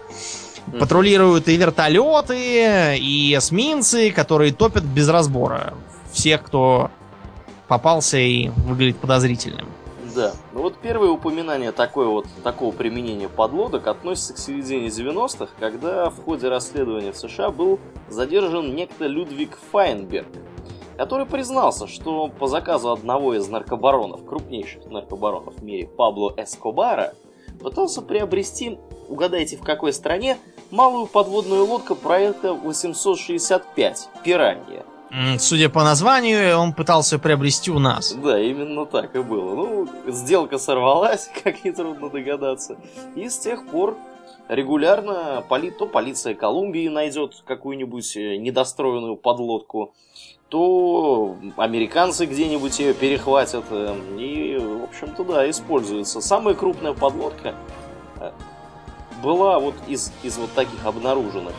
Патрулируют 0.79 1.49
и 1.49 1.57
вертолеты, 1.57 2.99
и 2.99 3.35
эсминцы, 3.37 4.11
которые 4.11 4.53
топят 4.53 4.85
без 4.85 5.09
разбора 5.09 5.75
всех, 6.13 6.43
кто 6.43 6.91
попался 7.69 8.19
и 8.19 8.49
выглядит 8.49 8.99
подозрительным. 8.99 9.67
Да. 10.15 10.33
Ну 10.53 10.63
вот 10.63 10.77
первое 10.81 11.11
упоминание 11.11 11.73
такой 11.73 12.07
вот, 12.07 12.27
такого 12.45 12.73
применения 12.73 13.29
подлодок 13.29 13.89
относится 13.89 14.35
к 14.35 14.39
середине 14.39 14.87
90-х, 14.87 15.49
когда 15.59 16.09
в 16.09 16.23
ходе 16.23 16.49
расследования 16.49 17.11
в 17.11 17.17
США 17.17 17.51
был 17.51 17.81
задержан 18.09 18.77
некто 18.77 19.07
Людвиг 19.07 19.59
Файнберг, 19.73 20.29
который 20.97 21.27
признался, 21.27 21.89
что 21.89 22.29
по 22.29 22.47
заказу 22.47 22.93
одного 22.93 23.35
из 23.35 23.49
наркобаронов, 23.49 24.25
крупнейших 24.25 24.87
наркобаронов 24.87 25.57
в 25.57 25.65
мире, 25.65 25.89
Пабло 25.89 26.33
Эскобара, 26.37 27.15
пытался 27.61 28.01
приобрести, 28.01 28.79
угадайте 29.09 29.57
в 29.57 29.63
какой 29.63 29.93
стране, 29.93 30.39
малую 30.75 31.07
подводную 31.07 31.65
лодку 31.65 31.95
проекта 31.95 32.53
865 32.53 34.09
«Пиранья», 34.25 34.85
Судя 35.39 35.69
по 35.69 35.85
названию, 35.85 36.59
он 36.59 36.73
пытался 36.73 37.21
приобрести 37.21 37.71
у 37.71 37.79
нас. 37.79 38.13
Да, 38.15 38.37
именно 38.41 38.85
так 38.85 39.15
и 39.15 39.21
было. 39.21 39.55
Ну, 39.55 39.89
сделка 40.09 40.59
сорвалась, 40.59 41.31
как 41.45 41.65
нетрудно 41.65 42.11
догадаться. 42.11 42.77
И 43.15 43.29
с 43.29 43.39
тех 43.39 43.65
пор 43.69 43.97
регулярно 44.49 45.45
поли... 45.49 45.71
то 45.71 45.87
полиция 45.87 46.35
Колумбии 46.35 46.89
найдет 46.89 47.45
какую-нибудь 47.47 48.17
э, 48.17 48.39
недостроенную 48.39 49.15
подлодку, 49.15 49.95
то 50.49 51.37
американцы 51.57 52.27
где-нибудь 52.27 52.77
ее 52.81 52.93
перехватят. 52.93 53.67
Э, 53.71 53.97
и, 54.19 54.59
в 54.59 54.83
общем-то, 54.83 55.23
да, 55.23 55.49
используется. 55.49 56.21
Самая 56.21 56.57
крупная 56.57 56.93
подлодка 56.93 57.55
э, 58.19 58.33
была 59.25 59.59
вот 59.59 59.75
из, 59.89 60.13
из 60.23 60.37
вот 60.37 60.53
таких 60.53 60.85
обнаруженных 60.85 61.55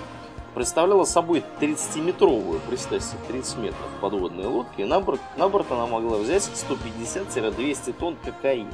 представляла 0.54 1.04
собой 1.04 1.44
30-метровую, 1.60 2.62
представьте, 2.70 3.18
30 3.28 3.58
метров 3.58 3.88
подводной 4.00 4.46
лодки, 4.46 4.82
и 4.82 4.86
на 4.86 5.02
борт, 5.02 5.20
на 5.36 5.50
борт 5.50 5.70
она 5.72 5.86
могла 5.86 6.18
взять 6.18 6.44
150-200 6.44 7.94
тонн 7.94 8.16
кокаина. 8.24 8.74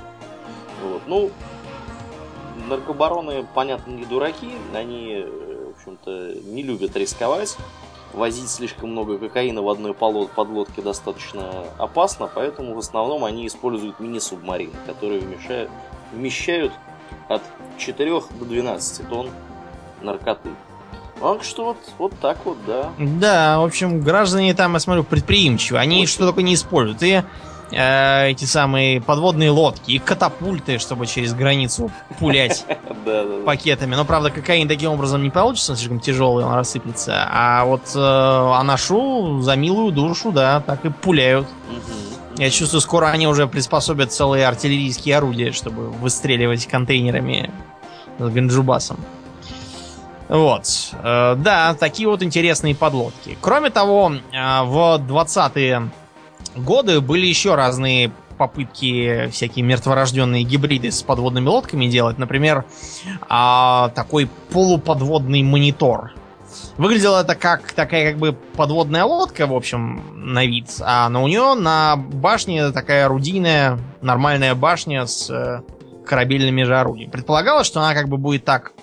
Вот. 0.83 1.01
Ну, 1.07 1.31
наркобароны, 2.67 3.47
понятно, 3.55 3.91
не 3.91 4.05
дураки, 4.05 4.51
они, 4.75 5.25
в 5.25 5.77
общем-то, 5.77 6.35
не 6.43 6.61
любят 6.61 6.95
рисковать. 6.95 7.57
Возить 8.13 8.49
слишком 8.49 8.91
много 8.91 9.17
кокаина 9.17 9.61
в 9.61 9.69
одной 9.69 9.93
подлодке 9.93 10.81
достаточно 10.81 11.63
опасно, 11.77 12.29
поэтому 12.33 12.75
в 12.75 12.79
основном 12.79 13.23
они 13.23 13.47
используют 13.47 14.01
мини-субмарины, 14.01 14.73
которые 14.85 15.21
вмещают, 15.21 15.71
вмещают 16.11 16.73
от 17.29 17.41
4 17.77 18.21
до 18.39 18.45
12 18.45 19.07
тонн 19.09 19.29
наркоты. 20.01 20.49
Так 21.21 21.43
что 21.43 21.65
вот, 21.65 21.77
вот 21.99 22.19
так 22.19 22.37
вот, 22.45 22.57
да. 22.65 22.89
Да, 22.97 23.59
в 23.59 23.65
общем, 23.65 24.01
граждане 24.01 24.55
там, 24.55 24.73
я 24.73 24.79
смотрю, 24.79 25.03
предприимчивы. 25.03 25.77
Они 25.77 25.97
Очень. 25.97 26.07
что 26.07 26.25
только 26.25 26.41
не 26.41 26.55
используют. 26.55 27.03
И 27.03 27.21
э, 27.71 28.29
эти 28.29 28.45
самые 28.45 29.01
подводные 29.01 29.51
лодки, 29.51 29.91
и 29.91 29.99
катапульты, 29.99 30.79
чтобы 30.79 31.05
через 31.05 31.35
границу 31.35 31.91
пулять 32.19 32.65
пакетами. 33.45 33.93
Но, 33.93 34.03
правда, 34.03 34.31
кокаин 34.31 34.67
таким 34.67 34.91
образом 34.91 35.21
не 35.21 35.29
получится, 35.29 35.73
он 35.73 35.77
слишком 35.77 35.99
тяжелый, 35.99 36.43
он 36.43 36.55
рассыплется. 36.55 37.27
А 37.29 37.65
вот 37.65 37.83
э, 37.93 37.99
анашу 37.99 39.41
за 39.41 39.55
милую 39.55 39.91
душу, 39.91 40.31
да, 40.31 40.61
так 40.61 40.85
и 40.85 40.89
пуляют. 40.89 41.47
Я 42.41 42.49
чувствую, 42.49 42.81
скоро 42.81 43.05
они 43.05 43.27
уже 43.27 43.45
приспособят 43.45 44.11
целые 44.11 44.47
артиллерийские 44.47 45.15
орудия, 45.15 45.51
чтобы 45.51 45.91
выстреливать 45.91 46.65
контейнерами 46.65 47.51
с 48.17 48.29
ганджубасом. 48.29 48.97
Вот. 50.27 50.65
Э, 51.03 51.35
да, 51.37 51.75
такие 51.75 52.09
вот 52.09 52.23
интересные 52.23 52.73
подлодки. 52.73 53.37
Кроме 53.41 53.69
того, 53.69 54.11
э, 54.11 54.63
в 54.63 54.99
20-е 55.07 55.91
годы 56.55 56.99
были 56.99 57.27
еще 57.27 57.53
разные 57.53 58.11
попытки 58.39 59.27
всякие 59.29 59.63
мертворожденные 59.63 60.41
гибриды 60.41 60.91
с 60.91 61.03
подводными 61.03 61.47
лодками 61.47 61.85
делать. 61.85 62.17
Например, 62.17 62.65
а, 63.29 63.89
такой 63.89 64.27
полуподводный 64.49 65.43
монитор. 65.43 66.13
Выглядело 66.77 67.21
это 67.21 67.35
как 67.35 67.71
такая 67.73 68.11
как 68.11 68.19
бы 68.19 68.33
подводная 68.33 69.05
лодка, 69.05 69.47
в 69.47 69.53
общем, 69.53 70.01
на 70.33 70.45
вид. 70.45 70.67
А 70.81 71.09
но 71.09 71.23
у 71.23 71.27
нее 71.27 71.53
на 71.55 71.95
башне 71.95 72.71
такая 72.71 73.05
орудийная, 73.05 73.79
нормальная 74.01 74.55
башня 74.55 75.05
с 75.05 75.29
э, 75.29 75.61
корабельными 76.05 76.63
же 76.63 76.77
орудиями. 76.77 77.11
Предполагалось, 77.11 77.67
что 77.67 77.79
она 77.81 77.93
как 77.93 78.09
бы 78.09 78.17
будет 78.17 78.45
так 78.45 78.73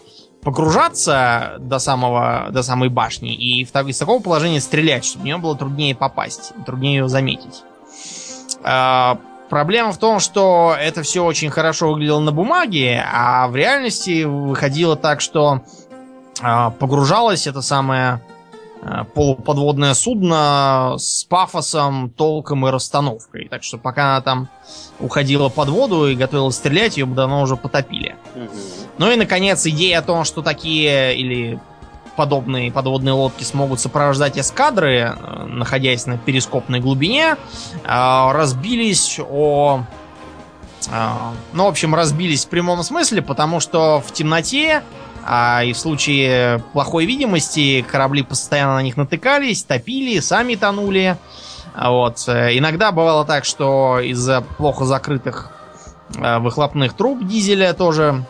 погружаться 0.43 1.57
до, 1.59 1.79
самого, 1.79 2.49
до 2.51 2.63
самой 2.63 2.89
башни 2.89 3.35
и 3.35 3.65
в, 3.65 3.75
из 3.87 3.99
такого 3.99 4.23
положения 4.23 4.61
стрелять, 4.61 5.05
чтобы 5.05 5.23
в 5.23 5.25
нее 5.27 5.39
было 5.39 5.57
труднее 5.57 5.95
попасть, 5.95 6.53
труднее 6.65 6.99
ее 6.99 7.09
заметить. 7.09 7.65
А, 8.63 9.19
проблема 9.49 9.93
в 9.93 9.99
том, 9.99 10.21
что 10.21 10.75
это 10.79 11.03
все 11.03 11.25
очень 11.25 11.51
хорошо 11.51 11.91
выглядело 11.91 12.21
на 12.21 12.33
бумаге, 12.33 13.05
а 13.13 13.49
в 13.49 13.57
реальности 13.57 14.25
выходило 14.25 14.97
так, 14.97 15.21
что 15.21 15.63
погружалось 16.79 17.47
это 17.47 17.63
самое 17.63 18.21
а, 18.83 19.05
полуподводное 19.05 19.95
судно 19.95 20.95
с 20.99 21.25
пафосом, 21.25 22.11
толком 22.11 22.67
и 22.67 22.71
расстановкой. 22.71 23.49
Так 23.49 23.63
что 23.63 23.79
пока 23.79 24.17
она 24.17 24.21
там 24.21 24.49
уходила 25.01 25.49
под 25.49 25.69
воду 25.69 26.09
и 26.09 26.15
готовилась 26.15 26.57
стрелять, 26.57 26.97
ее 26.97 27.07
бы 27.07 27.15
давно 27.15 27.43
уже 27.43 27.57
потопили. 27.57 28.17
Угу. 28.35 28.51
Ну 28.99 29.11
и, 29.11 29.17
наконец, 29.17 29.67
идея 29.67 29.99
о 29.99 30.03
том, 30.03 30.25
что 30.25 30.43
такие 30.43 31.17
или 31.17 31.61
подобные 32.17 32.73
подводные 32.73 33.13
лодки 33.13 33.45
смогут 33.45 33.79
сопровождать 33.79 34.37
эскадры, 34.39 35.17
э, 35.17 35.45
находясь 35.45 36.07
на 36.07 36.19
перископной 36.19 36.81
глубине, 36.81 37.37
э, 37.85 38.33
разбились 38.33 39.21
о... 39.21 39.85
Ну, 41.53 41.65
в 41.65 41.67
общем, 41.67 41.95
разбились 41.95 42.47
в 42.47 42.49
прямом 42.49 42.83
смысле, 42.83 43.21
потому 43.21 43.61
что 43.61 44.01
в 44.01 44.13
темноте 44.13 44.83
а 45.31 45.63
и 45.63 45.75
в 45.75 45.79
случае 45.79 46.61
плохой 46.73 47.05
видимости 47.05 47.83
корабли 47.83 48.23
постоянно 48.23 48.77
на 48.77 48.83
них 48.83 48.97
натыкались, 48.97 49.63
топили, 49.63 50.21
сами 50.21 50.55
тонули. 50.55 51.19
Вот. 51.77 52.27
Иногда 52.29 52.93
бывало 52.93 53.27
так, 53.27 53.45
что 53.45 54.01
из-за 54.01 54.41
плохо 54.41 54.87
закрытых 54.87 55.53
выхлопных 56.09 56.95
труб 56.95 57.23
дизеля 57.27 57.75
тоже 57.75 58.25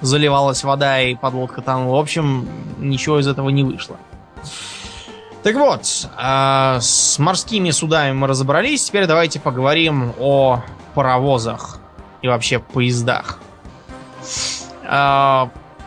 заливалась 0.00 0.64
вода 0.64 0.98
и 1.02 1.14
подлодка 1.14 1.60
тонула. 1.60 1.98
В 1.98 2.00
общем, 2.00 2.48
ничего 2.78 3.20
из 3.20 3.28
этого 3.28 3.50
не 3.50 3.62
вышло. 3.62 3.98
Так 5.42 5.56
вот, 5.56 5.82
э, 6.18 6.78
с 6.80 7.18
морскими 7.18 7.70
судами 7.70 8.12
мы 8.12 8.28
разобрались. 8.28 8.84
Теперь 8.84 9.06
давайте 9.06 9.40
поговорим 9.40 10.14
о 10.18 10.62
паровозах 10.94 11.80
и 12.22 12.28
вообще 12.28 12.60
поездах. 12.60 13.40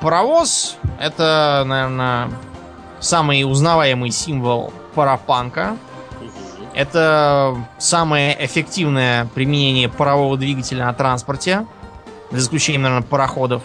Паровоз 0.02 0.78
это, 1.00 1.64
наверное, 1.66 2.30
самый 3.00 3.44
узнаваемый 3.44 4.12
символ 4.12 4.74
парапанка. 4.94 5.78
Это 6.74 7.56
самое 7.78 8.36
эффективное 8.46 9.28
применение 9.34 9.88
парового 9.88 10.38
двигателя 10.38 10.86
на 10.86 10.94
транспорте, 10.94 11.66
за 12.32 12.40
исключением, 12.40 12.82
наверное, 12.82 13.08
пароходов. 13.08 13.64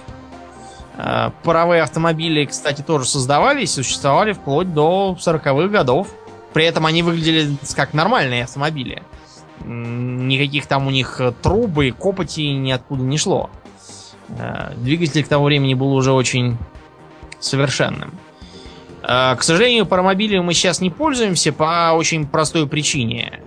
Э, 0.97 1.31
паровые 1.43 1.83
автомобили, 1.83 2.45
кстати, 2.45 2.83
тоже 2.83 3.07
создавались, 3.07 3.73
существовали 3.73 4.33
вплоть 4.33 4.73
до 4.73 5.17
40-х 5.19 5.69
годов. 5.69 6.09
При 6.53 6.65
этом 6.65 6.87
они 6.87 7.03
выглядели 7.03 7.57
как 7.75 7.95
нормальные 7.95 8.45
автомобили. 8.45 9.03
Никаких 9.65 10.67
там 10.67 10.87
у 10.87 10.91
них 10.91 11.21
трубы, 11.43 11.91
копоти 11.91 12.41
ниоткуда 12.41 13.03
не 13.03 13.19
шло. 13.19 13.51
Э, 14.39 14.73
двигатель 14.77 15.25
к 15.25 15.29
тому 15.29 15.45
времени 15.45 15.75
был 15.75 15.93
уже 15.93 16.13
очень 16.13 16.57
совершенным. 17.39 18.19
Э, 19.03 19.35
к 19.37 19.43
сожалению, 19.43 19.87
паромобилем 19.87 20.45
мы 20.45 20.55
сейчас 20.55 20.81
не 20.81 20.91
пользуемся 20.91 21.53
по 21.53 21.93
очень 21.95 22.27
простой 22.27 22.67
причине. 22.67 23.41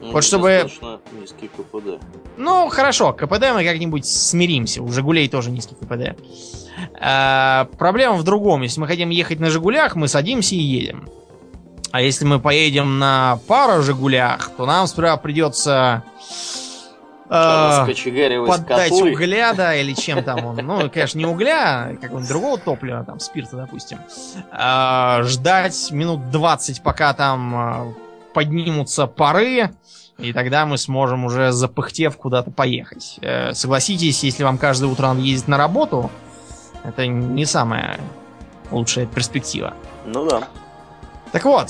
Ну, 0.00 0.12
вот 0.12 0.24
чтобы... 0.24 0.68
низкий 1.20 1.48
КПД. 1.48 2.02
Ну, 2.36 2.68
хорошо, 2.68 3.12
КПД 3.12 3.52
мы 3.54 3.64
как-нибудь 3.64 4.06
смиримся. 4.06 4.82
У 4.82 4.88
Жигулей 4.90 5.28
тоже 5.28 5.50
низкий 5.50 5.74
КПД. 5.74 6.16
А, 7.00 7.68
проблема 7.78 8.14
в 8.14 8.22
другом. 8.22 8.62
Если 8.62 8.80
мы 8.80 8.86
хотим 8.86 9.10
ехать 9.10 9.40
на 9.40 9.50
Жигулях, 9.50 9.96
мы 9.96 10.08
садимся 10.08 10.54
и 10.54 10.58
едем. 10.58 11.08
А 11.90 12.00
если 12.00 12.24
мы 12.24 12.38
поедем 12.38 12.98
на 12.98 13.40
пару 13.48 13.82
«Жигулях», 13.82 14.50
то 14.56 14.66
нам 14.66 14.86
сперва 14.86 15.16
придется 15.16 16.04
поддать 18.46 18.90
котлы. 18.90 19.12
угля, 19.12 19.52
да, 19.52 19.74
или 19.74 19.92
чем 19.92 20.24
там 20.24 20.44
он. 20.46 20.56
Ну, 20.56 20.90
конечно, 20.90 21.18
не 21.18 21.26
угля, 21.26 21.88
а 21.90 21.94
какого-нибудь 21.94 22.28
другого 22.28 22.58
топлива, 22.58 23.04
там, 23.04 23.20
спирта, 23.20 23.56
допустим. 23.56 23.98
Э, 24.50 25.22
ждать 25.24 25.90
минут 25.90 26.30
20, 26.30 26.82
пока 26.82 27.12
там 27.12 27.94
поднимутся 28.32 29.06
пары, 29.06 29.70
и 30.16 30.32
тогда 30.32 30.64
мы 30.66 30.78
сможем 30.78 31.24
уже 31.24 31.52
запыхтев 31.52 32.16
куда-то 32.16 32.50
поехать. 32.50 33.18
Э, 33.20 33.52
согласитесь, 33.52 34.24
если 34.24 34.42
вам 34.44 34.56
каждое 34.58 34.86
утро 34.86 35.08
надо 35.08 35.20
ездить 35.20 35.48
на 35.48 35.58
работу, 35.58 36.10
это 36.82 37.06
не 37.06 37.44
самая 37.44 38.00
лучшая 38.70 39.06
перспектива. 39.06 39.74
Ну 40.06 40.26
да. 40.28 40.48
Так 41.30 41.44
вот, 41.44 41.68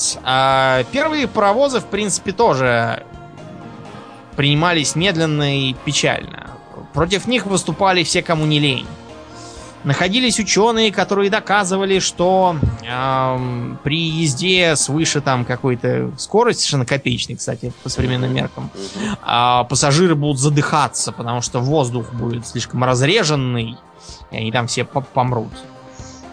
первые 0.92 1.26
паровозы, 1.26 1.80
в 1.80 1.86
принципе, 1.86 2.30
тоже 2.30 3.02
принимались 4.39 4.95
медленно 4.95 5.68
и 5.68 5.74
печально. 5.84 6.53
Против 6.95 7.26
них 7.26 7.45
выступали 7.45 8.05
все, 8.05 8.22
кому 8.22 8.47
не 8.47 8.61
лень 8.61 8.86
находились 9.84 10.39
ученые, 10.39 10.93
которые 10.93 11.30
доказывали, 11.30 11.99
что 11.99 12.57
э, 12.82 13.76
при 13.82 13.99
езде 13.99 14.76
свыше 14.76 15.20
там 15.20 15.45
какой-то 15.45 16.12
скорости, 16.18 16.61
совершенно 16.61 16.86
копеечной, 16.86 17.36
кстати, 17.36 17.72
по 17.82 17.89
современным 17.89 18.32
меркам, 18.32 18.70
э, 18.76 19.64
пассажиры 19.68 20.14
будут 20.14 20.39
задыхаться, 20.39 21.12
потому 21.12 21.41
что 21.41 21.61
воздух 21.61 22.12
будет 22.12 22.47
слишком 22.47 22.84
разреженный, 22.84 23.76
и 24.30 24.36
они 24.36 24.53
там 24.53 24.66
все 24.66 24.84
помрут. 24.84 25.53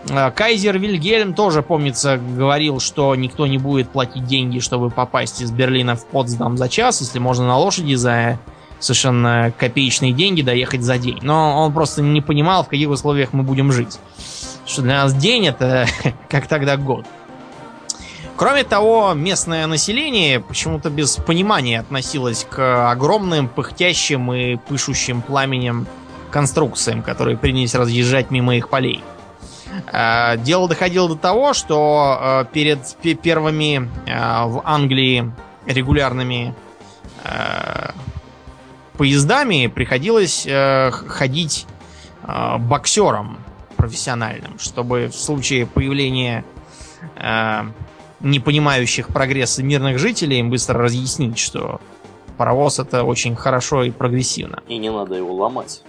А, 0.10 0.32
Кайзер 0.32 0.78
Вильгельм 0.78 1.34
тоже, 1.34 1.62
помнится, 1.62 2.18
говорил, 2.18 2.80
что 2.80 3.16
никто 3.16 3.48
не 3.48 3.58
будет 3.58 3.90
платить 3.90 4.26
деньги, 4.26 4.60
чтобы 4.60 4.90
попасть 4.90 5.42
из 5.42 5.52
Берлина 5.52 5.96
в 5.96 6.06
Потсдам 6.06 6.58
за 6.58 6.70
час, 6.70 7.02
если 7.02 7.20
можно 7.20 7.48
на 7.48 7.58
лошади 7.58 7.96
за 7.96 8.40
совершенно 8.80 9.52
копеечные 9.58 10.12
деньги 10.12 10.42
доехать 10.42 10.84
за 10.84 10.98
день. 10.98 11.20
Но 11.22 11.64
он 11.64 11.74
просто 11.74 12.02
не 12.02 12.22
понимал, 12.22 12.64
в 12.64 12.68
каких 12.68 12.90
условиях 12.90 13.34
мы 13.34 13.44
будем 13.44 13.72
жить. 13.72 14.00
Что 14.66 14.82
для 14.82 15.04
нас 15.04 15.14
день 15.14 15.48
это 15.48 15.88
как 16.30 16.48
тогда 16.48 16.78
год. 16.78 17.06
Кроме 18.36 18.66
того, 18.66 19.14
местное 19.14 19.66
население 19.66 20.42
почему-то 20.42 20.90
без 20.90 21.16
понимания 21.16 21.80
относилось 21.80 22.46
к 22.50 22.92
огромным, 22.92 23.48
пыхтящим 23.48 24.34
и 24.34 24.58
пышущим 24.58 25.22
пламенем 25.22 25.88
конструкциям, 26.32 27.02
которые 27.02 27.38
принялись 27.38 27.76
разъезжать 27.76 28.32
мимо 28.32 28.58
их 28.58 28.68
полей. 28.68 29.02
А, 29.88 30.38
дело 30.38 30.68
доходило 30.68 31.10
до 31.10 31.16
того, 31.16 31.54
что 31.54 32.18
а, 32.20 32.44
перед 32.46 32.80
первыми 33.22 33.90
а, 34.08 34.48
в 34.48 34.62
Англии 34.66 35.32
регулярными 35.66 36.54
поездами 38.98 39.68
приходилось 39.68 40.46
э, 40.46 40.92
ходить 40.92 41.66
э, 42.24 42.58
боксером 42.58 43.38
профессиональным, 43.76 44.58
чтобы 44.60 45.08
в 45.08 45.16
случае 45.16 45.66
появления 45.66 46.46
э, 47.16 47.62
не 48.22 48.40
понимающих 48.40 49.10
прогресса 49.10 49.64
мирных 49.64 50.00
жителей 50.00 50.40
им 50.40 50.50
быстро 50.50 50.80
разъяснить, 50.80 51.38
что 51.38 51.82
паровоз 52.38 52.80
это 52.80 53.04
очень 53.04 53.36
хорошо 53.36 53.84
и 53.84 53.92
прогрессивно. 53.92 54.62
И 54.68 54.78
не 54.78 54.92
надо 54.92 55.16
его 55.16 55.34
ломать. 55.34 55.84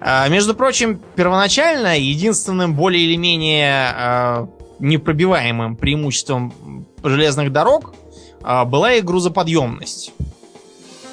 А, 0.00 0.28
между 0.28 0.54
прочим, 0.54 1.00
первоначально 1.16 1.98
единственным 1.98 2.74
более 2.74 3.04
или 3.04 3.16
менее 3.16 3.94
э, 3.96 4.46
непробиваемым 4.80 5.76
преимуществом 5.76 6.86
железных 7.02 7.52
дорог 7.52 7.94
э, 8.42 8.64
была 8.64 8.94
и 8.94 9.00
грузоподъемность. 9.00 10.12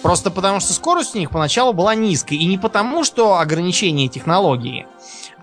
Просто 0.01 0.31
потому, 0.31 0.59
что 0.59 0.73
скорость 0.73 1.15
у 1.15 1.19
них 1.19 1.29
поначалу 1.29 1.73
была 1.73 1.93
низкой. 1.93 2.35
И 2.35 2.45
не 2.45 2.57
потому, 2.57 3.03
что 3.03 3.37
ограничение 3.37 4.07
технологии, 4.07 4.87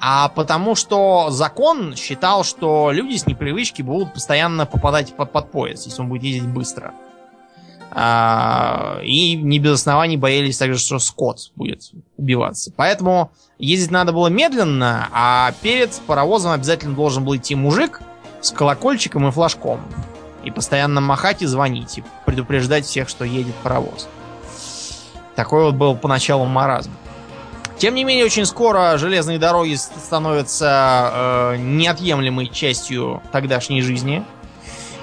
а 0.00 0.28
потому, 0.28 0.74
что 0.74 1.28
закон 1.30 1.94
считал, 1.94 2.44
что 2.44 2.90
люди 2.90 3.16
с 3.16 3.26
непривычки 3.26 3.82
будут 3.82 4.14
постоянно 4.14 4.66
попадать 4.66 5.14
под, 5.14 5.32
под 5.32 5.50
поезд, 5.50 5.86
если 5.86 6.00
он 6.00 6.08
будет 6.08 6.22
ездить 6.22 6.48
быстро. 6.48 6.94
А, 7.98 9.00
и 9.02 9.36
не 9.36 9.58
без 9.58 9.80
оснований 9.80 10.18
боялись 10.18 10.58
также, 10.58 10.78
что 10.78 10.98
скот 10.98 11.50
будет 11.56 11.92
убиваться. 12.18 12.70
Поэтому 12.76 13.30
ездить 13.58 13.90
надо 13.90 14.12
было 14.12 14.26
медленно, 14.26 15.08
а 15.12 15.54
перед 15.62 15.98
паровозом 16.06 16.52
обязательно 16.52 16.94
должен 16.94 17.24
был 17.24 17.36
идти 17.36 17.54
мужик 17.54 18.02
с 18.42 18.50
колокольчиком 18.50 19.26
и 19.26 19.30
флажком. 19.30 19.80
И 20.44 20.50
постоянно 20.50 21.00
махать 21.00 21.40
и 21.40 21.46
звонить, 21.46 21.96
и 21.96 22.04
предупреждать 22.26 22.84
всех, 22.84 23.08
что 23.08 23.24
едет 23.24 23.54
паровоз. 23.62 24.08
Такой 25.34 25.62
вот 25.62 25.74
был 25.76 25.96
поначалу 25.96 26.44
маразм. 26.44 26.92
Тем 27.78 27.94
не 27.94 28.04
менее, 28.04 28.26
очень 28.26 28.44
скоро 28.44 28.98
железные 28.98 29.38
дороги 29.38 29.74
становятся 29.74 31.10
э, 31.14 31.56
неотъемлемой 31.56 32.48
частью 32.48 33.22
тогдашней 33.32 33.80
жизни. 33.80 34.22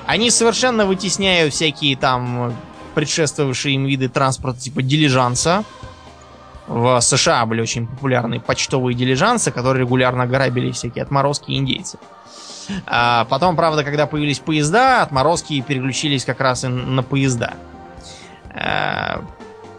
Они 0.06 0.30
совершенно 0.30 0.86
вытесняют 0.86 1.56
всякие 1.56 1.98
там 1.98 2.54
предшествовавшие 2.94 3.76
им 3.76 3.86
виды 3.86 4.10
транспорта 4.10 4.60
типа 4.60 4.82
дилижанса. 4.82 5.64
В 6.68 7.00
США 7.02 7.46
были 7.46 7.62
очень 7.62 7.88
популярны 7.88 8.40
почтовые 8.40 8.96
дилижансы, 8.96 9.52
которые 9.52 9.82
регулярно 9.82 10.26
грабили 10.26 10.72
всякие 10.72 11.04
отморозки 11.04 11.52
и 11.52 11.58
индейцы. 11.58 11.98
А 12.86 13.26
потом, 13.26 13.56
правда, 13.56 13.84
когда 13.84 14.08
появились 14.08 14.40
поезда, 14.40 15.02
отморозки 15.02 15.60
переключились 15.62 16.24
как 16.24 16.40
раз 16.40 16.64
и 16.64 16.68
на 16.68 17.04
поезда. 17.04 17.56
Э, 18.54 19.20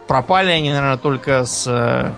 пропали 0.07 0.51
они, 0.51 0.69
наверное, 0.69 0.97
только 0.97 1.45
с 1.45 1.65
э, 1.67 2.11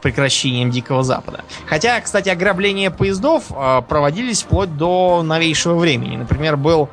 прекращением 0.00 0.70
Дикого 0.70 1.02
Запада. 1.02 1.44
Хотя, 1.66 2.00
кстати, 2.00 2.28
ограбления 2.28 2.90
поездов 2.90 3.44
э, 3.50 3.82
проводились 3.88 4.42
вплоть 4.42 4.76
до 4.76 5.22
новейшего 5.22 5.74
времени. 5.74 6.16
Например, 6.16 6.56
был 6.56 6.88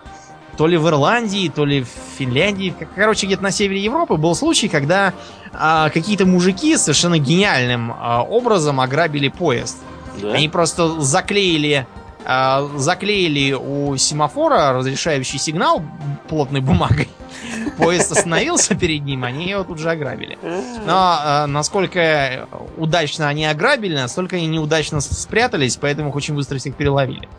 то 0.58 0.68
ли 0.68 0.76
в 0.78 0.88
Ирландии, 0.88 1.52
то 1.54 1.66
ли 1.66 1.84
в 1.84 1.90
Финляндии, 2.18 2.74
короче, 2.96 3.28
где-то 3.28 3.44
на 3.44 3.52
севере 3.52 3.84
Европы 3.84 4.16
был 4.16 4.36
случай, 4.36 4.68
когда 4.68 5.14
э, 5.54 5.90
какие-то 5.94 6.26
мужики 6.26 6.76
совершенно 6.78 7.20
гениальным 7.20 7.92
э, 7.92 8.18
образом 8.28 8.82
ограбили 8.82 9.30
поезд. 9.30 9.78
Да? 10.22 10.34
Они 10.34 10.50
просто 10.50 11.00
заклеили 11.00 11.86
э, 12.26 12.70
заклеили 12.76 13.54
у 13.54 13.96
семафора 13.98 14.74
разрешающий 14.74 15.38
сигнал 15.38 15.84
плотной 16.28 16.62
бумагой 16.62 17.08
поезд 17.78 18.12
остановился 18.12 18.74
перед 18.76 19.04
ним, 19.04 19.24
они 19.24 19.50
его 19.50 19.64
тут 19.64 19.78
же 19.78 19.92
ограбили. 19.92 20.40
Но 20.86 21.20
э, 21.24 21.46
насколько 21.46 22.48
удачно 22.78 23.28
они 23.30 23.46
ограбили, 23.46 23.96
настолько 23.96 24.38
они 24.38 24.48
неудачно 24.48 25.02
спрятались, 25.02 25.78
поэтому 25.78 26.10
их 26.10 26.16
очень 26.16 26.34
быстро 26.34 26.58
всех 26.58 26.76
переловили. 26.76 27.30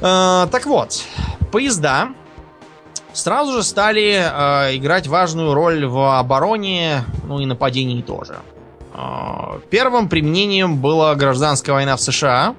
Э, 0.00 0.46
так 0.50 0.66
вот, 0.66 1.02
поезда 1.52 2.08
сразу 3.12 3.52
же 3.52 3.62
стали 3.62 4.12
э, 4.12 4.76
играть 4.76 5.06
важную 5.06 5.54
роль 5.54 5.86
в 5.86 6.18
обороне, 6.18 7.04
ну 7.24 7.40
и 7.40 7.46
нападении 7.46 8.02
тоже. 8.02 8.36
Э, 8.94 9.60
первым 9.70 10.08
применением 10.08 10.78
была 10.78 11.14
гражданская 11.14 11.74
война 11.74 11.96
в 11.96 12.00
США, 12.00 12.54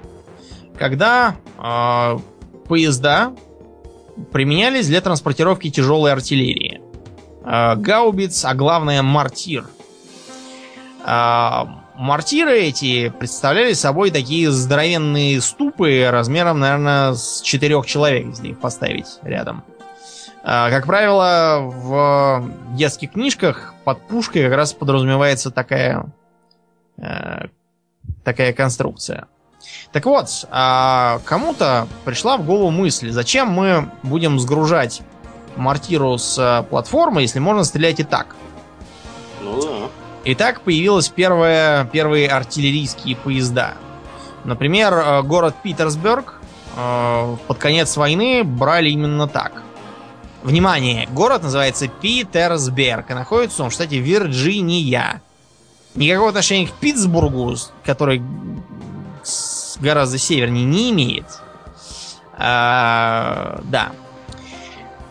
когда 0.78 1.36
э, 1.58 2.18
поезда 2.66 3.32
применялись 4.32 4.86
для 4.86 5.00
транспортировки 5.00 5.70
тяжелой 5.70 6.12
артиллерии. 6.12 6.80
А, 7.48 7.76
гаубиц, 7.76 8.44
а 8.44 8.54
главное 8.54 9.02
мортир. 9.02 9.66
А, 11.04 11.84
мортиры 11.96 12.60
эти 12.60 13.08
представляли 13.08 13.72
собой 13.72 14.10
такие 14.10 14.50
здоровенные 14.50 15.40
ступы 15.40 16.08
размером, 16.10 16.60
наверное, 16.60 17.14
с 17.14 17.40
четырех 17.42 17.86
человек, 17.86 18.26
если 18.26 18.48
их 18.48 18.60
поставить 18.60 19.18
рядом. 19.22 19.64
А, 20.42 20.70
как 20.70 20.86
правило, 20.86 21.58
в 21.60 22.50
детских 22.76 23.12
книжках 23.12 23.74
под 23.84 24.00
пушкой 24.06 24.44
как 24.44 24.54
раз 24.54 24.72
подразумевается 24.72 25.50
такая, 25.50 26.06
такая 28.24 28.52
конструкция. 28.52 29.26
Так 29.92 30.04
вот, 30.06 30.46
а 30.50 31.20
кому-то 31.24 31.88
пришла 32.04 32.36
в 32.36 32.44
голову 32.44 32.70
мысль, 32.70 33.10
зачем 33.10 33.48
мы 33.48 33.90
будем 34.02 34.38
сгружать 34.38 35.02
мортиру 35.56 36.18
с 36.18 36.38
э, 36.38 36.62
платформы, 36.68 37.22
если 37.22 37.38
можно 37.38 37.64
стрелять 37.64 37.98
и 38.00 38.04
так. 38.04 38.36
Ну 39.40 39.60
да. 39.60 40.05
И 40.26 40.34
так 40.34 40.62
появилась 40.62 41.08
первая, 41.08 41.84
первые 41.84 42.28
артиллерийские 42.28 43.14
поезда. 43.14 43.74
Например, 44.42 44.92
э, 44.92 45.22
город 45.22 45.54
Питерсберг 45.62 46.40
э, 46.76 47.36
под 47.46 47.58
конец 47.58 47.96
войны 47.96 48.42
брали 48.42 48.90
именно 48.90 49.28
так. 49.28 49.62
Внимание, 50.42 51.06
город 51.12 51.44
называется 51.44 51.86
Питерсберг, 51.86 53.08
и 53.08 53.14
находится 53.14 53.62
он 53.62 53.70
в 53.70 53.72
штате 53.72 53.98
Вирджиния. 53.98 55.22
Никакого 55.94 56.30
отношения 56.30 56.66
к 56.66 56.72
Питтсбургу, 56.72 57.54
который 57.84 58.20
гораздо 59.78 60.18
севернее 60.18 60.64
не 60.64 60.90
имеет. 60.90 61.26
А, 62.36 63.60
да. 63.62 63.92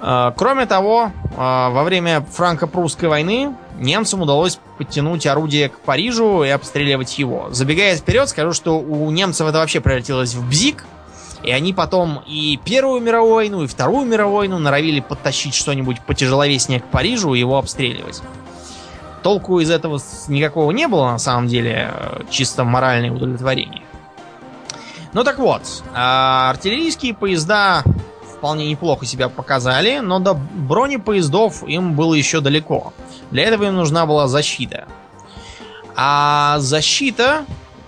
Э, 0.02 0.32
кроме 0.36 0.66
того, 0.66 1.12
э, 1.32 1.38
во 1.38 1.84
время 1.84 2.22
франко-прусской 2.22 3.10
войны 3.10 3.56
немцам 3.80 4.22
удалось 4.22 4.60
подтянуть 4.78 5.26
орудие 5.26 5.70
к 5.70 5.80
Парижу 5.80 6.44
и 6.44 6.50
обстреливать 6.50 7.18
его. 7.18 7.48
Забегая 7.52 7.96
вперед, 7.96 8.30
скажу, 8.30 8.54
что 8.54 8.80
у 8.80 9.10
немцев 9.12 9.48
это 9.48 9.60
вообще 9.60 9.80
превратилось 9.80 10.34
в 10.34 10.48
бзик, 10.50 10.86
и 11.44 11.52
они 11.52 11.74
потом 11.74 12.24
и 12.26 12.60
Первую 12.64 13.02
мировую 13.02 13.36
войну, 13.36 13.64
и 13.64 13.68
Вторую 13.68 14.06
мировую 14.06 14.38
войну 14.38 14.60
норовили 14.60 15.00
подтащить 15.00 15.54
что-нибудь 15.54 16.02
потяжеловеснее 16.02 16.80
к 16.80 16.86
Парижу 16.86 17.34
и 17.34 17.40
его 17.40 17.58
обстреливать. 17.58 18.22
Толку 19.22 19.60
из 19.60 19.72
этого 19.72 20.00
никакого 20.28 20.72
не 20.72 20.88
было, 20.88 21.12
на 21.12 21.20
самом 21.20 21.48
деле, 21.48 21.92
чисто 22.30 22.64
моральное 22.64 23.12
удовлетворение. 23.12 23.82
Ну 25.14 25.24
так 25.24 25.40
вот, 25.40 25.62
а, 25.94 26.50
артиллерийские 26.50 27.14
поезда 27.14 27.84
вполне 28.46 28.70
неплохо 28.70 29.08
себя 29.08 29.28
показали, 29.28 29.98
но 30.04 30.20
до 30.20 30.36
бронепоездов 30.36 31.68
им 31.68 31.96
было 31.96 32.14
еще 32.14 32.42
далеко. 32.42 32.94
Для 33.32 33.42
этого 33.42 33.64
им 33.64 33.74
нужна 33.74 34.06
была 34.06 34.28
защита. 34.28 34.86
А 35.96 36.58
защита 36.60 37.46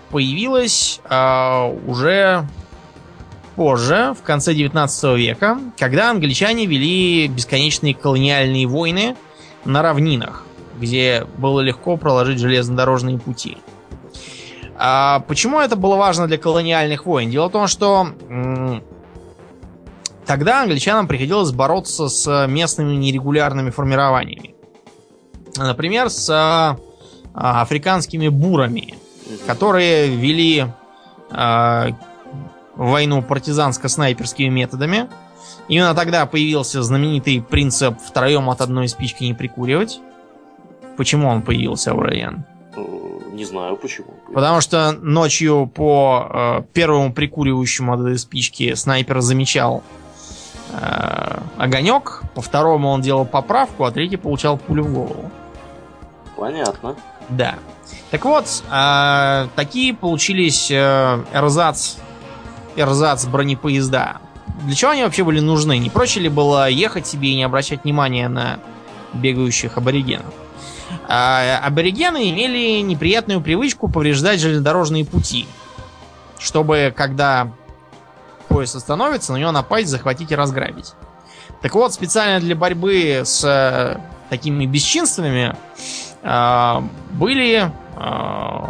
появилась 0.10 1.00
э, 1.08 1.80
уже 1.86 2.48
позже, 3.56 4.16
в 4.20 4.24
конце 4.24 4.56
19 4.56 5.16
века, 5.16 5.60
когда 5.78 6.10
англичане 6.10 6.66
вели 6.66 7.28
бесконечные 7.28 7.94
колониальные 7.94 8.66
войны 8.66 9.16
на 9.64 9.84
равнинах, 9.84 10.44
где 10.80 11.28
было 11.38 11.60
легко 11.62 11.98
проложить 11.98 12.40
железнодорожные 12.40 13.20
пути. 13.20 13.60
А 14.76 15.20
почему 15.28 15.60
это 15.60 15.76
было 15.76 15.98
важно 15.98 16.26
для 16.26 16.40
колониальных 16.40 17.06
войн? 17.06 17.30
Дело 17.30 17.50
в 17.50 17.52
том, 17.52 17.68
что 17.68 18.08
Тогда 20.28 20.62
англичанам 20.62 21.08
приходилось 21.08 21.52
бороться 21.52 22.10
с 22.10 22.48
местными 22.48 22.96
нерегулярными 22.96 23.70
формированиями. 23.70 24.56
Например, 25.56 26.10
с 26.10 26.30
а, 26.30 27.62
африканскими 27.62 28.28
бурами, 28.28 28.96
которые 29.48 30.08
вели 30.08 30.66
а, 31.32 31.88
войну 32.76 33.22
партизанско-снайперскими 33.22 34.50
методами. 34.50 35.10
Именно 35.70 35.96
тогда 35.96 36.26
появился 36.26 36.84
знаменитый 36.84 37.42
принцип 37.42 37.98
втроем 38.00 38.50
от 38.50 38.62
одной 38.62 38.90
спички 38.90 39.24
не 39.24 39.34
прикуривать. 39.34 40.00
Почему 40.98 41.30
он 41.30 41.42
появился, 41.42 41.92
Аурельян? 41.92 42.46
Э, 42.76 42.82
не 43.32 43.46
знаю 43.46 43.78
почему. 43.78 44.14
Потому 44.34 44.62
что 44.62 44.92
ночью 44.92 45.72
по 45.74 46.28
э, 46.30 46.64
первому 46.74 47.14
прикуривающему 47.14 47.94
от 47.94 48.02
этой 48.02 48.18
спички 48.18 48.74
снайпер 48.74 49.22
замечал 49.22 49.84
э, 49.84 50.07
огонек, 51.58 52.24
по 52.36 52.42
второму 52.42 52.90
он 52.90 53.02
делал 53.02 53.26
поправку, 53.26 53.86
а 53.86 53.92
третий 53.92 54.18
получал 54.18 54.58
пулю 54.58 54.84
в 54.84 54.94
голову. 54.94 55.32
Понятно. 56.36 56.96
Да. 57.30 57.56
Так 58.12 58.24
вот, 58.26 58.46
э, 58.72 59.48
такие 59.56 59.94
получились 59.94 60.72
э, 60.72 61.24
эрзац, 61.34 61.96
эрзац 62.76 63.26
бронепоезда. 63.26 64.18
Для 64.64 64.76
чего 64.76 64.92
они 64.92 65.04
вообще 65.04 65.24
были 65.24 65.40
нужны? 65.40 65.78
Не 65.78 65.90
проще 65.90 66.22
ли 66.22 66.30
было 66.30 66.70
ехать 66.70 67.06
себе 67.06 67.30
и 67.30 67.36
не 67.36 67.44
обращать 67.44 67.84
внимания 67.84 68.30
на 68.30 68.60
бегающих 69.14 69.78
аборигенов? 69.78 70.34
А 71.08 71.60
аборигены 71.64 72.30
имели 72.30 72.82
неприятную 72.82 73.42
привычку 73.42 73.90
повреждать 73.90 74.40
железнодорожные 74.40 75.06
пути. 75.06 75.48
Чтобы, 76.40 76.94
когда 76.96 77.52
поезд 78.58 78.76
остановится, 78.76 79.34
на 79.34 79.38
него 79.38 79.52
напасть, 79.52 79.88
захватить 79.88 80.32
и 80.32 80.36
разграбить. 80.36 80.96
Так 81.62 81.76
вот, 81.76 81.94
специально 81.94 82.40
для 82.40 82.56
борьбы 82.56 83.22
с 83.24 83.44
э, 83.44 84.00
такими 84.32 84.66
бесчинствами 84.66 85.56
э, 86.24 86.82
были 87.12 87.72
э, 87.96 88.68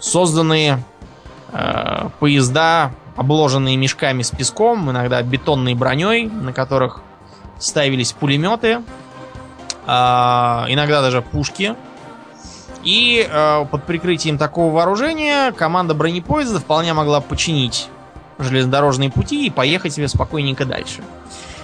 созданы 0.00 0.82
э, 1.52 2.08
поезда, 2.18 2.92
обложенные 3.16 3.76
мешками 3.76 4.22
с 4.22 4.30
песком, 4.30 4.90
иногда 4.90 5.20
бетонной 5.20 5.74
броней, 5.74 6.24
на 6.26 6.54
которых 6.54 7.02
ставились 7.58 8.12
пулеметы, 8.12 8.80
э, 9.86 9.90
иногда 9.90 11.02
даже 11.02 11.20
пушки. 11.20 11.74
И 12.82 13.28
э, 13.30 13.66
под 13.70 13.84
прикрытием 13.84 14.38
такого 14.38 14.72
вооружения 14.72 15.52
команда 15.52 15.92
бронепоезда 15.92 16.60
вполне 16.60 16.94
могла 16.94 17.20
починить 17.20 17.90
железнодорожные 18.38 19.10
пути 19.10 19.46
и 19.46 19.50
поехать 19.50 19.92
себе 19.92 20.08
спокойненько 20.08 20.64
дальше. 20.64 21.02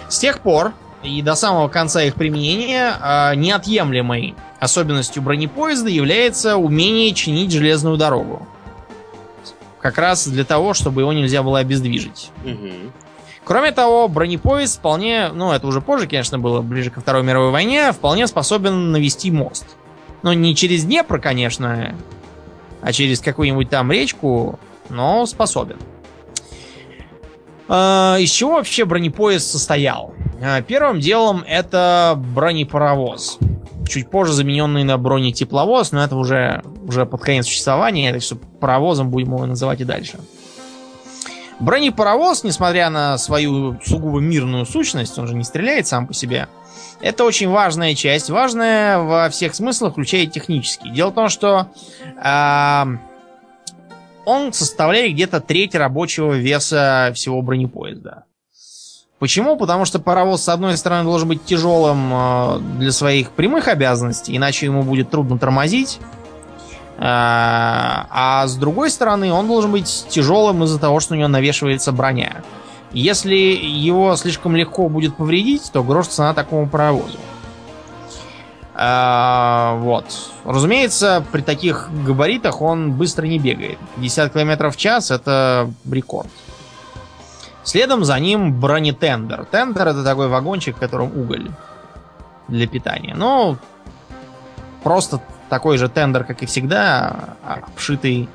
С 0.08 0.18
тех 0.18 0.40
пор 0.40 0.72
и 1.02 1.20
до 1.22 1.34
самого 1.34 1.68
конца 1.68 2.02
их 2.02 2.14
применения 2.14 2.94
э, 3.00 3.34
неотъемлемой 3.36 4.34
особенностью 4.58 5.22
бронепоезда 5.22 5.90
является 5.90 6.56
умение 6.56 7.12
чинить 7.12 7.52
железную 7.52 7.96
дорогу. 7.96 8.46
Как 9.80 9.98
раз 9.98 10.26
для 10.26 10.44
того, 10.44 10.72
чтобы 10.72 11.02
его 11.02 11.12
нельзя 11.12 11.42
было 11.42 11.58
обездвижить. 11.58 12.30
Угу. 12.44 12.92
Кроме 13.44 13.72
того, 13.72 14.08
бронепоезд 14.08 14.78
вполне, 14.78 15.28
ну 15.28 15.52
это 15.52 15.66
уже 15.66 15.82
позже, 15.82 16.06
конечно, 16.06 16.38
было 16.38 16.62
ближе 16.62 16.90
ко 16.90 17.02
Второй 17.02 17.22
мировой 17.22 17.50
войне, 17.50 17.92
вполне 17.92 18.26
способен 18.26 18.90
навести 18.90 19.30
мост. 19.30 19.66
Но 20.22 20.32
не 20.32 20.56
через 20.56 20.84
Днепр, 20.84 21.20
конечно, 21.20 21.94
а 22.80 22.92
через 22.92 23.20
какую-нибудь 23.20 23.68
там 23.68 23.92
речку, 23.92 24.58
но 24.88 25.26
способен. 25.26 25.76
А, 25.76 25.93
из 27.68 28.30
чего 28.30 28.52
вообще 28.52 28.84
бронепоезд 28.84 29.50
состоял? 29.50 30.14
А, 30.42 30.60
первым 30.62 31.00
делом 31.00 31.42
это 31.46 32.14
бронепаровоз. 32.34 33.38
Чуть 33.88 34.10
позже 34.10 34.32
замененный 34.32 34.84
на 34.84 34.98
бронетепловоз, 34.98 35.92
но 35.92 36.04
это 36.04 36.16
уже, 36.16 36.62
уже 36.86 37.06
под 37.06 37.22
конец 37.22 37.46
существования, 37.46 38.12
так 38.12 38.22
что 38.22 38.36
паровозом 38.36 39.10
будем 39.10 39.34
его 39.34 39.46
называть 39.46 39.80
и 39.80 39.84
дальше. 39.84 40.18
Бронепаровоз, 41.60 42.44
несмотря 42.44 42.90
на 42.90 43.16
свою 43.16 43.78
сугубо 43.84 44.20
мирную 44.20 44.66
сущность, 44.66 45.18
он 45.18 45.26
же 45.26 45.34
не 45.34 45.44
стреляет 45.44 45.86
сам 45.86 46.06
по 46.06 46.12
себе, 46.12 46.48
это 47.00 47.24
очень 47.24 47.48
важная 47.48 47.94
часть, 47.94 48.30
важная 48.30 48.98
во 48.98 49.28
всех 49.28 49.54
смыслах, 49.54 49.92
включая 49.92 50.26
технический. 50.26 50.90
Дело 50.90 51.10
в 51.10 51.14
том, 51.14 51.28
что 51.28 51.68
э, 52.02 52.84
он 54.24 54.52
составляет 54.52 55.12
где-то 55.12 55.40
треть 55.40 55.74
рабочего 55.74 56.32
веса 56.32 57.12
всего 57.14 57.42
бронепоезда. 57.42 58.24
Почему? 59.18 59.56
Потому 59.56 59.84
что 59.84 60.00
паровоз, 60.00 60.42
с 60.42 60.48
одной 60.48 60.76
стороны, 60.76 61.04
должен 61.04 61.28
быть 61.28 61.44
тяжелым 61.44 62.10
э, 62.12 62.58
для 62.78 62.92
своих 62.92 63.30
прямых 63.30 63.68
обязанностей, 63.68 64.36
иначе 64.36 64.66
ему 64.66 64.82
будет 64.82 65.10
трудно 65.10 65.38
тормозить. 65.38 65.98
Э, 66.98 67.00
а 67.00 68.44
с 68.46 68.56
другой 68.56 68.90
стороны, 68.90 69.32
он 69.32 69.46
должен 69.46 69.72
быть 69.72 70.06
тяжелым 70.08 70.64
из-за 70.64 70.78
того, 70.78 71.00
что 71.00 71.14
у 71.14 71.16
него 71.16 71.28
навешивается 71.28 71.92
броня. 71.92 72.42
Если 72.92 73.34
его 73.34 74.14
слишком 74.16 74.56
легко 74.56 74.88
будет 74.88 75.16
повредить, 75.16 75.70
то 75.72 75.82
грош 75.82 76.08
цена 76.08 76.34
такому 76.34 76.68
паровозу. 76.68 77.18
А, 78.74 79.76
вот. 79.76 80.04
Разумеется, 80.44 81.24
при 81.30 81.42
таких 81.42 81.90
габаритах 82.04 82.60
он 82.60 82.92
быстро 82.92 83.26
не 83.26 83.38
бегает. 83.38 83.78
50 83.96 84.32
км 84.32 84.70
в 84.70 84.76
час 84.76 85.10
это 85.10 85.70
рекорд. 85.90 86.28
Следом 87.62 88.04
за 88.04 88.18
ним 88.18 88.58
бронетендер. 88.60 89.44
Тендер 89.46 89.88
это 89.88 90.04
такой 90.04 90.28
вагончик, 90.28 90.76
в 90.76 90.80
котором 90.80 91.16
уголь 91.16 91.50
для 92.48 92.66
питания. 92.66 93.14
Ну, 93.14 93.56
просто 94.82 95.20
такой 95.48 95.78
же 95.78 95.88
тендер, 95.88 96.24
как 96.24 96.42
и 96.42 96.46
всегда, 96.46 97.36
обшитый, 97.42 98.28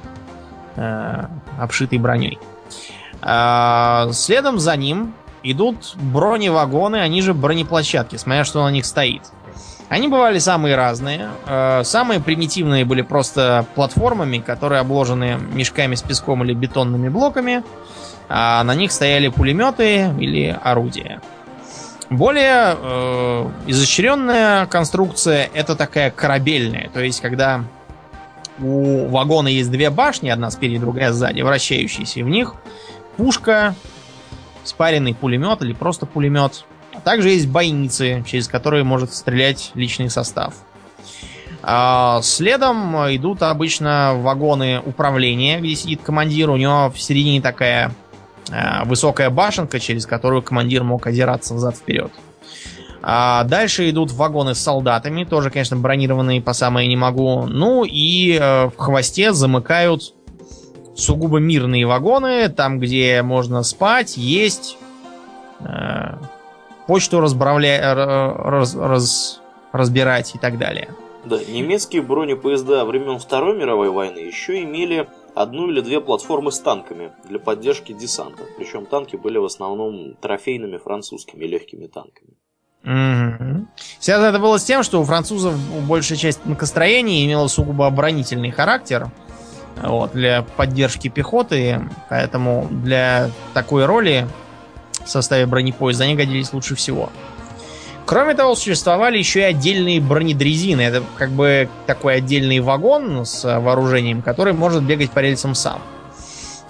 э, 0.77 1.25
обшитый 1.59 1.99
броней. 1.99 2.39
Э, 3.21 4.09
следом 4.13 4.57
за 4.57 4.75
ним 4.77 5.13
идут 5.43 5.95
броневагоны, 5.95 6.97
они 6.97 7.21
же 7.21 7.33
бронеплощадки, 7.33 8.15
смотря 8.15 8.45
что 8.45 8.63
на 8.63 8.71
них 8.71 8.85
стоит. 8.85 9.23
Они 9.89 10.07
бывали 10.07 10.37
самые 10.37 10.75
разные. 10.75 11.29
Э, 11.47 11.81
самые 11.83 12.19
примитивные 12.19 12.85
были 12.85 13.01
просто 13.01 13.65
платформами, 13.73 14.37
которые 14.37 14.81
обложены 14.81 15.39
мешками 15.51 15.95
с 15.95 16.03
песком 16.03 16.43
или 16.43 16.53
бетонными 16.53 17.09
блоками. 17.09 17.63
А 18.29 18.63
на 18.63 18.75
них 18.75 18.91
стояли 18.91 19.29
пулеметы 19.29 20.13
или 20.19 20.55
орудия. 20.63 21.19
Более 22.11 22.75
э, 22.79 23.49
изощренная 23.65 24.67
конструкция 24.67 25.49
это 25.53 25.75
такая 25.75 26.11
корабельная. 26.11 26.89
То 26.93 27.01
есть, 27.01 27.21
когда 27.21 27.63
у 28.59 29.07
вагона 29.07 29.47
есть 29.47 29.71
две 29.71 29.89
башни, 29.89 30.29
одна 30.29 30.51
спереди, 30.51 30.77
другая 30.77 31.11
сзади, 31.11 31.41
вращающиеся, 31.41 32.19
и 32.19 32.23
в 32.23 32.29
них 32.29 32.55
пушка, 33.17 33.73
спаренный 34.63 35.15
пулемет 35.15 35.61
или 35.61 35.73
просто 35.73 36.05
пулемет 36.05 36.65
также 37.03 37.29
есть 37.29 37.47
бойницы, 37.47 38.23
через 38.27 38.47
которые 38.47 38.83
может 38.83 39.13
стрелять 39.13 39.71
личный 39.73 40.09
состав. 40.09 40.53
А 41.61 42.21
следом 42.23 42.95
идут 43.15 43.43
обычно 43.43 44.13
вагоны 44.15 44.79
управления, 44.79 45.59
где 45.59 45.75
сидит 45.75 46.01
командир. 46.01 46.49
У 46.49 46.57
него 46.57 46.89
в 46.89 46.99
середине 46.99 47.41
такая 47.41 47.91
а, 48.51 48.85
высокая 48.85 49.29
башенка, 49.29 49.79
через 49.79 50.05
которую 50.05 50.41
командир 50.41 50.83
мог 50.83 51.05
озираться 51.05 51.53
взад-вперед. 51.53 52.11
А 53.01 53.43
дальше 53.45 53.89
идут 53.89 54.11
вагоны 54.11 54.55
с 54.55 54.59
солдатами, 54.59 55.23
тоже, 55.23 55.49
конечно, 55.49 55.77
бронированные 55.77 56.41
по 56.41 56.53
самое 56.53 56.87
не 56.87 56.97
могу. 56.97 57.45
Ну 57.45 57.85
и 57.85 58.37
э, 58.37 58.65
в 58.65 58.75
хвосте 58.75 59.31
замыкают 59.31 60.13
сугубо 60.95 61.37
мирные 61.39 61.85
вагоны, 61.85 62.49
там, 62.49 62.79
где 62.79 63.21
можно 63.21 63.63
спать, 63.63 64.17
есть, 64.17 64.77
э, 65.61 66.17
почту 66.89 67.21
разбравля... 67.21 67.93
раз... 67.93 68.75
Раз... 68.75 69.41
разбирать 69.71 70.33
и 70.33 70.39
так 70.39 70.57
далее. 70.57 70.89
Да, 71.23 71.37
немецкие 71.37 72.01
бронепоезда 72.01 72.83
времен 72.83 73.19
Второй 73.19 73.55
мировой 73.55 73.91
войны 73.91 74.17
еще 74.17 74.63
имели 74.63 75.07
одну 75.35 75.69
или 75.69 75.81
две 75.81 76.01
платформы 76.01 76.51
с 76.51 76.59
танками 76.59 77.11
для 77.29 77.37
поддержки 77.37 77.93
десанта. 77.93 78.41
Причем 78.57 78.87
танки 78.87 79.17
были 79.17 79.37
в 79.37 79.45
основном 79.45 80.15
трофейными 80.19 80.77
французскими 80.77 81.45
легкими 81.45 81.85
танками. 81.85 82.31
Угу. 82.83 83.67
Связано 83.99 84.27
это 84.27 84.39
было 84.39 84.57
с 84.57 84.63
тем, 84.63 84.81
что 84.81 84.99
у 84.99 85.03
французов 85.03 85.53
большая 85.87 86.17
часть 86.17 86.41
танкостроения 86.41 87.23
имела 87.23 87.47
сугубо 87.47 87.85
оборонительный 87.85 88.49
характер 88.49 89.11
вот, 89.83 90.13
для 90.13 90.41
поддержки 90.57 91.09
пехоты, 91.09 91.81
поэтому 92.09 92.67
для 92.71 93.29
такой 93.53 93.85
роли 93.85 94.27
в 95.09 95.11
составе 95.11 95.47
бронепоезда 95.47 96.03
они 96.03 96.15
годились 96.15 96.53
лучше 96.53 96.75
всего. 96.75 97.09
Кроме 98.05 98.35
того, 98.35 98.55
существовали 98.55 99.17
еще 99.17 99.39
и 99.39 99.43
отдельные 99.43 99.99
бронедрезины. 99.99 100.81
Это 100.81 101.03
как 101.17 101.31
бы 101.31 101.67
такой 101.87 102.17
отдельный 102.17 102.59
вагон 102.59 103.25
с 103.25 103.43
вооружением, 103.43 104.21
который 104.21 104.53
может 104.53 104.83
бегать 104.83 105.09
по 105.09 105.19
рельсам 105.19 105.55
сам. 105.55 105.81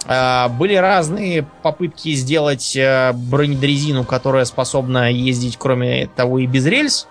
А, 0.06 0.48
были 0.48 0.74
разные 0.74 1.46
попытки 1.62 2.14
сделать 2.14 2.74
э, 2.76 3.12
бронедрезину, 3.12 4.04
которая 4.04 4.46
способна 4.46 5.10
ездить, 5.12 5.56
кроме 5.58 6.08
того, 6.08 6.38
и 6.38 6.46
без 6.46 6.66
рельс. 6.66 7.08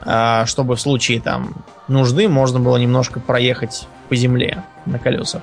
А, 0.00 0.46
чтобы 0.46 0.74
в 0.74 0.80
случае 0.80 1.20
там 1.20 1.54
нужды 1.86 2.28
можно 2.28 2.58
было 2.58 2.76
немножко 2.76 3.20
проехать 3.20 3.86
по 4.08 4.16
земле 4.16 4.64
на 4.84 4.98
колесах 4.98 5.42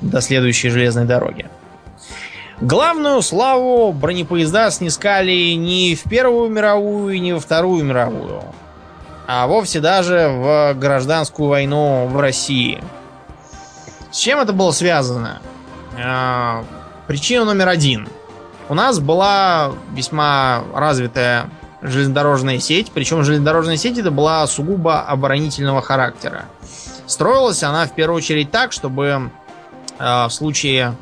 до 0.00 0.20
следующей 0.20 0.68
железной 0.68 1.04
дороги. 1.04 1.46
Главную 2.60 3.22
славу 3.22 3.92
бронепоезда 3.92 4.70
снискали 4.70 5.54
не 5.54 5.96
в 5.96 6.08
Первую 6.08 6.50
мировую, 6.50 7.20
не 7.20 7.32
во 7.32 7.40
Вторую 7.40 7.84
мировую, 7.84 8.42
а 9.26 9.46
вовсе 9.46 9.80
даже 9.80 10.28
в 10.28 10.74
гражданскую 10.74 11.48
войну 11.48 12.06
в 12.06 12.20
России. 12.20 12.82
С 14.10 14.18
чем 14.18 14.40
это 14.40 14.52
было 14.52 14.72
связано? 14.72 15.40
А, 15.98 16.64
причина 17.06 17.44
номер 17.44 17.68
один. 17.68 18.08
У 18.68 18.74
нас 18.74 19.00
была 19.00 19.72
весьма 19.92 20.62
развитая 20.74 21.50
железнодорожная 21.82 22.58
сеть, 22.60 22.92
причем 22.92 23.24
железнодорожная 23.24 23.76
сеть 23.76 23.98
это 23.98 24.10
была 24.10 24.46
сугубо 24.46 25.00
оборонительного 25.00 25.82
характера. 25.82 26.44
Строилась 27.06 27.62
она 27.62 27.86
в 27.86 27.94
первую 27.94 28.18
очередь 28.18 28.50
так, 28.50 28.72
чтобы 28.72 29.30
э, 29.98 30.24
в 30.26 30.30
случае 30.30 30.94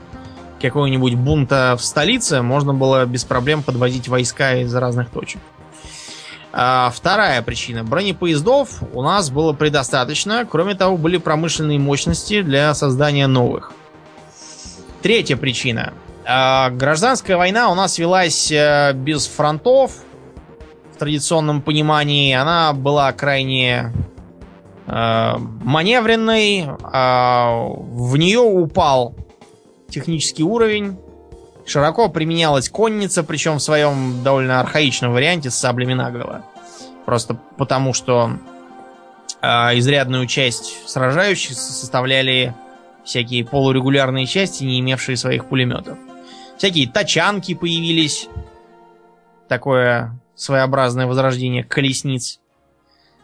какого-нибудь 0.61 1.15
бунта 1.15 1.77
в 1.79 1.85
столице 1.85 2.43
можно 2.43 2.75
было 2.75 3.07
без 3.07 3.25
проблем 3.25 3.63
подвозить 3.63 4.09
войска 4.09 4.57
из 4.57 4.75
разных 4.75 5.11
точек. 5.11 5.41
А 6.53 6.91
вторая 6.95 7.43
причина. 7.43 7.85
Бронепоездов 7.85 8.83
у 8.93 9.03
нас 9.03 9.31
было 9.31 9.53
предостаточно. 9.53 10.47
Кроме 10.51 10.75
того, 10.75 10.97
были 10.97 11.17
промышленные 11.17 11.79
мощности 11.79 12.43
для 12.43 12.75
создания 12.75 13.27
новых. 13.27 13.73
Третья 15.01 15.37
причина. 15.37 15.93
А, 16.27 16.71
гражданская 16.71 17.37
война 17.37 17.71
у 17.71 17.75
нас 17.75 17.99
велась 17.99 18.51
э, 18.51 18.93
без 18.95 19.27
фронтов. 19.27 19.93
В 20.93 20.99
традиционном 20.99 21.63
понимании 21.63 22.35
она 22.35 22.73
была 22.73 23.13
крайне 23.13 23.93
э, 24.87 25.33
маневренной. 25.39 26.67
А, 26.83 27.65
в 27.69 28.17
нее 28.17 28.41
упал 28.41 29.15
технический 29.91 30.43
уровень. 30.43 30.99
Широко 31.67 32.09
применялась 32.09 32.69
конница, 32.69 33.23
причем 33.23 33.57
в 33.57 33.63
своем 33.63 34.23
довольно 34.23 34.61
архаичном 34.61 35.13
варианте 35.13 35.51
с 35.51 35.55
саблями 35.55 35.95
наголо. 35.95 36.45
Просто 37.05 37.39
потому, 37.57 37.93
что 37.93 38.33
э, 39.41 39.47
изрядную 39.79 40.27
часть 40.27 40.89
сражающихся 40.89 41.73
составляли 41.73 42.55
всякие 43.05 43.45
полурегулярные 43.45 44.27
части, 44.27 44.65
не 44.65 44.81
имевшие 44.81 45.17
своих 45.17 45.47
пулеметов. 45.47 45.99
Всякие 46.57 46.89
тачанки 46.89 47.55
появились. 47.55 48.29
Такое 49.49 50.19
своеобразное 50.35 51.07
возрождение 51.07 51.65
колесниц. 51.65 52.41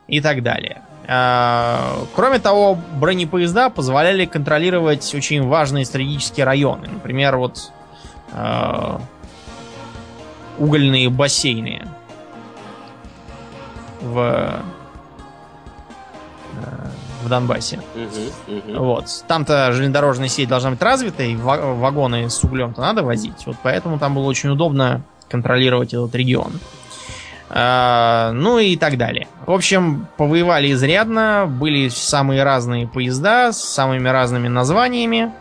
И 0.08 0.20
так 0.20 0.42
далее. 0.42 0.82
А, 1.08 2.04
кроме 2.14 2.38
того, 2.38 2.76
бронепоезда 2.98 3.70
позволяли 3.70 4.26
контролировать 4.26 5.14
очень 5.14 5.46
важные 5.46 5.84
стратегические 5.84 6.44
районы. 6.44 6.88
Например, 6.88 7.36
вот 7.36 7.70
а, 8.32 9.00
угольные 10.58 11.08
бассейны 11.08 11.86
в, 14.00 14.18
а, 14.18 14.62
в 17.22 17.28
Донбассе. 17.28 17.80
Угу, 17.94 18.56
угу. 18.56 18.84
Вот. 18.84 19.24
Там-то 19.28 19.70
железнодорожная 19.72 20.28
сеть 20.28 20.48
должна 20.48 20.70
быть 20.70 20.82
развита, 20.82 21.22
и 21.22 21.36
вагоны 21.36 22.28
с 22.28 22.42
углем-то 22.42 22.80
надо 22.80 23.04
возить. 23.04 23.46
Вот 23.46 23.56
поэтому 23.62 24.00
там 24.00 24.14
было 24.14 24.24
очень 24.24 24.50
удобно 24.50 25.02
контролировать 25.28 25.94
этот 25.94 26.14
регион. 26.16 26.52
Ну 27.48 28.58
и 28.58 28.76
так 28.76 28.98
далее. 28.98 29.28
В 29.46 29.52
общем, 29.52 30.08
повоевали 30.16 30.72
изрядно, 30.72 31.46
были 31.48 31.88
самые 31.88 32.42
разные 32.42 32.88
поезда 32.88 33.52
с 33.52 33.62
самыми 33.62 34.08
разными 34.08 34.48
названиями. 34.48 35.32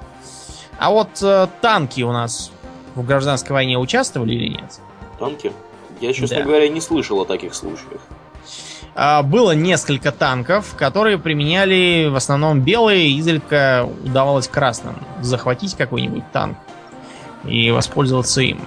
А 0.77 0.91
вот 0.91 1.09
э, 1.21 1.47
танки 1.61 2.01
у 2.01 2.11
нас 2.11 2.51
в 2.95 3.05
гражданской 3.05 3.53
войне 3.53 3.77
участвовали 3.77 4.33
или 4.33 4.49
нет? 4.49 4.79
Танки? 5.17 5.51
Я, 6.01 6.13
честно 6.13 6.37
да. 6.37 6.43
говоря, 6.43 6.67
не 6.67 6.81
слышал 6.81 7.19
о 7.21 7.25
таких 7.25 7.55
случаях. 7.55 8.01
А, 8.93 9.23
было 9.23 9.51
несколько 9.51 10.11
танков, 10.11 10.75
которые 10.77 11.17
применяли 11.17 12.07
в 12.09 12.15
основном 12.15 12.61
белые, 12.61 13.09
изредка 13.11 13.87
удавалось 14.03 14.47
красным 14.47 14.95
захватить 15.21 15.75
какой-нибудь 15.75 16.31
танк 16.31 16.57
и 17.47 17.71
воспользоваться 17.71 18.41
им 18.41 18.59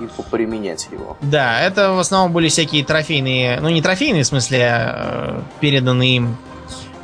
и 0.00 0.06
поприменять 0.06 0.88
его. 0.90 1.16
Да, 1.20 1.60
это 1.60 1.92
в 1.92 1.98
основном 1.98 2.32
были 2.32 2.48
всякие 2.48 2.84
трофейные, 2.84 3.60
ну 3.60 3.68
не 3.68 3.82
трофейные, 3.82 4.22
в 4.22 4.26
смысле, 4.26 4.68
а, 4.70 5.42
переданные 5.60 6.16
им 6.16 6.36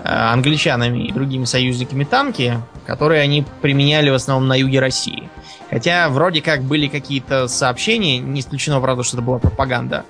а, 0.03 0.33
англичанами 0.33 1.07
и 1.07 1.12
другими 1.12 1.45
союзниками 1.45 2.05
танки, 2.05 2.61
которые 2.87 3.23
они 3.23 3.45
применяли 3.63 4.11
в 4.11 4.14
основном 4.14 4.49
на 4.49 4.55
юге 4.55 4.80
России. 4.80 5.29
Хотя 5.71 6.09
вроде 6.09 6.41
как 6.41 6.63
были 6.63 6.88
какие-то 6.88 7.49
сообщения, 7.49 8.18
не 8.18 8.41
исключено, 8.41 8.80
правда, 8.80 9.03
что 9.03 9.17
это 9.17 9.25
была 9.25 9.38
пропаганда, 9.38 10.05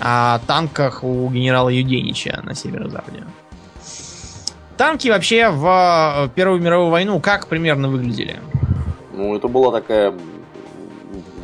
о 0.00 0.38
танках 0.46 1.02
у 1.02 1.28
генерала 1.30 1.70
Юденича 1.70 2.40
на 2.44 2.54
северо-западе. 2.54 3.24
Танки 4.76 5.08
вообще 5.08 5.48
в 5.48 6.30
Первую 6.36 6.60
мировую 6.60 6.90
войну 6.90 7.18
как 7.18 7.48
примерно 7.48 7.88
выглядели? 7.88 8.38
Ну, 9.12 9.34
это 9.34 9.48
была 9.48 9.72
такая 9.72 10.14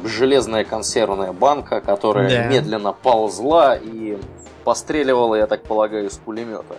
железная 0.05 0.65
консервная 0.65 1.33
банка, 1.33 1.81
которая 1.81 2.29
да. 2.29 2.45
медленно 2.47 2.93
ползла 2.93 3.77
и 3.77 4.19
постреливала, 4.65 5.35
я 5.37 5.47
так 5.47 5.63
полагаю, 5.63 6.07
из 6.07 6.17
пулемета. 6.17 6.77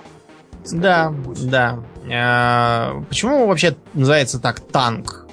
да, 0.71 1.13
да. 1.43 1.79
А, 2.11 3.03
почему 3.07 3.47
вообще 3.47 3.75
называется 3.93 4.39
так 4.39 4.59
танк? 4.59 5.27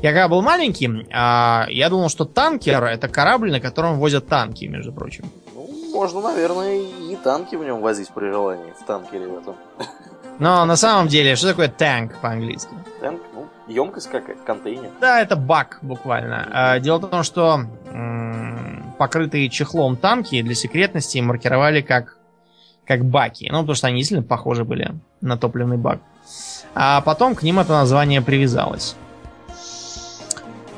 Я 0.00 0.10
когда 0.10 0.28
был 0.28 0.42
маленьким, 0.42 1.06
а, 1.12 1.66
я 1.68 1.88
думал, 1.88 2.08
что 2.08 2.24
танкер 2.24 2.84
это 2.84 3.08
корабль, 3.08 3.50
на 3.50 3.60
котором 3.60 3.98
возят 3.98 4.28
танки, 4.28 4.64
между 4.66 4.92
прочим. 4.92 5.24
Ну, 5.54 5.68
можно, 5.92 6.20
наверное, 6.20 6.78
и 6.78 7.16
танки 7.16 7.56
в 7.56 7.64
нем 7.64 7.80
возить 7.80 8.08
при 8.14 8.30
желании, 8.30 8.72
в 8.80 8.86
танкере 8.86 9.26
в 9.26 9.38
этом. 9.38 9.56
Но 10.38 10.64
на 10.64 10.76
самом 10.76 11.08
деле, 11.08 11.34
что 11.34 11.48
такое 11.48 11.68
танк 11.68 12.16
по-английски? 12.20 12.70
Танк, 13.00 13.20
емкость 13.68 14.10
какая-то, 14.10 14.42
контейнер. 14.44 14.90
Да, 15.00 15.20
это 15.20 15.36
бак 15.36 15.78
буквально. 15.82 16.48
А, 16.50 16.78
дело 16.78 16.98
в 16.98 17.08
том, 17.08 17.22
что 17.22 17.60
покрытые 18.98 19.48
чехлом 19.48 19.96
танки 19.96 20.42
для 20.42 20.54
секретности 20.54 21.18
маркировали 21.18 21.80
как, 21.80 22.18
как 22.84 23.04
баки. 23.04 23.48
Ну, 23.50 23.60
потому 23.60 23.74
что 23.76 23.86
они 23.86 24.02
сильно 24.02 24.22
похожи 24.22 24.64
были 24.64 24.94
на 25.20 25.36
топливный 25.36 25.76
бак. 25.76 26.00
А 26.74 27.00
потом 27.00 27.34
к 27.34 27.42
ним 27.42 27.58
это 27.60 27.72
название 27.72 28.20
привязалось. 28.20 28.96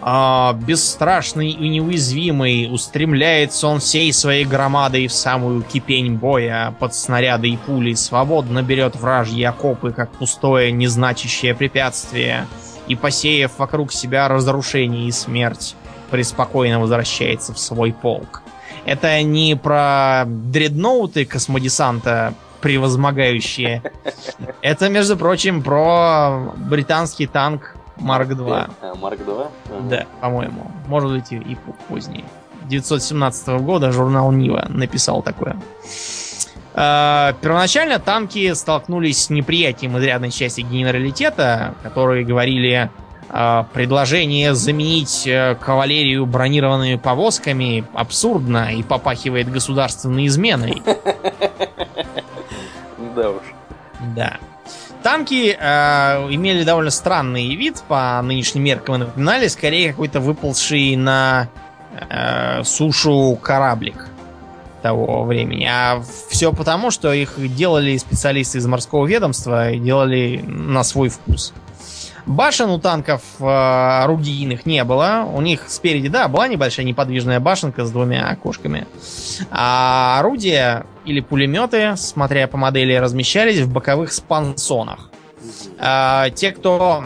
А, 0.02 0.54
бесстрашный 0.54 1.50
и 1.50 1.68
неуязвимый, 1.68 2.72
устремляется 2.72 3.66
он 3.66 3.80
всей 3.80 4.10
своей 4.14 4.46
громадой 4.46 5.06
в 5.08 5.12
самую 5.12 5.62
кипень 5.62 6.16
боя, 6.16 6.74
под 6.78 6.94
снаряды 6.94 7.50
и 7.50 7.58
пули, 7.58 7.92
свободно 7.92 8.62
берет 8.62 8.96
вражьи 8.96 9.44
окопы, 9.44 9.92
как 9.92 10.10
пустое, 10.12 10.72
незначащее 10.72 11.54
препятствие— 11.54 12.46
и, 12.90 12.96
посеяв 12.96 13.56
вокруг 13.58 13.92
себя 13.92 14.26
разрушение 14.26 15.06
и 15.06 15.12
смерть, 15.12 15.76
преспокойно 16.10 16.80
возвращается 16.80 17.54
в 17.54 17.58
свой 17.60 17.92
полк. 17.92 18.42
Это 18.84 19.22
не 19.22 19.54
про 19.54 20.24
дредноуты 20.26 21.24
космодесанта 21.24 22.34
превозмогающие. 22.60 23.82
Это, 24.60 24.88
между 24.88 25.16
прочим, 25.16 25.62
про 25.62 26.52
британский 26.56 27.28
танк 27.28 27.76
Марк 27.96 28.30
2. 28.30 28.68
А, 28.82 28.94
Марк 28.96 29.24
2? 29.24 29.48
Да, 29.88 30.06
по-моему. 30.20 30.68
Может 30.88 31.12
быть, 31.12 31.30
и 31.30 31.56
позднее. 31.88 32.24
1917 32.64 33.48
года 33.60 33.92
журнал 33.92 34.32
Нива 34.32 34.66
написал 34.68 35.22
такое. 35.22 35.56
Э, 36.74 37.32
первоначально 37.40 37.98
танки 37.98 38.52
столкнулись 38.54 39.24
с 39.24 39.30
неприятием 39.30 39.98
изрядной 39.98 40.30
части 40.30 40.60
генералитета, 40.60 41.74
которые 41.82 42.24
говорили 42.24 42.90
э, 43.28 43.64
предложение 43.72 44.54
заменить 44.54 45.26
э, 45.26 45.56
кавалерию 45.60 46.26
бронированными 46.26 46.96
повозками 46.96 47.84
абсурдно 47.94 48.72
и 48.74 48.82
попахивает 48.82 49.50
государственной 49.50 50.26
изменой. 50.26 50.82
Да 53.16 53.30
уж. 53.30 53.42
Да. 54.14 54.38
Танки 55.02 55.56
э, 55.58 56.26
имели 56.30 56.62
довольно 56.62 56.90
странный 56.90 57.56
вид 57.56 57.82
по 57.88 58.20
нынешним 58.22 58.62
меркам 58.64 58.94
и 58.94 58.98
напоминали 58.98 59.48
скорее 59.48 59.90
какой-то 59.90 60.20
выползший 60.20 60.94
на 60.96 61.48
э, 62.08 62.62
сушу 62.62 63.36
кораблик 63.42 64.09
того 64.80 65.24
времени. 65.24 65.68
А 65.70 66.02
все 66.28 66.52
потому, 66.52 66.90
что 66.90 67.12
их 67.12 67.34
делали 67.54 67.96
специалисты 67.96 68.58
из 68.58 68.66
морского 68.66 69.06
ведомства 69.06 69.70
и 69.70 69.78
делали 69.78 70.42
на 70.46 70.82
свой 70.84 71.08
вкус. 71.08 71.52
Башен 72.26 72.70
у 72.70 72.78
танков 72.78 73.22
э, 73.40 73.44
орудийных 73.44 74.66
не 74.66 74.84
было. 74.84 75.28
У 75.32 75.40
них 75.40 75.64
спереди, 75.68 76.08
да, 76.08 76.28
была 76.28 76.48
небольшая 76.48 76.86
неподвижная 76.86 77.40
башенка 77.40 77.84
с 77.84 77.90
двумя 77.90 78.28
окошками. 78.28 78.86
А 79.50 80.18
орудия 80.20 80.86
или 81.04 81.20
пулеметы, 81.20 81.94
смотря 81.96 82.46
по 82.46 82.56
модели, 82.56 82.94
размещались 82.94 83.60
в 83.60 83.72
боковых 83.72 84.12
спонсонах. 84.12 85.10
А, 85.78 86.30
те, 86.30 86.52
кто 86.52 87.04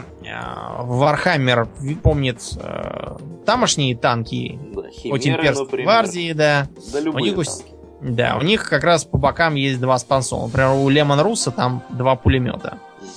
Warhammer 0.78 1.68
помнит 2.02 2.40
а, 2.58 3.16
тамошние 3.46 3.96
танки 3.96 4.58
Да, 4.74 4.80
от 4.82 5.26
имперской 5.26 5.64
например. 5.64 5.84
гвардии, 5.86 6.32
да. 6.32 6.66
Да, 6.92 7.00
любые 7.00 7.32
у 7.32 7.36
них 7.36 7.46
танки. 7.46 7.70
Да, 8.00 8.36
у 8.38 8.42
них 8.42 8.68
как 8.68 8.84
раз 8.84 9.04
по 9.04 9.16
бокам 9.18 9.54
есть 9.54 9.80
два 9.80 9.98
спонсона. 9.98 10.46
Например, 10.46 10.70
у 10.72 10.88
Леман 10.88 11.20
Русса 11.20 11.50
там 11.50 11.82
два 11.90 12.16
пулемета. 12.16 12.78
Мгм. 13.00 13.08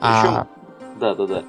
А, 0.00 0.20
Причем, 0.22 0.46
да, 1.00 1.14
да, 1.14 1.26
да. 1.26 1.42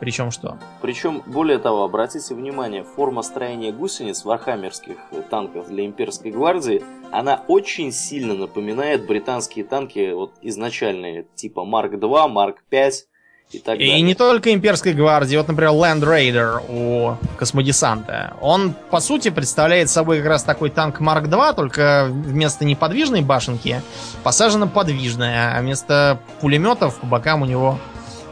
причем 0.00 0.30
что? 0.30 0.56
Причем, 0.80 1.22
более 1.26 1.58
того, 1.58 1.84
обратите 1.84 2.34
внимание, 2.34 2.82
форма 2.82 3.22
строения 3.22 3.72
гусениц 3.72 4.24
вархаммерских 4.24 4.96
танков 5.30 5.68
для 5.68 5.84
имперской 5.84 6.30
гвардии, 6.30 6.82
она 7.12 7.42
очень 7.46 7.92
сильно 7.92 8.34
напоминает 8.34 9.06
британские 9.06 9.64
танки 9.64 10.12
вот 10.12 10.32
изначальные, 10.42 11.26
типа 11.34 11.64
Марк 11.64 11.98
2, 11.98 12.28
Марк 12.28 12.62
5 12.70 13.06
и 13.50 13.58
так 13.58 13.76
И 13.76 13.78
далее. 13.78 14.00
не 14.00 14.14
только 14.14 14.52
имперской 14.52 14.94
гвардии. 14.94 15.36
Вот, 15.36 15.46
например, 15.48 15.72
Land 15.72 16.00
Raider 16.00 16.60
у 16.68 17.16
космодесанта. 17.36 18.34
Он, 18.40 18.74
по 18.90 19.00
сути, 19.00 19.30
представляет 19.30 19.90
собой 19.90 20.18
как 20.18 20.26
раз 20.26 20.42
такой 20.42 20.70
танк 20.70 21.00
Марк 21.00 21.28
2, 21.28 21.52
только 21.52 22.08
вместо 22.10 22.64
неподвижной 22.64 23.20
башенки 23.22 23.80
посажена 24.22 24.66
подвижная, 24.66 25.56
а 25.56 25.60
вместо 25.60 26.18
пулеметов 26.40 26.96
по 26.96 27.06
бокам 27.06 27.42
у 27.42 27.44
него 27.44 27.78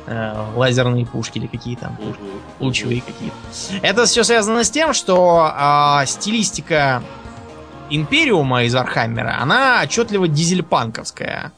э, 0.07 0.45
лазерные 0.57 1.07
пушки 1.07 1.39
или 1.39 1.47
какие 1.47 1.77
там 1.77 1.97
лучевые 2.59 3.01
какие-то. 3.03 3.37
Это 3.87 4.07
все 4.07 4.25
связано 4.25 4.65
с 4.65 4.71
тем, 4.71 4.93
что 4.93 5.51
а, 5.55 6.05
стилистика 6.07 7.03
Империума 7.91 8.65
из 8.65 8.75
Warhammer 8.75 9.27
а, 9.27 9.39
она 9.41 9.81
отчетливо 9.85 10.27
дизельпанковская. 10.27 11.53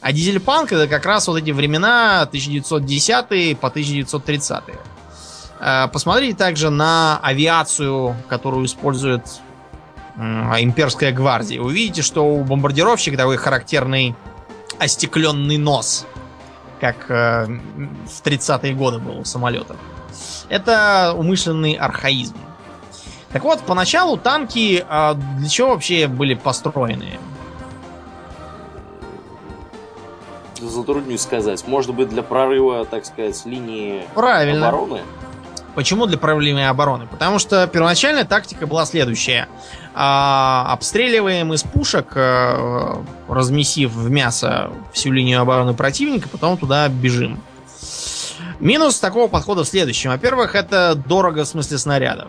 А 0.00 0.12
дизельпанк 0.12 0.72
это 0.72 0.86
как 0.86 1.04
раз 1.06 1.26
вот 1.28 1.38
эти 1.38 1.50
времена 1.50 2.22
1910 2.22 3.58
по 3.58 3.66
1930-е. 3.66 4.78
А, 5.60 5.88
Посмотрите 5.88 6.36
также 6.36 6.70
на 6.70 7.18
авиацию, 7.22 8.16
которую 8.28 8.66
использует 8.66 9.22
имперская 10.16 11.12
гвардия. 11.12 11.60
Увидите, 11.60 12.02
что 12.02 12.26
у 12.26 12.42
бомбардировщика 12.42 13.16
такой 13.16 13.36
характерный 13.36 14.16
остекленный 14.78 15.58
нос, 15.58 16.06
как 16.80 17.08
э, 17.08 17.46
в 17.46 18.22
30-е 18.24 18.74
годы 18.74 18.98
был 18.98 19.20
у 19.20 19.24
самолетов. 19.24 19.76
Это 20.48 21.14
умышленный 21.16 21.74
архаизм. 21.74 22.36
Так 23.30 23.44
вот, 23.44 23.60
поначалу 23.60 24.16
танки 24.16 24.84
а, 24.88 25.14
для 25.14 25.48
чего 25.48 25.70
вообще 25.70 26.06
были 26.06 26.34
построены? 26.34 27.18
Затруднюсь 30.60 31.22
сказать. 31.22 31.66
Может 31.66 31.94
быть, 31.94 32.08
для 32.08 32.22
прорыва, 32.22 32.84
так 32.84 33.04
сказать, 33.04 33.40
линии 33.46 34.02
Правильно. 34.14 34.68
обороны? 34.68 35.00
Почему 35.74 36.06
для 36.06 36.18
проблемы 36.18 36.66
обороны? 36.66 37.06
Потому 37.06 37.38
что 37.38 37.66
первоначальная 37.68 38.24
тактика 38.24 38.66
была 38.66 38.84
следующая. 38.84 39.48
А, 39.94 40.66
обстреливаем 40.70 41.52
из 41.54 41.62
пушек, 41.62 42.12
э, 42.16 42.94
размесив 43.28 43.92
в 43.92 44.10
мясо 44.10 44.70
всю 44.92 45.12
линию 45.12 45.40
обороны 45.40 45.74
противника, 45.74 46.28
потом 46.28 46.56
туда 46.56 46.88
бежим. 46.88 47.40
Минус 48.58 48.98
такого 48.98 49.28
подхода 49.28 49.62
в 49.62 49.68
следующем. 49.68 50.10
Во-первых, 50.10 50.56
это 50.56 50.96
дорого 50.96 51.44
в 51.44 51.48
смысле 51.48 51.78
снарядов. 51.78 52.28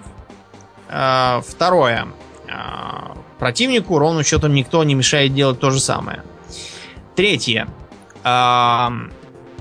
А, 0.87 1.41
Второе. 1.47 2.07
А, 2.51 3.15
Противнику 3.39 3.97
ровным 3.97 4.23
счетом 4.23 4.53
никто 4.53 4.83
не 4.83 4.95
мешает 4.95 5.33
делать 5.33 5.59
то 5.59 5.71
же 5.71 5.79
самое. 5.79 6.23
Третье. 7.15 7.67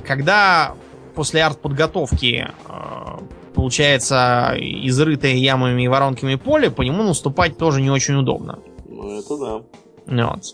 Когда 0.07 0.75
после 1.15 1.43
артподготовки 1.43 2.49
а, 2.67 3.21
получается 3.55 4.55
изрытое 4.57 5.35
ямами 5.35 5.83
и 5.83 5.89
воронками 5.89 6.37
поле, 6.37 6.71
по 6.71 6.83
нему 6.83 7.03
наступать 7.03 7.59
тоже 7.59 7.83
не 7.83 7.91
очень 7.91 8.15
удобно. 8.15 8.61
Ну, 8.89 9.19
это 9.19 9.37
да. 10.07 10.25
Вот. 10.27 10.45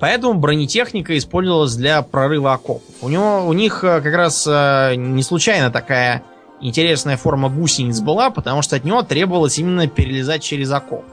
Поэтому 0.00 0.34
бронетехника 0.34 1.16
использовалась 1.18 1.74
для 1.74 2.02
прорыва 2.02 2.52
окопов. 2.52 2.82
У, 3.02 3.08
него, 3.08 3.44
у 3.46 3.52
них 3.52 3.82
э, 3.82 4.00
как 4.00 4.14
раз 4.14 4.46
э, 4.46 4.94
не 4.96 5.22
случайно 5.22 5.70
такая 5.70 6.22
интересная 6.60 7.16
форма 7.16 7.48
гусениц 7.48 8.00
была, 8.00 8.30
потому 8.30 8.62
что 8.62 8.76
от 8.76 8.84
него 8.84 9.02
требовалось 9.02 9.58
именно 9.58 9.88
перелезать 9.88 10.42
через 10.42 10.70
окоп. 10.70 11.04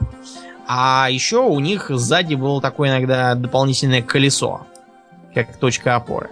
А 0.68 1.08
еще 1.10 1.38
у 1.38 1.58
них 1.60 1.90
сзади 1.90 2.34
было 2.34 2.60
такое 2.60 2.90
иногда 2.90 3.34
дополнительное 3.34 4.02
колесо, 4.02 4.66
как 5.36 5.56
точка 5.58 5.96
опоры. 5.96 6.30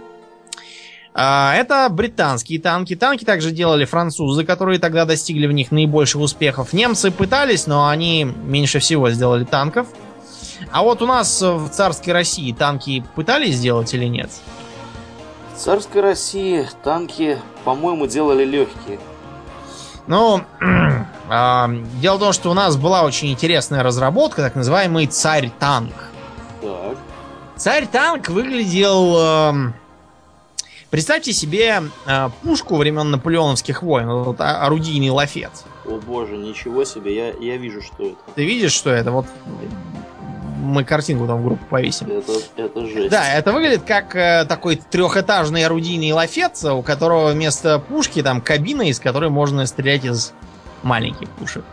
А, 1.13 1.55
Это 1.55 1.89
британские 1.91 2.59
танки. 2.59 2.97
Танки 2.97 3.25
также 3.25 3.51
делали 3.51 3.85
французы, 3.85 4.45
которые 4.45 4.79
тогда 4.79 5.05
достигли 5.05 5.47
в 5.47 5.53
них 5.53 5.71
наибольших 5.71 6.21
успехов. 6.23 6.73
Немцы 6.73 7.11
пытались, 7.11 7.67
но 7.67 7.89
они 7.89 8.25
меньше 8.25 8.79
всего 8.79 9.11
сделали 9.11 9.45
танков. 9.45 9.89
А 10.73 10.83
вот 10.83 11.03
у 11.03 11.07
нас 11.07 11.43
в 11.43 11.69
царской 11.69 12.13
России 12.15 12.53
танки 12.53 13.05
пытались 13.15 13.57
сделать 13.57 13.93
или 13.93 14.07
нет? 14.07 14.31
В 15.55 15.59
царской 15.59 16.01
России 16.01 16.67
танки, 16.83 17.39
по-моему, 17.65 18.07
делали 18.07 18.45
легкие. 18.45 18.99
Ну, 20.07 20.41
а, 21.29 21.71
дело 22.01 22.17
в 22.17 22.21
том, 22.21 22.33
что 22.33 22.51
у 22.51 22.55
нас 22.55 22.77
была 22.77 23.03
очень 23.03 23.31
интересная 23.31 23.83
разработка, 23.83 24.41
так 24.41 24.55
называемый 24.55 25.07
царь-танк. 25.07 25.95
Так. 26.63 26.97
Царь-танк 27.57 28.29
выглядел... 28.29 29.17
эм, 29.19 29.75
Представьте 30.91 31.33
себе 31.33 31.83
э, 32.07 32.29
пушку 32.45 32.77
времен 32.77 33.11
наполеоновских 33.11 33.83
войн, 33.83 34.09
вот 34.09 34.37
орудийный 34.41 35.11
лафет. 35.11 35.51
О 35.85 35.99
боже, 35.99 36.37
ничего 36.37 36.85
себе, 36.85 37.17
я, 37.17 37.33
я 37.41 37.57
вижу, 37.57 37.83
что 37.83 38.05
это. 38.05 38.17
Ты 38.37 38.45
видишь, 38.45 38.71
что 38.71 38.91
это? 38.91 39.11
Вот 39.11 39.27
мы 40.61 40.85
картинку 40.85 41.27
там 41.27 41.43
в 41.43 41.45
группу 41.45 41.65
повесим. 41.67 42.07
Это, 42.11 42.33
это 42.57 42.87
жесть. 42.87 43.11
Да, 43.11 43.29
это 43.29 43.53
выглядит 43.53 43.83
как 43.83 44.15
э, 44.15 44.45
такой 44.49 44.77
трехэтажный 44.77 45.65
орудийный 45.65 46.13
лафет, 46.13 46.63
у 46.65 46.83
которого 46.83 47.33
вместо 47.33 47.81
пушки 47.81 48.23
там 48.23 48.41
кабина, 48.41 48.83
из 48.83 49.01
которой 49.01 49.31
можно 49.31 49.67
стрелять 49.67 50.05
из 50.05 50.33
маленьких 50.85 51.29
пушек. 51.31 51.65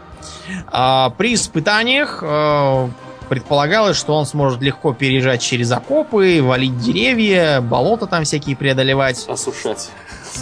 А, 0.67 1.11
при 1.11 1.35
испытаниях 1.35 2.23
э, 2.23 2.89
предполагалось, 3.31 3.95
что 3.95 4.13
он 4.17 4.25
сможет 4.25 4.61
легко 4.61 4.91
переезжать 4.91 5.41
через 5.41 5.71
окопы, 5.71 6.41
валить 6.43 6.77
деревья, 6.79 7.61
болота 7.61 8.05
там 8.05 8.25
всякие 8.25 8.57
преодолевать. 8.57 9.25
Осушать. 9.25 9.89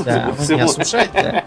Да, 0.03 0.33
ну, 0.35 0.55
не 0.55 0.61
осушать, 0.61 1.11
да. 1.13 1.43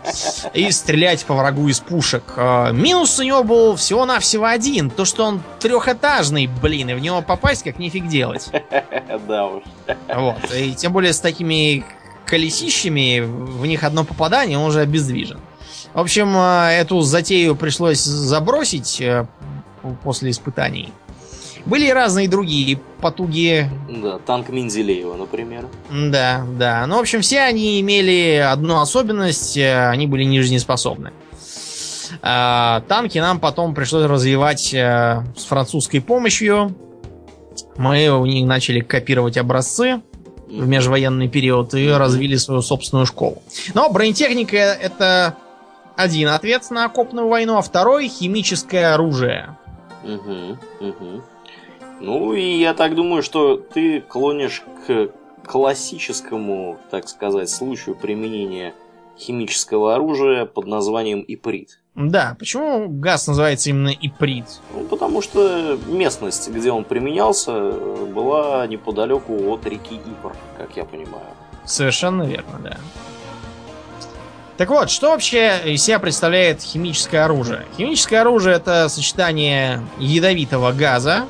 И 0.55 0.71
стрелять 0.71 1.25
по 1.25 1.35
врагу 1.35 1.67
из 1.67 1.81
пушек. 1.81 2.23
Э, 2.37 2.71
Минус 2.73 3.19
у 3.19 3.25
него 3.25 3.43
был 3.43 3.75
всего-навсего 3.75 4.45
один. 4.45 4.89
То, 4.89 5.05
что 5.05 5.25
он 5.25 5.43
трехэтажный, 5.59 6.47
блин, 6.47 6.91
и 6.91 6.95
в 6.95 7.01
него 7.01 7.23
попасть 7.23 7.65
как 7.65 7.81
нифиг 7.81 8.07
делать. 8.07 8.49
Да 9.27 9.47
уж. 9.47 9.65
Вот. 10.15 10.37
И 10.55 10.77
тем 10.77 10.93
более 10.93 11.13
с 11.13 11.19
такими 11.19 11.85
колесищами 12.25 13.19
в 13.19 13.67
них 13.67 13.83
одно 13.83 14.05
попадание, 14.05 14.59
он 14.59 14.67
уже 14.67 14.81
обездвижен. 14.81 15.41
В 15.93 15.99
общем, 15.99 16.37
э, 16.37 16.79
эту 16.81 17.01
затею 17.01 17.57
пришлось 17.57 17.99
забросить. 17.99 19.01
Э, 19.01 19.27
после 20.03 20.31
испытаний. 20.31 20.93
Были 21.65 21.87
и 21.87 21.93
разные 21.93 22.29
другие 22.29 22.79
потуги. 23.01 23.69
Да, 23.89 24.19
танк 24.19 24.49
Менделеева, 24.49 25.15
например. 25.15 25.67
Да, 25.91 26.45
да. 26.59 26.87
Ну, 26.87 26.97
в 26.97 27.01
общем, 27.01 27.21
все 27.21 27.41
они 27.41 27.81
имели 27.81 28.37
одну 28.37 28.81
особенность. 28.81 29.57
э, 29.57 29.89
Они 29.89 30.07
были 30.07 30.25
нежизнеспособны. 30.25 31.13
А, 32.21 32.83
танки 32.89 33.19
нам 33.19 33.41
потом 33.41 33.75
пришлось 33.75 34.05
развивать 34.07 34.75
э, 34.75 35.23
с 35.37 35.45
французской 35.45 36.01
помощью. 36.01 36.75
Мы 37.77 38.09
у 38.11 38.27
них 38.27 38.47
начали 38.47 38.81
копировать 38.81 39.37
образцы 39.37 40.03
в 40.49 40.67
межвоенный 40.69 41.29
период 41.29 41.75
и 41.75 41.89
развили 41.91 42.37
свою 42.37 42.61
собственную 42.61 43.07
школу. 43.07 43.43
Но 43.75 43.89
бронетехника 43.91 44.57
это 44.57 45.37
один 45.97 46.29
ответ 46.29 46.71
на 46.71 46.85
окопную 46.87 47.29
войну, 47.29 47.57
а 47.57 47.63
второй 47.63 48.09
химическое 48.09 48.93
оружие. 48.95 49.57
Мгм, 50.05 50.59
мгм. 50.81 51.23
Ну 52.03 52.33
и 52.33 52.59
я 52.59 52.75
так 52.75 52.97
думаю, 52.97 53.23
что 53.23 53.57
ты 53.57 54.01
клонишь 54.01 54.65
к 54.87 55.11
классическому, 55.47 56.79
так 56.91 57.09
сказать, 57.09 57.49
случаю 57.49 57.95
применения 57.95 58.75
химического 59.17 59.95
оружия 59.95 60.45
под 60.45 60.67
названием 60.67 61.25
иприт. 61.27 61.79
Да, 61.95 62.35
почему 62.41 62.89
газ 62.89 63.29
называется 63.29 63.71
именно 63.71 63.91
иприт? 63.91 64.47
Ну, 64.75 64.85
потому 64.87 65.23
что 65.23 65.79
местность, 65.87 66.51
где 66.51 66.73
он 66.73 66.83
применялся, 66.83 67.71
была 67.71 68.67
неподалеку 68.67 69.53
от 69.53 69.65
реки 69.67 69.95
Ипр, 69.95 70.35
как 70.59 70.77
я 70.77 70.85
понимаю. 70.85 71.27
Совершенно 71.65 72.25
верно, 72.25 72.59
да. 72.65 72.79
Так 74.57 74.71
вот, 74.71 74.91
что 74.91 75.11
вообще 75.11 75.61
из 75.67 75.85
себя 75.85 76.01
представляет 76.01 76.63
химическое 76.63 77.21
оружие? 77.21 77.65
Химическое 77.77 78.19
оружие 78.19 78.57
это 78.57 78.89
сочетание 78.89 79.81
ядовитого 79.99 80.73
газа, 80.73 81.27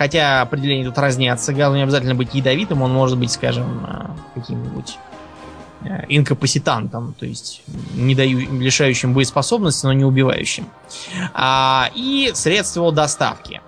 хотя 0.00 0.40
определения 0.40 0.86
тут 0.86 0.96
разнятся. 0.96 1.52
Газ 1.52 1.74
не 1.74 1.82
обязательно 1.82 2.14
быть 2.14 2.32
ядовитым, 2.34 2.80
он 2.80 2.90
может 2.90 3.18
быть, 3.18 3.30
скажем, 3.30 3.84
а, 3.86 4.16
каким-нибудь 4.34 4.96
э, 5.82 6.04
инкапаситантом, 6.08 7.14
то 7.20 7.26
есть 7.26 7.60
не 7.92 8.14
даю, 8.14 8.38
лишающим 8.58 9.12
боеспособности, 9.12 9.84
но 9.84 9.92
не 9.92 10.06
убивающим. 10.06 10.68
А, 11.34 11.90
и 11.94 12.30
средства 12.32 12.90
доставки. 12.90 13.60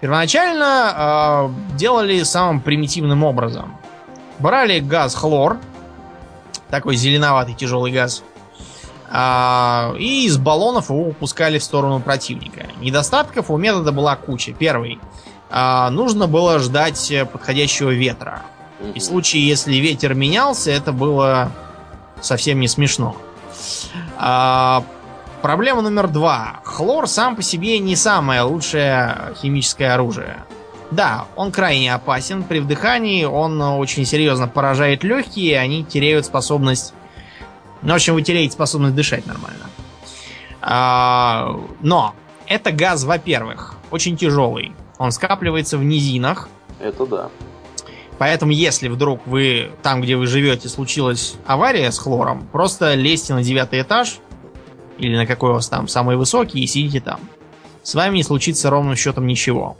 Первоначально 0.00 1.52
э, 1.54 1.76
делали 1.76 2.24
самым 2.24 2.60
примитивным 2.60 3.22
образом. 3.22 3.76
Брали 4.40 4.80
газ 4.80 5.14
хлор, 5.14 5.58
такой 6.70 6.96
зеленоватый 6.96 7.54
тяжелый 7.54 7.92
газ, 7.92 8.24
а, 9.12 9.94
и 9.96 10.26
из 10.26 10.38
баллонов 10.38 10.90
его 10.90 11.04
выпускали 11.04 11.58
в 11.58 11.62
сторону 11.62 12.00
противника. 12.00 12.66
Недостатков 12.80 13.48
у 13.48 13.56
метода 13.58 13.92
была 13.92 14.16
куча. 14.16 14.52
Первый. 14.52 14.98
А, 15.54 15.90
нужно 15.90 16.26
было 16.26 16.58
ждать 16.58 17.12
подходящего 17.30 17.90
ветра. 17.90 18.42
И 18.94 18.98
в 18.98 19.02
случае, 19.02 19.46
если 19.46 19.74
ветер 19.76 20.14
менялся, 20.14 20.70
это 20.70 20.92
было 20.92 21.52
совсем 22.22 22.58
не 22.58 22.68
смешно. 22.68 23.16
А, 24.16 24.82
проблема 25.42 25.82
номер 25.82 26.08
два. 26.08 26.60
Хлор 26.64 27.06
сам 27.06 27.36
по 27.36 27.42
себе 27.42 27.78
не 27.80 27.96
самое 27.96 28.40
лучшее 28.40 29.34
химическое 29.42 29.92
оружие. 29.92 30.42
Да, 30.90 31.26
он 31.36 31.52
крайне 31.52 31.92
опасен. 31.94 32.44
При 32.44 32.60
вдыхании 32.60 33.24
он 33.24 33.60
очень 33.60 34.06
серьезно 34.06 34.48
поражает 34.48 35.04
легкие, 35.04 35.58
они 35.58 35.84
теряют 35.84 36.24
способность... 36.24 36.94
Ну, 37.82 37.92
в 37.92 37.96
общем, 37.96 38.14
вы 38.14 38.22
теряете 38.22 38.52
способность 38.52 38.94
дышать 38.94 39.26
нормально. 39.26 39.66
А, 40.62 41.58
но 41.80 42.14
это 42.46 42.72
газ, 42.72 43.04
во-первых, 43.04 43.74
очень 43.90 44.16
тяжелый. 44.16 44.72
Он 45.02 45.10
скапливается 45.10 45.78
в 45.78 45.82
низинах. 45.82 46.48
Это 46.78 47.06
да. 47.06 47.28
Поэтому, 48.18 48.52
если 48.52 48.86
вдруг 48.86 49.26
вы 49.26 49.72
там, 49.82 50.00
где 50.00 50.14
вы 50.14 50.28
живете, 50.28 50.68
случилась 50.68 51.34
авария 51.44 51.90
с 51.90 51.98
хлором, 51.98 52.46
просто 52.52 52.94
лезьте 52.94 53.34
на 53.34 53.42
девятый 53.42 53.82
этаж 53.82 54.20
или 54.98 55.16
на 55.16 55.26
какой 55.26 55.50
у 55.50 55.54
вас 55.54 55.68
там 55.68 55.88
самый 55.88 56.16
высокий 56.16 56.60
и 56.60 56.68
сидите 56.68 57.00
там. 57.00 57.18
С 57.82 57.96
вами 57.96 58.18
не 58.18 58.22
случится 58.22 58.70
ровным 58.70 58.94
счетом 58.94 59.26
ничего. 59.26 59.76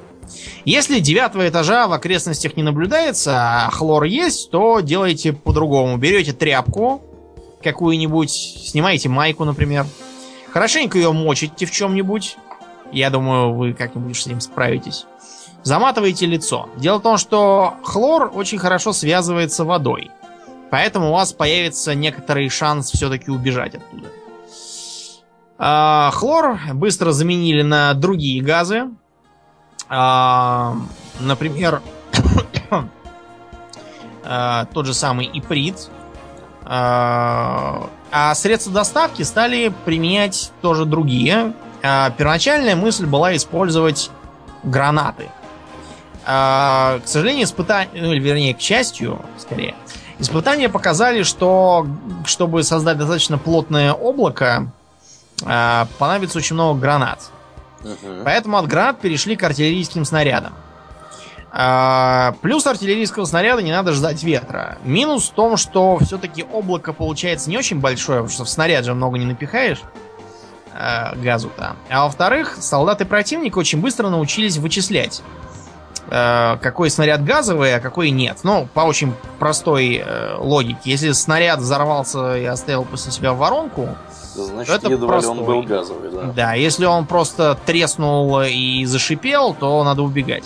Если 0.65 0.99
девятого 0.99 1.49
этажа 1.49 1.87
в 1.87 1.93
окрестностях 1.93 2.57
не 2.57 2.65
наблюдается, 2.65 3.67
а 3.67 3.71
хлор 3.71 4.03
есть, 4.03 4.51
то 4.51 4.81
делайте 4.81 5.33
по-другому. 5.33 5.99
Берете 5.99 6.33
тряпку 6.33 7.01
какую-нибудь, 7.63 8.33
снимаете 8.33 9.09
майку, 9.09 9.45
например. 9.45 9.87
Хорошенько 10.51 10.99
ее 10.99 11.13
мочите 11.13 11.65
в 11.65 11.71
чем-нибудь. 11.71 12.39
Я 12.91 13.09
думаю, 13.11 13.55
вы 13.55 13.73
как-нибудь 13.73 14.17
с 14.17 14.27
этим 14.27 14.41
справитесь. 14.41 15.07
Заматываете 15.63 16.27
лицо. 16.27 16.69
Дело 16.77 16.99
в 16.99 17.03
том, 17.03 17.19
что 17.19 17.75
хлор 17.85 18.33
очень 18.35 18.59
хорошо 18.59 18.93
связывается 18.93 19.65
водой. 19.65 20.11
Поэтому 20.71 21.11
у 21.11 21.13
вас 21.13 21.33
появится 21.33 21.95
некоторый 21.95 22.49
шанс 22.49 22.91
все-таки 22.91 23.31
убежать 23.31 23.75
оттуда. 23.75 24.09
А, 25.59 26.11
хлор 26.13 26.59
быстро 26.73 27.13
заменили 27.13 27.63
на 27.63 27.95
другие 27.95 28.43
газы. 28.43 28.91
А, 29.89 30.75
например, 31.21 31.83
а, 34.25 34.65
тот 34.73 34.87
же 34.87 34.95
самый 34.95 35.31
иприт. 35.33 35.91
А, 36.65 37.89
средства 38.35 38.73
доставки 38.73 39.23
стали 39.23 39.73
применять 39.85 40.51
тоже 40.61 40.87
другие. 40.87 41.53
Первоначальная 41.83 42.77
мысль 42.77 43.07
была 43.07 43.37
использовать 43.37 44.11
гранаты. 44.63 45.29
А, 46.25 47.01
к 47.05 47.09
сожалению, 47.09 47.45
испытания, 47.45 47.91
ну, 47.95 48.13
или 48.13 48.21
вернее, 48.21 48.55
к 48.55 48.61
счастью, 48.61 49.21
скорее, 49.39 49.75
испытания 50.19 50.69
показали, 50.69 51.23
что 51.23 51.87
чтобы 52.25 52.63
создать 52.63 52.99
достаточно 52.99 53.39
плотное 53.39 53.93
облако, 53.93 54.71
а, 55.45 55.89
понадобится 55.99 56.39
очень 56.39 56.55
много 56.55 56.79
гранат. 56.81 57.31
Поэтому 58.25 58.59
от 58.59 58.67
гранат 58.69 59.01
перешли 59.01 59.35
к 59.35 59.43
артиллерийским 59.43 60.05
снарядам. 60.05 60.53
А, 61.55 62.35
плюс 62.41 62.67
артиллерийского 62.67 63.27
снаряда 63.27 63.63
не 63.63 63.73
надо 63.73 63.93
ждать 63.93 64.23
ветра. 64.23 64.79
Минус 64.85 65.29
в 65.29 65.33
том, 65.33 65.59
что 65.59 65.99
все-таки 65.99 66.45
облако 66.45 66.95
получается 66.95 67.51
не 67.51 67.59
очень 67.59 67.79
большое, 67.79 68.21
потому 68.21 68.33
что 68.33 68.45
в 68.45 68.49
снаряд 68.49 68.87
же 68.87 68.95
много 68.95 69.19
не 69.19 69.27
напихаешь 69.27 69.83
э, 70.73 71.15
газу-то. 71.17 71.77
А 71.91 72.05
во-вторых, 72.05 72.57
солдаты 72.59 73.05
противника 73.05 73.59
очень 73.59 73.83
быстро 73.83 74.09
научились 74.09 74.57
вычислять, 74.57 75.23
какой 76.09 76.91
снаряд 76.91 77.25
газовый, 77.25 77.75
а 77.75 77.81
какой 77.81 78.11
нет. 78.11 78.39
Ну, 78.43 78.69
по 78.75 78.81
очень 78.81 79.15
простой 79.39 80.03
э, 80.05 80.37
логике. 80.39 80.79
Если 80.85 81.13
снаряд 81.13 81.61
взорвался 81.61 82.37
и 82.37 82.45
оставил 82.45 82.85
после 82.85 83.13
себя 83.13 83.33
воронку, 83.33 83.89
Значит, 84.35 84.77
Это 84.77 84.91
едва 84.91 85.21
ли 85.21 85.27
он 85.27 85.37
простой. 85.39 85.47
был 85.47 85.63
газовый, 85.63 86.11
да. 86.11 86.23
да, 86.35 86.55
если 86.55 86.87
он 86.87 87.05
просто 87.05 87.59
треснул 87.67 88.41
и 88.41 88.85
зашипел, 88.87 89.53
то 89.53 89.85
надо 89.85 90.03
убегать. 90.03 90.45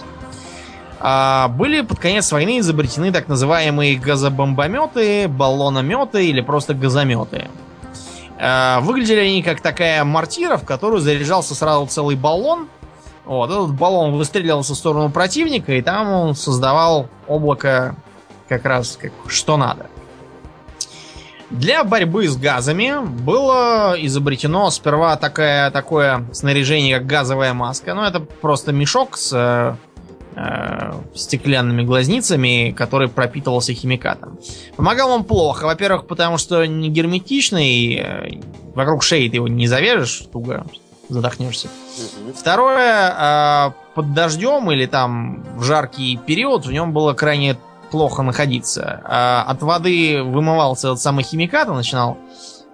А, 0.98 1.48
были 1.48 1.82
под 1.82 1.98
конец 1.98 2.30
войны 2.32 2.58
изобретены 2.58 3.12
так 3.12 3.28
называемые 3.28 3.96
газобомбометы, 3.96 5.28
баллонометы 5.28 6.26
или 6.26 6.40
просто 6.40 6.74
газометы. 6.74 7.48
А, 8.38 8.80
выглядели 8.80 9.20
они 9.20 9.42
как 9.42 9.60
такая 9.60 10.02
мортира, 10.04 10.56
в 10.56 10.64
которую 10.64 11.00
заряжался 11.00 11.54
сразу 11.54 11.86
целый 11.86 12.16
баллон. 12.16 12.68
Вот, 13.26 13.50
этот 13.50 13.74
баллон 13.74 14.16
выстреливался 14.16 14.74
в 14.74 14.76
сторону 14.76 15.10
противника, 15.10 15.72
и 15.72 15.82
там 15.82 16.08
он 16.10 16.34
создавал 16.36 17.08
облако 17.26 17.96
как 18.48 18.64
раз 18.64 18.96
как 19.00 19.12
что 19.26 19.56
надо. 19.56 19.86
Для 21.50 21.84
борьбы 21.84 22.26
с 22.26 22.36
газами 22.36 23.04
было 23.04 23.94
изобретено 23.98 24.70
сперва 24.70 25.16
такое, 25.16 25.70
такое 25.70 26.26
снаряжение, 26.32 26.98
как 26.98 27.06
газовая 27.06 27.54
маска. 27.54 27.94
Ну, 27.94 28.02
это 28.02 28.18
просто 28.18 28.72
мешок 28.72 29.16
с 29.16 29.32
э, 29.32 29.76
э, 30.34 30.92
стеклянными 31.14 31.82
глазницами, 31.82 32.74
который 32.76 33.08
пропитывался 33.08 33.74
химикатом. 33.74 34.40
Помогал 34.74 35.10
он 35.12 35.22
плохо. 35.22 35.66
Во-первых, 35.66 36.08
потому 36.08 36.36
что 36.36 36.64
не 36.66 36.88
герметичный, 36.88 37.94
э, 37.94 38.40
вокруг 38.74 39.04
шеи 39.04 39.28
ты 39.28 39.36
его 39.36 39.46
не 39.46 39.68
завяжешь 39.68 40.24
туго, 40.32 40.66
задохнешься. 41.08 41.68
Второе, 42.34 43.10
э, 43.10 43.72
под 43.94 44.14
дождем 44.14 44.70
или 44.70 44.86
там 44.86 45.44
в 45.56 45.62
жаркий 45.62 46.16
период 46.16 46.66
в 46.66 46.72
нем 46.72 46.92
было 46.92 47.12
крайне 47.14 47.56
плохо 47.90 48.22
находиться. 48.22 49.00
А 49.04 49.44
от 49.46 49.62
воды 49.62 50.22
вымывался 50.22 50.88
этот 50.88 51.00
самый 51.00 51.24
химикат, 51.24 51.68
он 51.68 51.76
начинал 51.76 52.18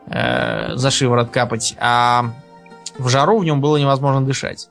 э, 0.06 0.74
за 0.74 0.90
шиворот 0.90 1.30
капать, 1.30 1.76
а 1.78 2.32
в 2.98 3.08
жару 3.08 3.38
в 3.38 3.44
нем 3.44 3.60
было 3.60 3.76
невозможно 3.76 4.24
дышать. 4.24 4.68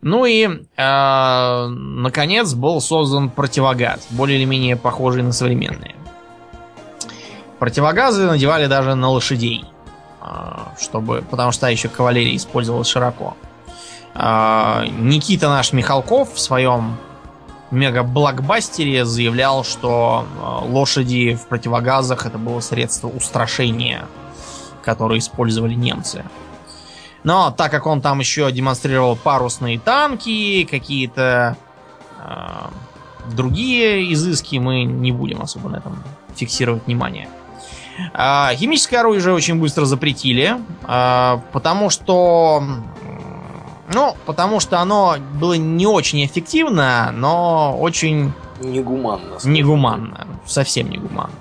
Ну 0.00 0.24
и, 0.24 0.48
э, 0.76 1.66
наконец, 1.66 2.54
был 2.54 2.80
создан 2.80 3.30
противогаз, 3.30 4.08
более 4.10 4.38
или 4.38 4.44
менее 4.44 4.76
похожий 4.76 5.22
на 5.22 5.32
современные. 5.32 5.94
Противогазы 7.60 8.26
надевали 8.26 8.66
даже 8.66 8.96
на 8.96 9.08
лошадей, 9.10 9.64
чтобы, 10.80 11.24
потому 11.30 11.52
что 11.52 11.66
еще 11.68 11.88
кавалерия 11.88 12.36
использовалась 12.36 12.88
широко. 12.88 13.36
А, 14.14 14.84
Никита 14.86 15.48
наш 15.48 15.72
Михалков 15.72 16.34
в 16.34 16.38
своем 16.38 16.96
мега-блокбастере 17.70 19.04
заявлял, 19.04 19.64
что 19.64 20.26
а, 20.40 20.58
лошади 20.64 21.34
в 21.34 21.46
противогазах 21.46 22.26
это 22.26 22.38
было 22.38 22.60
средство 22.60 23.08
устрашения, 23.08 24.06
которое 24.82 25.18
использовали 25.18 25.74
немцы. 25.74 26.24
Но 27.24 27.50
так 27.50 27.70
как 27.70 27.86
он 27.86 28.00
там 28.00 28.18
еще 28.18 28.50
демонстрировал 28.50 29.16
парусные 29.16 29.78
танки, 29.78 30.66
какие-то 30.68 31.56
э, 32.18 32.32
другие 33.32 34.12
изыски, 34.12 34.56
мы 34.56 34.82
не 34.82 35.12
будем 35.12 35.40
особо 35.40 35.68
на 35.68 35.76
этом 35.76 36.02
фиксировать 36.34 36.86
внимание. 36.86 37.28
А, 38.14 38.54
химическое 38.54 38.98
оружие 38.98 39.34
очень 39.34 39.56
быстро 39.56 39.84
запретили, 39.84 40.56
а, 40.84 41.42
потому 41.52 41.90
что... 41.90 42.62
Ну, 43.92 44.16
потому 44.24 44.60
что 44.60 44.78
оно 44.78 45.16
было 45.34 45.54
не 45.54 45.86
очень 45.86 46.24
эффективно, 46.24 47.10
но 47.12 47.76
очень... 47.78 48.32
Негуманно. 48.60 49.38
Негуманно. 49.44 50.26
Совсем 50.46 50.88
негуманно. 50.88 51.32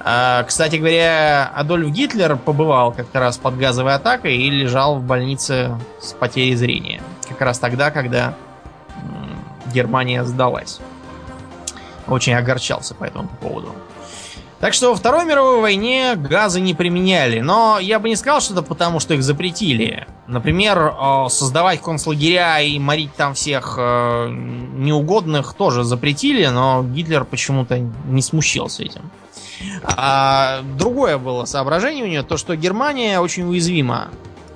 А, 0.00 0.44
кстати 0.44 0.76
говоря, 0.76 1.50
Адольф 1.54 1.90
Гитлер 1.90 2.36
побывал 2.36 2.92
как-то 2.92 3.20
раз 3.20 3.36
под 3.38 3.58
газовой 3.58 3.94
атакой 3.94 4.36
и 4.36 4.50
лежал 4.50 4.96
в 4.96 5.02
больнице 5.02 5.78
с 6.00 6.12
потерей 6.12 6.54
зрения. 6.54 7.02
Как 7.28 7.40
раз 7.40 7.58
тогда, 7.58 7.90
когда 7.90 8.34
Германия 9.72 10.24
сдалась. 10.24 10.80
Очень 12.06 12.34
огорчался 12.34 12.94
по 12.94 13.04
этому 13.04 13.28
поводу. 13.40 13.74
Так 14.62 14.74
что 14.74 14.90
во 14.90 14.94
Второй 14.94 15.24
мировой 15.24 15.60
войне 15.60 16.14
газы 16.14 16.60
не 16.60 16.72
применяли. 16.72 17.40
Но 17.40 17.80
я 17.80 17.98
бы 17.98 18.08
не 18.08 18.14
сказал, 18.14 18.40
что 18.40 18.52
это 18.52 18.62
потому, 18.62 19.00
что 19.00 19.12
их 19.12 19.24
запретили. 19.24 20.06
Например, 20.28 20.78
э, 20.78 21.28
создавать 21.30 21.82
концлагеря 21.82 22.60
и 22.60 22.78
морить 22.78 23.12
там 23.16 23.34
всех 23.34 23.74
э, 23.76 24.28
неугодных 24.30 25.54
тоже 25.54 25.82
запретили, 25.82 26.46
но 26.46 26.84
Гитлер 26.84 27.24
почему-то 27.24 27.80
не 27.80 28.22
смущался 28.22 28.84
этим. 28.84 29.10
А 29.82 30.60
другое 30.78 31.18
было 31.18 31.44
соображение 31.44 32.04
у 32.04 32.06
нее, 32.06 32.22
то 32.22 32.36
что 32.36 32.54
Германия 32.54 33.18
очень 33.18 33.42
уязвима 33.48 34.10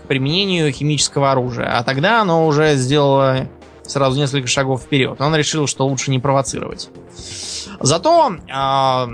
к 0.04 0.06
применению 0.06 0.70
химического 0.70 1.32
оружия. 1.32 1.76
А 1.76 1.82
тогда 1.82 2.20
оно 2.20 2.46
уже 2.46 2.76
сделало 2.76 3.48
сразу 3.82 4.16
несколько 4.16 4.46
шагов 4.46 4.82
вперед. 4.82 5.20
Он 5.20 5.34
решил, 5.34 5.66
что 5.66 5.84
лучше 5.84 6.12
не 6.12 6.20
провоцировать. 6.20 6.90
Зато 7.80 8.36
а, 8.48 9.08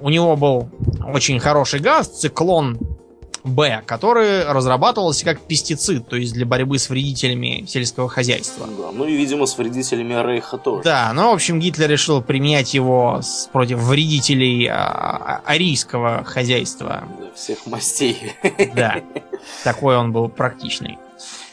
у 0.00 0.10
него 0.10 0.36
был 0.36 0.68
очень 1.12 1.38
хороший 1.40 1.80
газ, 1.80 2.08
циклон 2.08 2.78
Б, 3.44 3.82
который 3.86 4.44
разрабатывался 4.44 5.24
как 5.24 5.40
пестицид, 5.40 6.08
то 6.08 6.16
есть 6.16 6.34
для 6.34 6.44
борьбы 6.44 6.78
с 6.78 6.90
вредителями 6.90 7.64
сельского 7.66 8.08
хозяйства. 8.08 8.66
Да, 8.66 8.90
ну 8.92 9.06
и, 9.06 9.16
видимо, 9.16 9.46
с 9.46 9.56
вредителями 9.56 10.14
Рейха 10.14 10.58
тоже. 10.58 10.82
Да, 10.82 11.12
ну, 11.14 11.30
в 11.30 11.34
общем, 11.34 11.60
Гитлер 11.60 11.88
решил 11.88 12.20
применять 12.20 12.74
его 12.74 13.20
против 13.52 13.78
вредителей 13.78 14.66
а, 14.66 14.76
а, 14.76 15.42
арийского 15.44 16.24
хозяйства. 16.24 17.04
Да, 17.18 17.26
всех 17.34 17.66
мастей. 17.66 18.32
Да, 18.74 19.02
такой 19.64 19.96
он 19.96 20.12
был 20.12 20.28
практичный. 20.28 20.98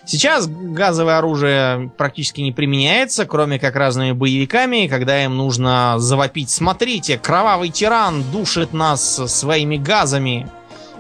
Сейчас 0.06 0.48
газовое 0.48 1.18
оружие 1.18 1.90
практически 1.98 2.42
не 2.42 2.52
применяется, 2.52 3.26
кроме 3.26 3.58
как 3.58 3.76
разными 3.76 4.12
боевиками, 4.12 4.88
когда 4.88 5.24
им 5.24 5.36
нужно 5.36 5.96
завопить 5.98 6.50
«Смотрите, 6.50 7.18
кровавый 7.18 7.70
тиран 7.70 8.24
душит 8.32 8.74
нас 8.74 9.16
своими 9.32 9.78
газами! 9.78 10.50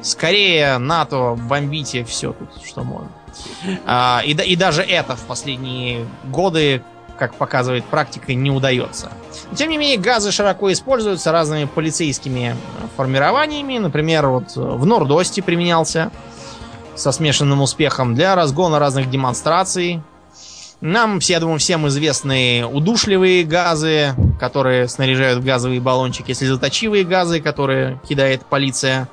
Скорее, 0.02 0.77
НАТО, 0.80 1.38
бомбите 1.49 2.03
все 2.03 2.34
тут, 2.34 2.49
что 2.65 2.84
можно!» 2.84 3.10
а, 3.86 4.22
и, 4.26 4.32
и 4.32 4.56
даже 4.56 4.82
это 4.82 5.15
в 5.15 5.22
последние 5.22 6.06
годы, 6.26 6.82
как 7.19 7.36
показывает 7.36 7.86
практика, 7.86 8.34
не 8.34 8.49
удается. 8.49 9.11
Но, 9.52 9.56
тем 9.56 9.69
не 9.69 9.77
менее, 9.77 9.98
газы 9.98 10.32
широко 10.32 10.72
используются 10.72 11.32
разными 11.32 11.65
полицейскими 11.65 12.56
формированиями. 12.98 13.77
Например, 13.77 14.27
вот 14.27 14.56
в 14.56 14.86
Нордосте 14.86 15.41
применялся 15.41 16.11
со 16.95 17.11
смешанным 17.11 17.61
успехом 17.61 18.15
для 18.15 18.35
разгона 18.35 18.80
разных 18.80 19.09
демонстраций. 19.09 20.01
Нам, 20.81 21.19
я 21.22 21.39
думаю, 21.39 21.59
всем 21.59 21.88
известны 21.88 22.65
удушливые 22.65 23.43
газы, 23.43 24.13
которые 24.39 24.88
снаряжают 24.88 25.43
газовые 25.43 25.80
баллончики, 25.80 26.34
слезоточивые 26.34 27.03
газы, 27.03 27.39
которые 27.41 27.99
кидает 28.07 28.45
полиция. 28.45 29.07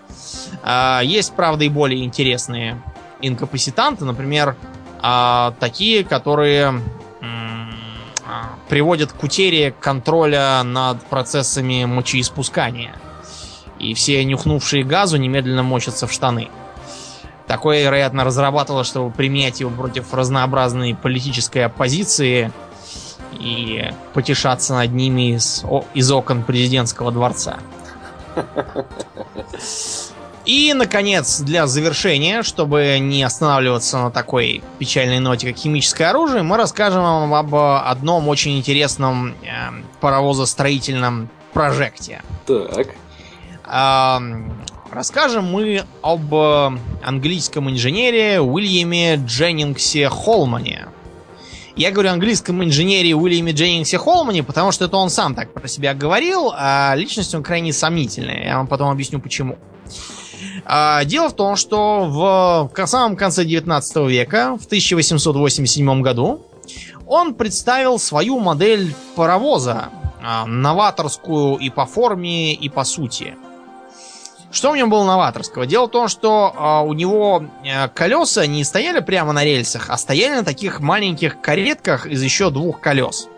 А, 0.63 1.01
есть, 1.03 1.35
правда, 1.35 1.65
и 1.65 1.69
более 1.69 2.05
интересные 2.05 2.83
инкапаситанты, 3.21 4.05
например, 4.05 4.57
а, 5.01 5.55
такие, 5.61 6.05
которые 6.05 6.83
а, 7.23 8.59
приводят 8.69 9.13
к 9.13 9.23
утере 9.23 9.75
контроля 9.79 10.63
над 10.65 11.03
процессами 11.07 11.85
мочеиспускания. 11.85 12.95
И 13.79 13.95
все 13.95 14.25
нюхнувшие 14.25 14.85
газу 14.85 15.17
немедленно 15.17 15.63
мочатся 15.63 16.07
в 16.07 16.13
штаны. 16.13 16.51
Такое, 17.53 17.83
вероятно, 17.83 18.25
разрабатывалось, 18.25 18.87
чтобы 18.87 19.11
применять 19.11 19.61
его 19.61 19.69
против 19.69 20.15
разнообразной 20.15 20.95
политической 20.95 21.67
оппозиции 21.67 22.51
и 23.33 23.93
потешаться 24.15 24.73
над 24.73 24.91
ними 24.93 25.35
из, 25.35 25.63
из 25.93 26.11
окон 26.11 26.45
президентского 26.45 27.13
дворца. 27.13 27.59
И, 30.47 30.73
наконец, 30.73 31.41
для 31.41 31.67
завершения, 31.67 32.43
чтобы 32.43 32.97
не 32.99 33.23
останавливаться 33.23 33.99
на 33.99 34.11
такой 34.11 34.63
печальной 34.79 35.19
ноте, 35.19 35.49
как 35.49 35.59
химическое 35.59 36.07
оружие, 36.07 36.43
мы 36.43 36.57
расскажем 36.57 37.03
вам 37.03 37.35
об 37.35 37.55
одном 37.55 38.29
очень 38.29 38.57
интересном 38.57 39.35
э, 39.43 39.83
паровозостроительном 40.01 41.29
прожекте. 41.53 42.23
Так. 42.47 42.87
Расскажем 44.93 45.51
мы 45.51 45.87
об 46.03 46.35
э, 46.35 46.71
английском 47.03 47.71
инженере 47.71 48.43
Уильяме 48.43 49.15
Дженнингсе 49.15 50.11
Холмане. 50.11 50.89
Я 51.77 51.93
говорю 51.93 52.11
английском 52.11 52.63
инженере 52.63 53.15
Уильяме 53.15 53.53
Дженнингсе 53.53 53.97
Холмане, 53.97 54.43
потому 54.43 54.71
что 54.71 54.85
это 54.85 54.99
он 54.99 55.09
сам 55.09 55.35
так 55.35 55.55
про 55.55 55.67
себя 55.67 55.95
говорил, 55.95 56.53
а 56.55 56.93
личность 56.95 57.35
он 57.35 57.43
крайне 57.43 57.73
сомнительная. 57.73 58.45
Я 58.45 58.59
вам 58.59 58.67
потом 58.67 58.91
объясню 58.91 59.19
почему. 59.19 59.57
А, 60.67 61.03
дело 61.07 61.31
в 61.31 61.37
том, 61.37 61.57
что 61.57 62.69
в 62.71 62.87
самом 62.87 63.17
конце 63.17 63.47
19 63.47 63.97
века, 64.11 64.59
в 64.61 64.67
1887 64.67 66.03
году, 66.03 66.45
он 67.07 67.33
представил 67.33 67.99
свою 67.99 68.39
модель 68.41 68.95
паровоза, 69.17 69.89
а, 70.23 70.45
новаторскую 70.45 71.57
и 71.57 71.71
по 71.71 71.87
форме, 71.87 72.53
и 72.53 72.69
по 72.69 72.85
сути– 72.85 73.37
что 74.53 74.73
в 74.73 74.77
нем 74.77 74.91
было 74.91 75.05
новаторского? 75.05 75.67
Дело 75.67 75.87
в 75.87 75.91
том, 75.91 76.09
что 76.09 76.55
э, 76.55 76.87
у 76.87 76.93
него 76.93 77.45
э, 77.65 77.89
колеса 77.89 78.47
не 78.47 78.65
стояли 78.65 79.01
прямо 79.01 79.33
на 79.33 79.45
рельсах, 79.45 79.89
а 79.89 79.97
стояли 79.97 80.37
на 80.37 80.45
таких 80.45 80.81
маленьких 80.81 81.41
каретках 81.41 82.07
из 82.07 82.23
еще 82.23 82.51
двух 82.51 82.81
колес. 82.81 83.29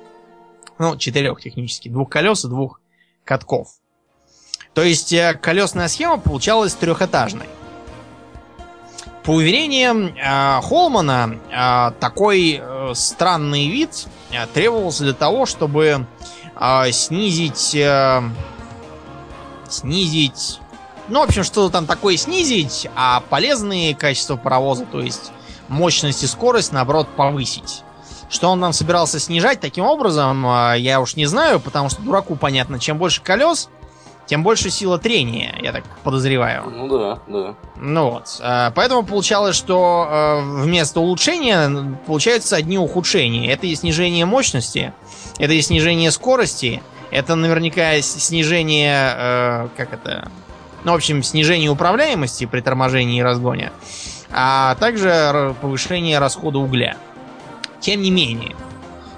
Ну, 0.78 0.96
четырех 0.96 1.40
технически. 1.40 1.88
Двух 1.88 2.08
колес 2.08 2.44
и 2.44 2.48
двух 2.48 2.80
катков. 3.24 3.68
То 4.74 4.82
есть 4.82 5.12
э, 5.12 5.38
колесная 5.40 5.88
схема 5.88 6.18
получалась 6.18 6.74
трехэтажной. 6.74 7.46
По 9.22 9.30
уверениям 9.30 10.06
э, 10.06 10.60
Холмана, 10.62 11.38
э, 11.50 11.92
такой 12.00 12.60
э, 12.60 12.92
странный 12.94 13.68
вид 13.68 14.06
э, 14.32 14.46
требовался 14.52 15.04
для 15.04 15.14
того, 15.14 15.46
чтобы 15.46 16.06
э, 16.60 16.90
снизить... 16.90 17.74
Э, 17.76 18.22
снизить 19.68 20.60
ну, 21.08 21.20
в 21.20 21.24
общем, 21.24 21.44
что 21.44 21.68
там 21.70 21.86
такое 21.86 22.16
снизить, 22.16 22.88
а 22.96 23.22
полезные 23.28 23.94
качества 23.94 24.36
паровоза, 24.36 24.86
то 24.86 25.00
есть 25.00 25.32
мощность 25.68 26.22
и 26.22 26.26
скорость, 26.26 26.72
наоборот, 26.72 27.08
повысить. 27.16 27.82
Что 28.30 28.48
он 28.48 28.60
нам 28.60 28.72
собирался 28.72 29.20
снижать 29.20 29.60
таким 29.60 29.84
образом, 29.84 30.44
а, 30.46 30.74
я 30.74 31.00
уж 31.00 31.16
не 31.16 31.26
знаю, 31.26 31.60
потому 31.60 31.88
что 31.90 32.02
дураку 32.02 32.36
понятно, 32.36 32.80
чем 32.80 32.98
больше 32.98 33.22
колес, 33.22 33.68
тем 34.26 34.42
больше 34.42 34.70
сила 34.70 34.98
трения, 34.98 35.54
я 35.62 35.72
так 35.72 35.84
подозреваю. 36.02 36.64
Ну 36.70 36.88
да, 36.88 37.18
да. 37.26 37.54
Ну 37.76 38.10
вот. 38.10 38.40
А, 38.40 38.70
поэтому 38.70 39.04
получалось, 39.04 39.54
что 39.54 40.06
а, 40.08 40.40
вместо 40.40 41.00
улучшения 41.00 41.96
получаются 42.06 42.56
одни 42.56 42.78
ухудшения. 42.78 43.52
Это 43.52 43.66
и 43.66 43.74
снижение 43.74 44.24
мощности, 44.24 44.94
это 45.38 45.52
и 45.52 45.60
снижение 45.60 46.10
скорости, 46.10 46.82
это 47.10 47.34
наверняка 47.36 48.00
снижение, 48.00 49.68
как 49.76 49.92
это, 49.92 50.28
ну, 50.84 50.92
в 50.92 50.94
общем, 50.94 51.22
снижение 51.22 51.70
управляемости 51.70 52.46
при 52.46 52.60
торможении 52.60 53.18
и 53.18 53.22
разгоне, 53.22 53.72
а 54.30 54.74
также 54.76 55.54
повышение 55.60 56.18
расхода 56.18 56.58
угля. 56.58 56.96
Тем 57.80 58.02
не 58.02 58.10
менее, 58.10 58.54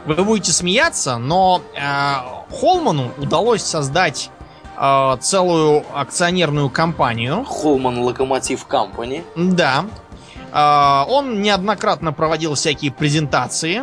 вы 0.06 0.24
будете 0.24 0.52
смеяться, 0.52 1.18
но 1.18 1.62
э, 1.74 2.54
Холману 2.54 3.10
удалось 3.18 3.62
создать 3.62 4.30
э, 4.76 5.16
целую 5.20 5.84
акционерную 5.94 6.70
компанию. 6.70 7.44
Холман 7.44 7.98
Локомотив 7.98 8.66
Компани. 8.66 9.24
Да. 9.34 9.84
Он 10.52 11.42
неоднократно 11.42 12.14
проводил 12.14 12.54
всякие 12.54 12.90
презентации, 12.90 13.82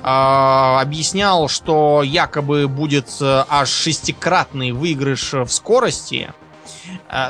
объяснял, 0.00 1.48
что 1.48 2.02
якобы 2.04 2.68
будет 2.68 3.08
аж 3.20 3.68
шестикратный 3.68 4.70
выигрыш 4.70 5.32
в 5.32 5.48
скорости. 5.48 6.32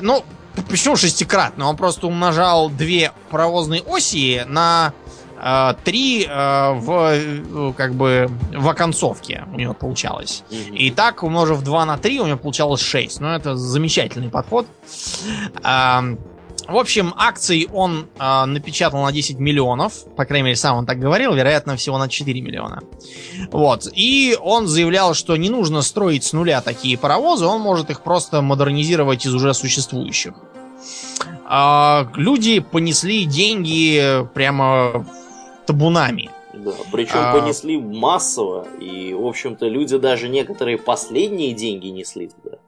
Ну, 0.03 0.25
почему 0.69 0.97
шестикратный? 0.97 1.65
Он 1.65 1.77
просто 1.77 2.07
умножал 2.07 2.71
две 2.71 3.13
паровозные 3.31 3.83
оси 3.83 4.45
на 4.47 4.93
э, 5.37 5.75
три 5.85 6.27
э, 6.29 6.73
в 6.75 7.73
как 7.77 7.95
бы 7.95 8.31
в 8.53 8.69
оконцовке 8.69 9.45
у 9.53 9.57
него 9.57 9.75
получалось. 9.75 10.45
И 10.51 10.91
так, 10.91 11.23
умножив 11.23 11.63
2 11.63 11.85
на 11.85 11.99
3, 11.99 12.21
у 12.21 12.27
него 12.27 12.39
получалось 12.39 12.81
6. 12.81 13.21
Ну, 13.21 13.29
это 13.29 13.57
замечательный 13.57 14.29
подход. 14.31 14.67
В 16.69 16.77
общем, 16.77 17.13
акций 17.17 17.69
он 17.73 18.07
э, 18.19 18.45
напечатал 18.47 19.03
на 19.03 19.13
10 19.13 19.39
миллионов. 19.39 20.05
По 20.17 20.25
крайней 20.25 20.45
мере, 20.45 20.57
сам 20.57 20.79
он 20.79 20.87
так 20.87 20.99
говорил. 20.99 21.35
Вероятно, 21.35 21.77
всего 21.77 21.99
на 21.99 22.09
4 22.09 22.41
миллиона. 22.41 22.83
Вот. 23.51 23.87
И 23.93 24.37
он 24.41 24.67
заявлял, 24.67 25.15
что 25.15 25.37
не 25.37 25.51
нужно 25.51 25.83
строить 25.83 26.25
с 26.25 26.33
нуля 26.33 26.61
такие 26.61 26.97
паровозы. 26.97 27.47
Он 27.47 27.61
может 27.61 27.91
их 27.91 28.03
просто 28.03 28.41
модернизировать 28.41 29.27
из 29.27 29.35
уже 29.35 29.53
существующих. 29.55 30.35
Э, 31.51 32.07
люди 32.15 32.61
понесли 32.61 33.25
деньги 33.25 34.27
прямо 34.35 35.07
табунами. 35.67 36.31
Да, 36.55 36.73
причем 36.93 37.17
а... 37.17 37.33
понесли 37.33 37.79
массово. 37.79 38.67
И, 38.81 39.13
в 39.13 39.27
общем-то, 39.27 39.67
люди 39.67 39.99
даже 39.99 40.29
некоторые 40.29 40.79
последние 40.79 41.53
деньги 41.53 41.89
несли 41.89 42.29
туда. 42.29 42.59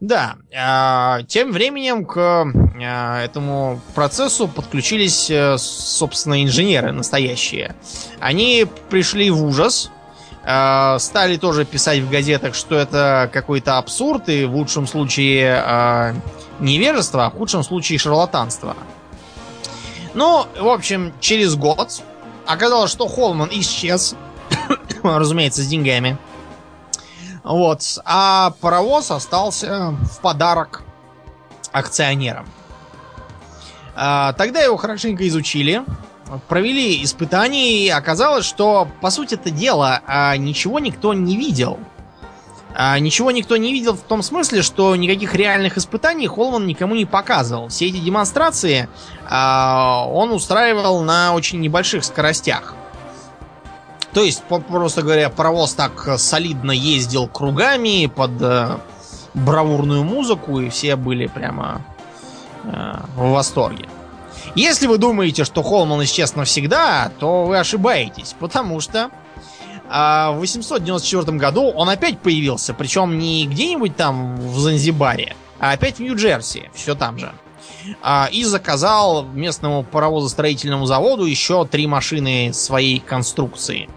Да, 0.00 0.36
э, 0.52 1.24
тем 1.24 1.50
временем 1.50 2.04
к 2.04 2.16
э, 2.16 3.24
этому 3.24 3.80
процессу 3.96 4.46
подключились, 4.46 5.28
э, 5.28 5.56
собственно, 5.58 6.44
инженеры 6.44 6.92
настоящие. 6.92 7.74
Они 8.20 8.64
пришли 8.90 9.28
в 9.30 9.44
ужас, 9.44 9.90
э, 10.44 10.96
стали 11.00 11.36
тоже 11.36 11.64
писать 11.64 11.98
в 11.98 12.10
газетах, 12.10 12.54
что 12.54 12.76
это 12.76 13.28
какой-то 13.32 13.78
абсурд 13.78 14.28
и 14.28 14.44
в 14.44 14.54
лучшем 14.54 14.86
случае 14.86 16.14
невежество, 16.60 17.26
а 17.26 17.30
в 17.30 17.34
худшем 17.34 17.64
случае 17.64 17.98
шарлатанство. 17.98 18.76
Ну, 20.14 20.46
в 20.60 20.68
общем, 20.68 21.12
через 21.20 21.56
год 21.56 22.02
оказалось, 22.46 22.90
что 22.90 23.08
Холман 23.08 23.48
исчез, 23.52 24.14
разумеется, 25.02 25.62
с 25.62 25.66
деньгами. 25.66 26.18
Вот. 27.48 27.80
А 28.04 28.52
паровоз 28.60 29.10
остался 29.10 29.94
в 30.12 30.20
подарок 30.20 30.82
акционерам. 31.72 32.46
А, 33.96 34.34
тогда 34.34 34.60
его 34.60 34.76
хорошенько 34.76 35.26
изучили, 35.26 35.82
провели 36.48 37.02
испытания, 37.02 37.86
и 37.86 37.88
оказалось, 37.88 38.44
что, 38.44 38.86
по 39.00 39.08
сути 39.08 39.34
это 39.34 39.50
дело, 39.50 40.02
а, 40.06 40.36
ничего 40.36 40.78
никто 40.78 41.14
не 41.14 41.38
видел. 41.38 41.78
А, 42.74 42.98
ничего 42.98 43.30
никто 43.30 43.56
не 43.56 43.72
видел 43.72 43.94
в 43.94 44.02
том 44.02 44.22
смысле, 44.22 44.60
что 44.60 44.94
никаких 44.94 45.34
реальных 45.34 45.78
испытаний 45.78 46.26
Холман 46.26 46.66
никому 46.66 46.94
не 46.94 47.06
показывал. 47.06 47.68
Все 47.68 47.86
эти 47.86 47.96
демонстрации 47.96 48.90
он 49.26 50.32
устраивал 50.32 51.00
на 51.00 51.32
очень 51.32 51.60
небольших 51.60 52.04
скоростях. 52.04 52.74
То 54.18 54.24
есть, 54.24 54.42
просто 54.42 55.02
говоря, 55.02 55.30
паровоз 55.30 55.74
так 55.74 56.18
солидно 56.18 56.72
ездил 56.72 57.28
кругами 57.28 58.06
под 58.06 58.32
э, 58.40 58.78
бравурную 59.32 60.02
музыку, 60.02 60.58
и 60.58 60.70
все 60.70 60.96
были 60.96 61.28
прямо 61.28 61.82
э, 62.64 62.94
в 63.14 63.30
восторге. 63.30 63.88
Если 64.56 64.88
вы 64.88 64.98
думаете, 64.98 65.44
что 65.44 65.62
Холман 65.62 66.02
исчез 66.02 66.34
навсегда, 66.34 67.12
то 67.20 67.44
вы 67.44 67.60
ошибаетесь, 67.60 68.34
потому 68.40 68.80
что 68.80 69.12
э, 69.88 70.30
в 70.32 70.38
894 70.40 71.38
году 71.38 71.70
он 71.70 71.88
опять 71.88 72.18
появился, 72.18 72.74
причем 72.74 73.20
не 73.20 73.46
где-нибудь 73.46 73.94
там 73.94 74.34
в 74.34 74.58
Занзибаре, 74.58 75.36
а 75.60 75.70
опять 75.70 75.98
в 75.98 76.00
Нью-Джерси, 76.00 76.70
все 76.74 76.96
там 76.96 77.20
же. 77.20 77.32
Э, 78.02 78.28
и 78.32 78.42
заказал 78.42 79.22
местному 79.26 79.84
паровозостроительному 79.84 80.86
заводу 80.86 81.24
еще 81.24 81.64
три 81.66 81.86
машины 81.86 82.50
своей 82.52 82.98
конструкции. 82.98 83.88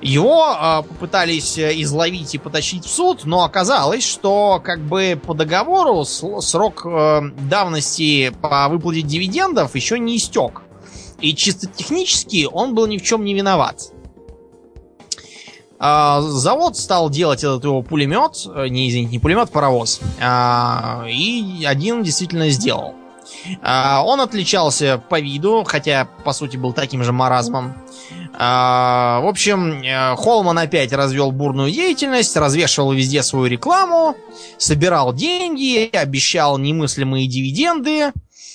Его 0.00 0.46
э, 0.50 0.82
попытались 0.88 1.58
э, 1.58 1.72
изловить 1.82 2.34
и 2.34 2.38
потащить 2.38 2.86
в 2.86 2.88
суд, 2.88 3.24
но 3.24 3.44
оказалось, 3.44 4.02
что 4.02 4.60
как 4.64 4.80
бы 4.80 5.20
по 5.22 5.34
договору 5.34 6.04
срок 6.04 6.86
э, 6.86 7.20
давности 7.48 8.32
по 8.40 8.68
выплате 8.68 9.02
дивидендов 9.02 9.74
еще 9.74 9.98
не 9.98 10.16
истек. 10.16 10.62
И 11.20 11.34
чисто 11.34 11.66
технически 11.66 12.48
он 12.50 12.74
был 12.74 12.86
ни 12.86 12.96
в 12.96 13.02
чем 13.02 13.24
не 13.24 13.34
виноват. 13.34 13.92
Э, 15.78 16.20
завод 16.22 16.78
стал 16.78 17.10
делать 17.10 17.44
этот 17.44 17.64
его 17.64 17.82
пулемет, 17.82 18.46
э, 18.54 18.68
не 18.68 18.88
извините, 18.88 19.12
не 19.12 19.18
пулемет, 19.18 19.50
паровоз. 19.50 20.00
Э, 20.18 21.10
и 21.10 21.64
один 21.66 22.02
действительно 22.02 22.48
сделал. 22.48 22.94
А, 23.62 24.02
он 24.04 24.20
отличался 24.20 25.02
по 25.08 25.20
виду, 25.20 25.64
хотя 25.66 26.06
по 26.24 26.32
сути 26.32 26.56
был 26.56 26.72
таким 26.72 27.04
же 27.04 27.12
маразмом. 27.12 27.74
А, 28.32 29.20
в 29.20 29.26
общем, 29.26 29.82
э, 29.82 30.16
Холман 30.16 30.58
опять 30.58 30.92
развел 30.92 31.30
бурную 31.32 31.70
деятельность, 31.70 32.36
развешивал 32.36 32.92
везде 32.92 33.22
свою 33.22 33.46
рекламу, 33.46 34.16
собирал 34.56 35.12
деньги, 35.12 35.90
обещал 35.92 36.58
немыслимые 36.58 37.26
дивиденды. 37.26 38.12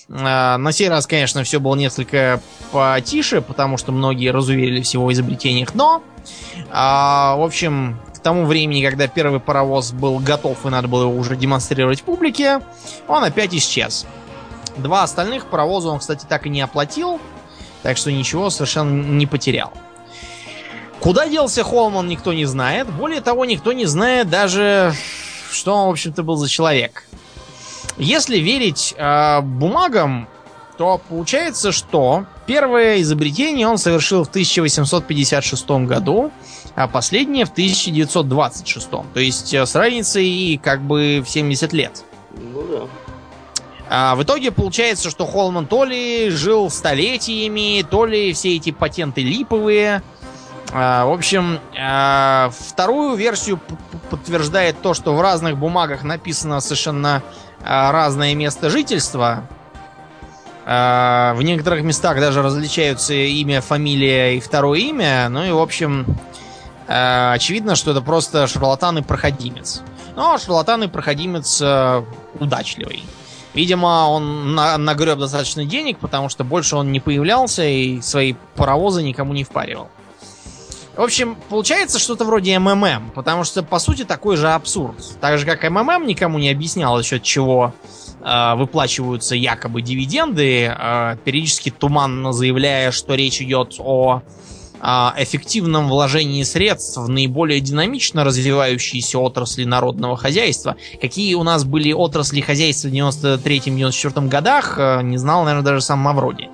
А, 0.10 0.58
на 0.58 0.72
сей 0.72 0.90
раз, 0.90 1.08
конечно, 1.08 1.44
все 1.44 1.60
было 1.60 1.76
несколько 1.76 2.42
потише, 2.72 3.42
потому 3.42 3.78
что 3.78 3.92
многие 3.92 4.30
разуверились 4.32 4.92
в 4.92 4.94
его 4.96 5.12
изобретениях, 5.12 5.74
но, 5.76 6.04
в 6.72 7.46
общем, 7.46 8.00
к 8.14 8.20
тому 8.20 8.46
времени, 8.46 8.84
когда 8.84 9.08
первый 9.08 9.40
паровоз 9.40 9.92
был 9.92 10.20
готов 10.20 10.66
и 10.66 10.70
надо 10.70 10.88
было 10.88 11.04
его 11.04 11.16
уже 11.16 11.36
демонстрировать 11.36 12.04
публике, 12.04 12.60
он 13.08 13.24
опять 13.24 13.54
исчез. 13.54 14.06
Два 14.78 15.04
остальных 15.04 15.46
паровоза 15.46 15.90
он, 15.90 16.00
кстати, 16.00 16.26
так 16.28 16.46
и 16.46 16.50
не 16.50 16.62
оплатил, 16.62 17.20
так 17.86 17.98
что 17.98 18.12
ничего 18.12 18.49
совершенно 18.49 18.90
не 18.90 19.28
потерял. 19.28 19.72
Куда 20.99 21.30
делся 21.30 21.64
Холман, 21.64 22.07
никто 22.07 22.34
не 22.34 22.45
знает. 22.45 22.91
Более 22.91 23.22
того, 23.22 23.45
никто 23.45 23.74
не 23.74 23.86
знает 23.86 24.28
даже, 24.28 24.91
что 25.52 25.76
он, 25.76 25.90
в 25.90 25.91
общем-то, 25.91 26.24
был 26.24 26.36
за 26.36 26.49
человек. 26.49 27.06
Если 27.98 28.40
верить 28.40 28.95
э, 28.98 29.41
бумагам, 29.41 30.28
то 30.80 30.99
получается, 31.07 31.72
что 31.72 32.26
первое 32.48 33.03
изобретение 33.03 33.68
он 33.68 33.78
совершил 33.78 34.24
в 34.24 34.30
1856 34.30 35.70
году, 35.86 36.32
а 36.74 36.88
последнее 36.88 37.45
в 37.45 37.52
1926. 37.52 38.90
То 38.90 39.20
есть 39.20 39.53
э, 39.53 39.64
с 39.64 39.76
разницей 39.76 40.60
как 40.64 40.82
бы 40.82 41.24
в 41.24 41.30
70 41.30 41.72
лет. 41.72 42.03
Ну 42.36 42.64
да. 42.64 43.05
А 43.90 44.16
в 44.16 44.24
итоге 44.24 44.52
получается, 44.52 45.10
что 45.10 45.26
Холман 45.26 45.68
то 45.68 45.86
ли 45.86 46.30
жил 46.30 46.70
столетиями, 46.70 47.86
то 47.90 48.06
ли 48.06 48.34
все 48.34 48.56
эти 48.56 48.72
патенты 48.72 49.22
липовые. 49.22 50.02
А, 50.74 51.06
в 51.06 51.14
общем, 51.14 51.60
а, 51.80 52.52
вторую 52.70 53.16
версию 53.16 53.60
подтверждает 54.10 54.82
то, 54.82 54.94
что 54.94 55.14
в 55.16 55.22
разных 55.22 55.57
бумагах 55.57 56.03
написано 56.03 56.60
совершенно 56.62 57.22
а, 57.64 57.91
разное 57.91 58.34
место 58.34 58.70
жительства. 58.70 59.48
А, 60.66 61.34
в 61.36 61.44
некоторых 61.44 61.84
местах 61.84 62.20
даже 62.20 62.41
различаются 62.41 63.14
имя, 63.14 63.62
фамилия 63.62 64.36
и 64.36 64.40
второе 64.40 64.80
имя. 64.80 65.30
Ну 65.30 65.44
и, 65.44 65.52
в 65.52 65.60
общем, 65.60 66.06
а, 66.88 67.34
очевидно, 67.34 67.76
что 67.76 67.91
это 67.91 68.02
просто 68.02 68.48
шарлатан 68.48 68.98
и 68.98 69.02
проходимец. 69.03 69.82
Но 70.16 70.38
шарлатан 70.40 70.84
и 70.84 70.88
проходимец 70.88 71.62
удачливый. 72.40 73.03
Видимо, 73.56 74.07
он 74.10 74.53
на 74.53 74.77
нагреб 74.77 75.18
достаточно 75.18 75.64
денег, 75.65 75.98
потому 75.99 76.27
что 76.27 76.44
больше 76.44 76.76
он 76.76 76.91
не 76.91 76.99
появлялся 76.99 77.64
и 77.64 78.02
свои 78.02 78.36
паровозы 78.56 79.02
никому 79.02 79.34
не 79.34 79.45
впаривал. 79.45 79.88
В 80.98 81.02
общем, 81.02 81.38
получается 81.49 81.98
что-то 81.98 82.26
вроде 82.26 82.57
МММ, 82.60 83.11
потому 83.15 83.44
что, 83.44 83.64
по 83.64 83.80
сути, 83.80 84.03
такой 84.03 84.38
же 84.38 84.49
абсурд. 84.49 84.95
Так 85.19 85.40
же, 85.40 85.45
как 85.45 85.69
МММ 85.69 86.06
никому 86.06 86.38
не 86.38 86.49
объяснял, 86.49 86.98
за 86.98 87.03
счет 87.03 87.23
чего 87.23 87.73
э, 88.22 88.56
выплачиваются 88.56 89.36
якобы 89.36 89.82
дивиденды, 89.82 90.65
э, 90.65 91.18
периодически 91.23 91.69
туманно 91.69 92.32
заявляя, 92.34 92.91
что 92.91 93.15
речь 93.15 93.41
идет 93.41 93.76
о 93.80 94.22
эффективном 94.82 95.88
вложении 95.88 96.44
средств 96.44 96.98
в 96.98 97.10
наиболее 97.10 97.60
динамично 97.60 98.24
развивающиеся 98.24 99.20
отрасли 99.20 99.64
народного 99.64 100.18
хозяйства. 100.18 100.76
Какие 101.02 101.34
у 101.36 101.44
нас 101.44 101.64
были 101.64 101.92
отрасли 101.92 102.42
хозяйства 102.42 102.90
в 102.90 102.92
93-94 102.92 104.28
годах, 104.28 104.76
э, 104.78 105.02
не 105.04 105.18
знал, 105.18 105.44
наверное, 105.44 105.66
даже 105.66 105.82
сам 105.82 106.00
Мавроди. 106.00 106.50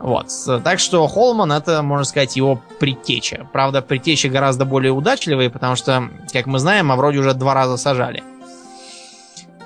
Вот. 0.00 0.28
Так 0.64 0.78
что 0.78 1.06
Холман 1.06 1.52
это, 1.52 1.82
можно 1.82 2.04
сказать, 2.04 2.36
его 2.36 2.60
предтеча. 2.78 3.48
Правда, 3.52 3.82
предтеча 3.82 4.28
гораздо 4.28 4.64
более 4.64 4.92
удачливый, 4.92 5.50
потому 5.50 5.76
что, 5.76 6.10
как 6.32 6.46
мы 6.46 6.58
знаем, 6.58 6.86
Мавроди 6.86 7.18
уже 7.18 7.34
два 7.34 7.54
раза 7.54 7.76
сажали. 7.76 8.22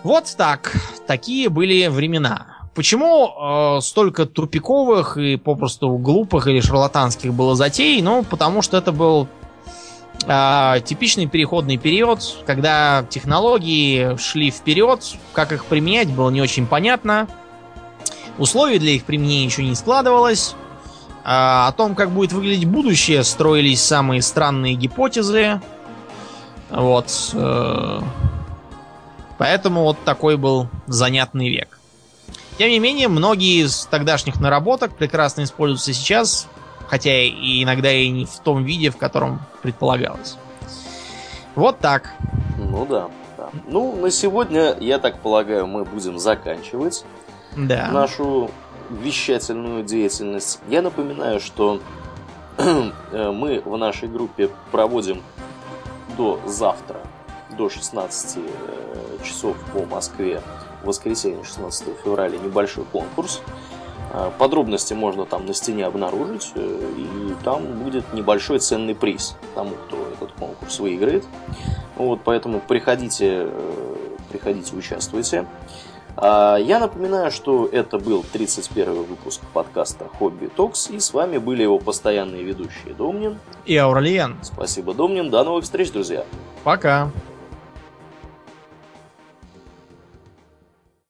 Вот 0.03 0.35
так. 0.37 0.75
Такие 1.07 1.49
были 1.49 1.87
времена. 1.89 2.50
Почему 2.75 3.77
э, 3.79 3.81
столько 3.81 4.27
тупиковых 4.27 5.17
и 5.17 5.37
попросту 5.37 5.91
глупых 5.99 6.47
или 6.47 6.61
шарлатанских 6.61 7.33
было 7.33 7.55
затей? 7.55 8.01
Ну, 8.03 8.23
потому 8.23 8.63
что 8.63 8.77
это 8.77 8.93
был 8.93 9.29
э, 10.27 10.75
типичный 10.85 11.27
переходный 11.27 11.77
период, 11.77 12.21
когда 12.47 13.05
технологии 13.09 14.17
шли 14.17 14.51
вперед, 14.51 15.05
как 15.33 15.53
их 15.53 15.65
применять 15.65 16.09
было 16.09 16.31
не 16.31 16.41
очень 16.41 16.67
понятно, 16.67 17.29
условий 18.39 18.79
для 18.79 18.93
их 18.93 19.05
применения 19.05 19.45
еще 19.45 19.65
не 19.65 19.75
складывалось, 19.75 20.55
э, 20.55 21.23
о 21.25 21.73
том, 21.77 21.95
как 21.95 22.11
будет 22.11 22.33
выглядеть 22.33 22.69
будущее, 22.69 23.25
строились 23.25 23.83
самые 23.83 24.23
странные 24.23 24.75
гипотезы, 24.75 25.61
вот. 26.71 27.31
Э, 27.35 28.01
поэтому 29.39 29.83
вот 29.83 29.99
такой 30.05 30.37
был 30.37 30.69
занятный 30.87 31.51
век. 31.51 31.80
Тем 32.61 32.69
не 32.69 32.79
менее, 32.79 33.09
многие 33.09 33.65
из 33.65 33.87
тогдашних 33.87 34.39
наработок 34.39 34.95
прекрасно 34.95 35.45
используются 35.45 35.95
сейчас, 35.95 36.47
хотя 36.89 37.11
и 37.11 37.63
иногда 37.63 37.91
и 37.91 38.11
не 38.11 38.27
в 38.27 38.39
том 38.41 38.65
виде, 38.65 38.91
в 38.91 38.99
котором 38.99 39.41
предполагалось. 39.63 40.37
Вот 41.55 41.79
так. 41.79 42.13
Ну 42.59 42.85
да, 42.85 43.09
да. 43.39 43.49
Ну, 43.67 43.97
на 43.97 44.11
сегодня, 44.11 44.77
я 44.79 44.99
так 44.99 45.21
полагаю, 45.21 45.67
мы 45.67 45.87
будем 45.87 46.19
заканчивать 46.19 47.07
да. 47.57 47.89
нашу 47.93 48.51
вещательную 48.91 49.83
деятельность. 49.83 50.61
Я 50.69 50.83
напоминаю, 50.83 51.41
что 51.41 51.81
мы 52.59 53.63
в 53.65 53.79
нашей 53.79 54.07
группе 54.07 54.51
проводим 54.71 55.23
до 56.19 56.39
завтра, 56.45 57.01
до 57.57 57.71
16 57.71 58.37
э, 58.37 59.25
часов 59.25 59.57
по 59.73 59.87
Москве, 59.87 60.43
в 60.83 60.87
воскресенье 60.87 61.45
16 61.45 61.89
февраля, 62.05 62.39
небольшой 62.39 62.85
конкурс. 62.85 63.43
Э, 64.13 64.31
подробности 64.39 64.95
можно 64.95 65.27
там 65.27 65.47
на 65.47 65.55
стене 65.55 65.87
обнаружить, 65.87 66.53
э, 66.55 66.93
и 66.97 67.35
там 67.45 67.65
будет 67.83 68.13
небольшой 68.13 68.59
ценный 68.59 68.95
приз 68.95 69.37
тому, 69.55 69.73
кто 69.87 69.97
этот 70.13 70.33
конкурс 70.33 70.79
выиграет. 70.81 71.25
Вот, 71.97 72.21
поэтому 72.25 72.61
приходите, 72.61 73.49
приходите, 74.31 74.75
участвуйте. 74.75 75.47
А, 76.17 76.57
я 76.57 76.79
напоминаю, 76.79 77.31
что 77.31 77.67
это 77.67 77.99
был 77.99 78.25
31 78.31 79.05
выпуск 79.05 79.41
подкаста 79.53 80.07
Хобби 80.19 80.47
Токс, 80.47 80.91
и 80.91 80.99
с 81.01 81.13
вами 81.13 81.39
были 81.39 81.63
его 81.63 81.79
постоянные 81.79 82.43
ведущие 82.43 82.95
Домнин 82.95 83.39
и 83.65 83.77
Аурлиен. 83.77 84.39
Спасибо, 84.43 84.95
Домнин. 84.95 85.31
До 85.31 85.45
новых 85.45 85.65
встреч, 85.65 85.91
друзья. 85.93 86.25
Пока. 86.65 87.11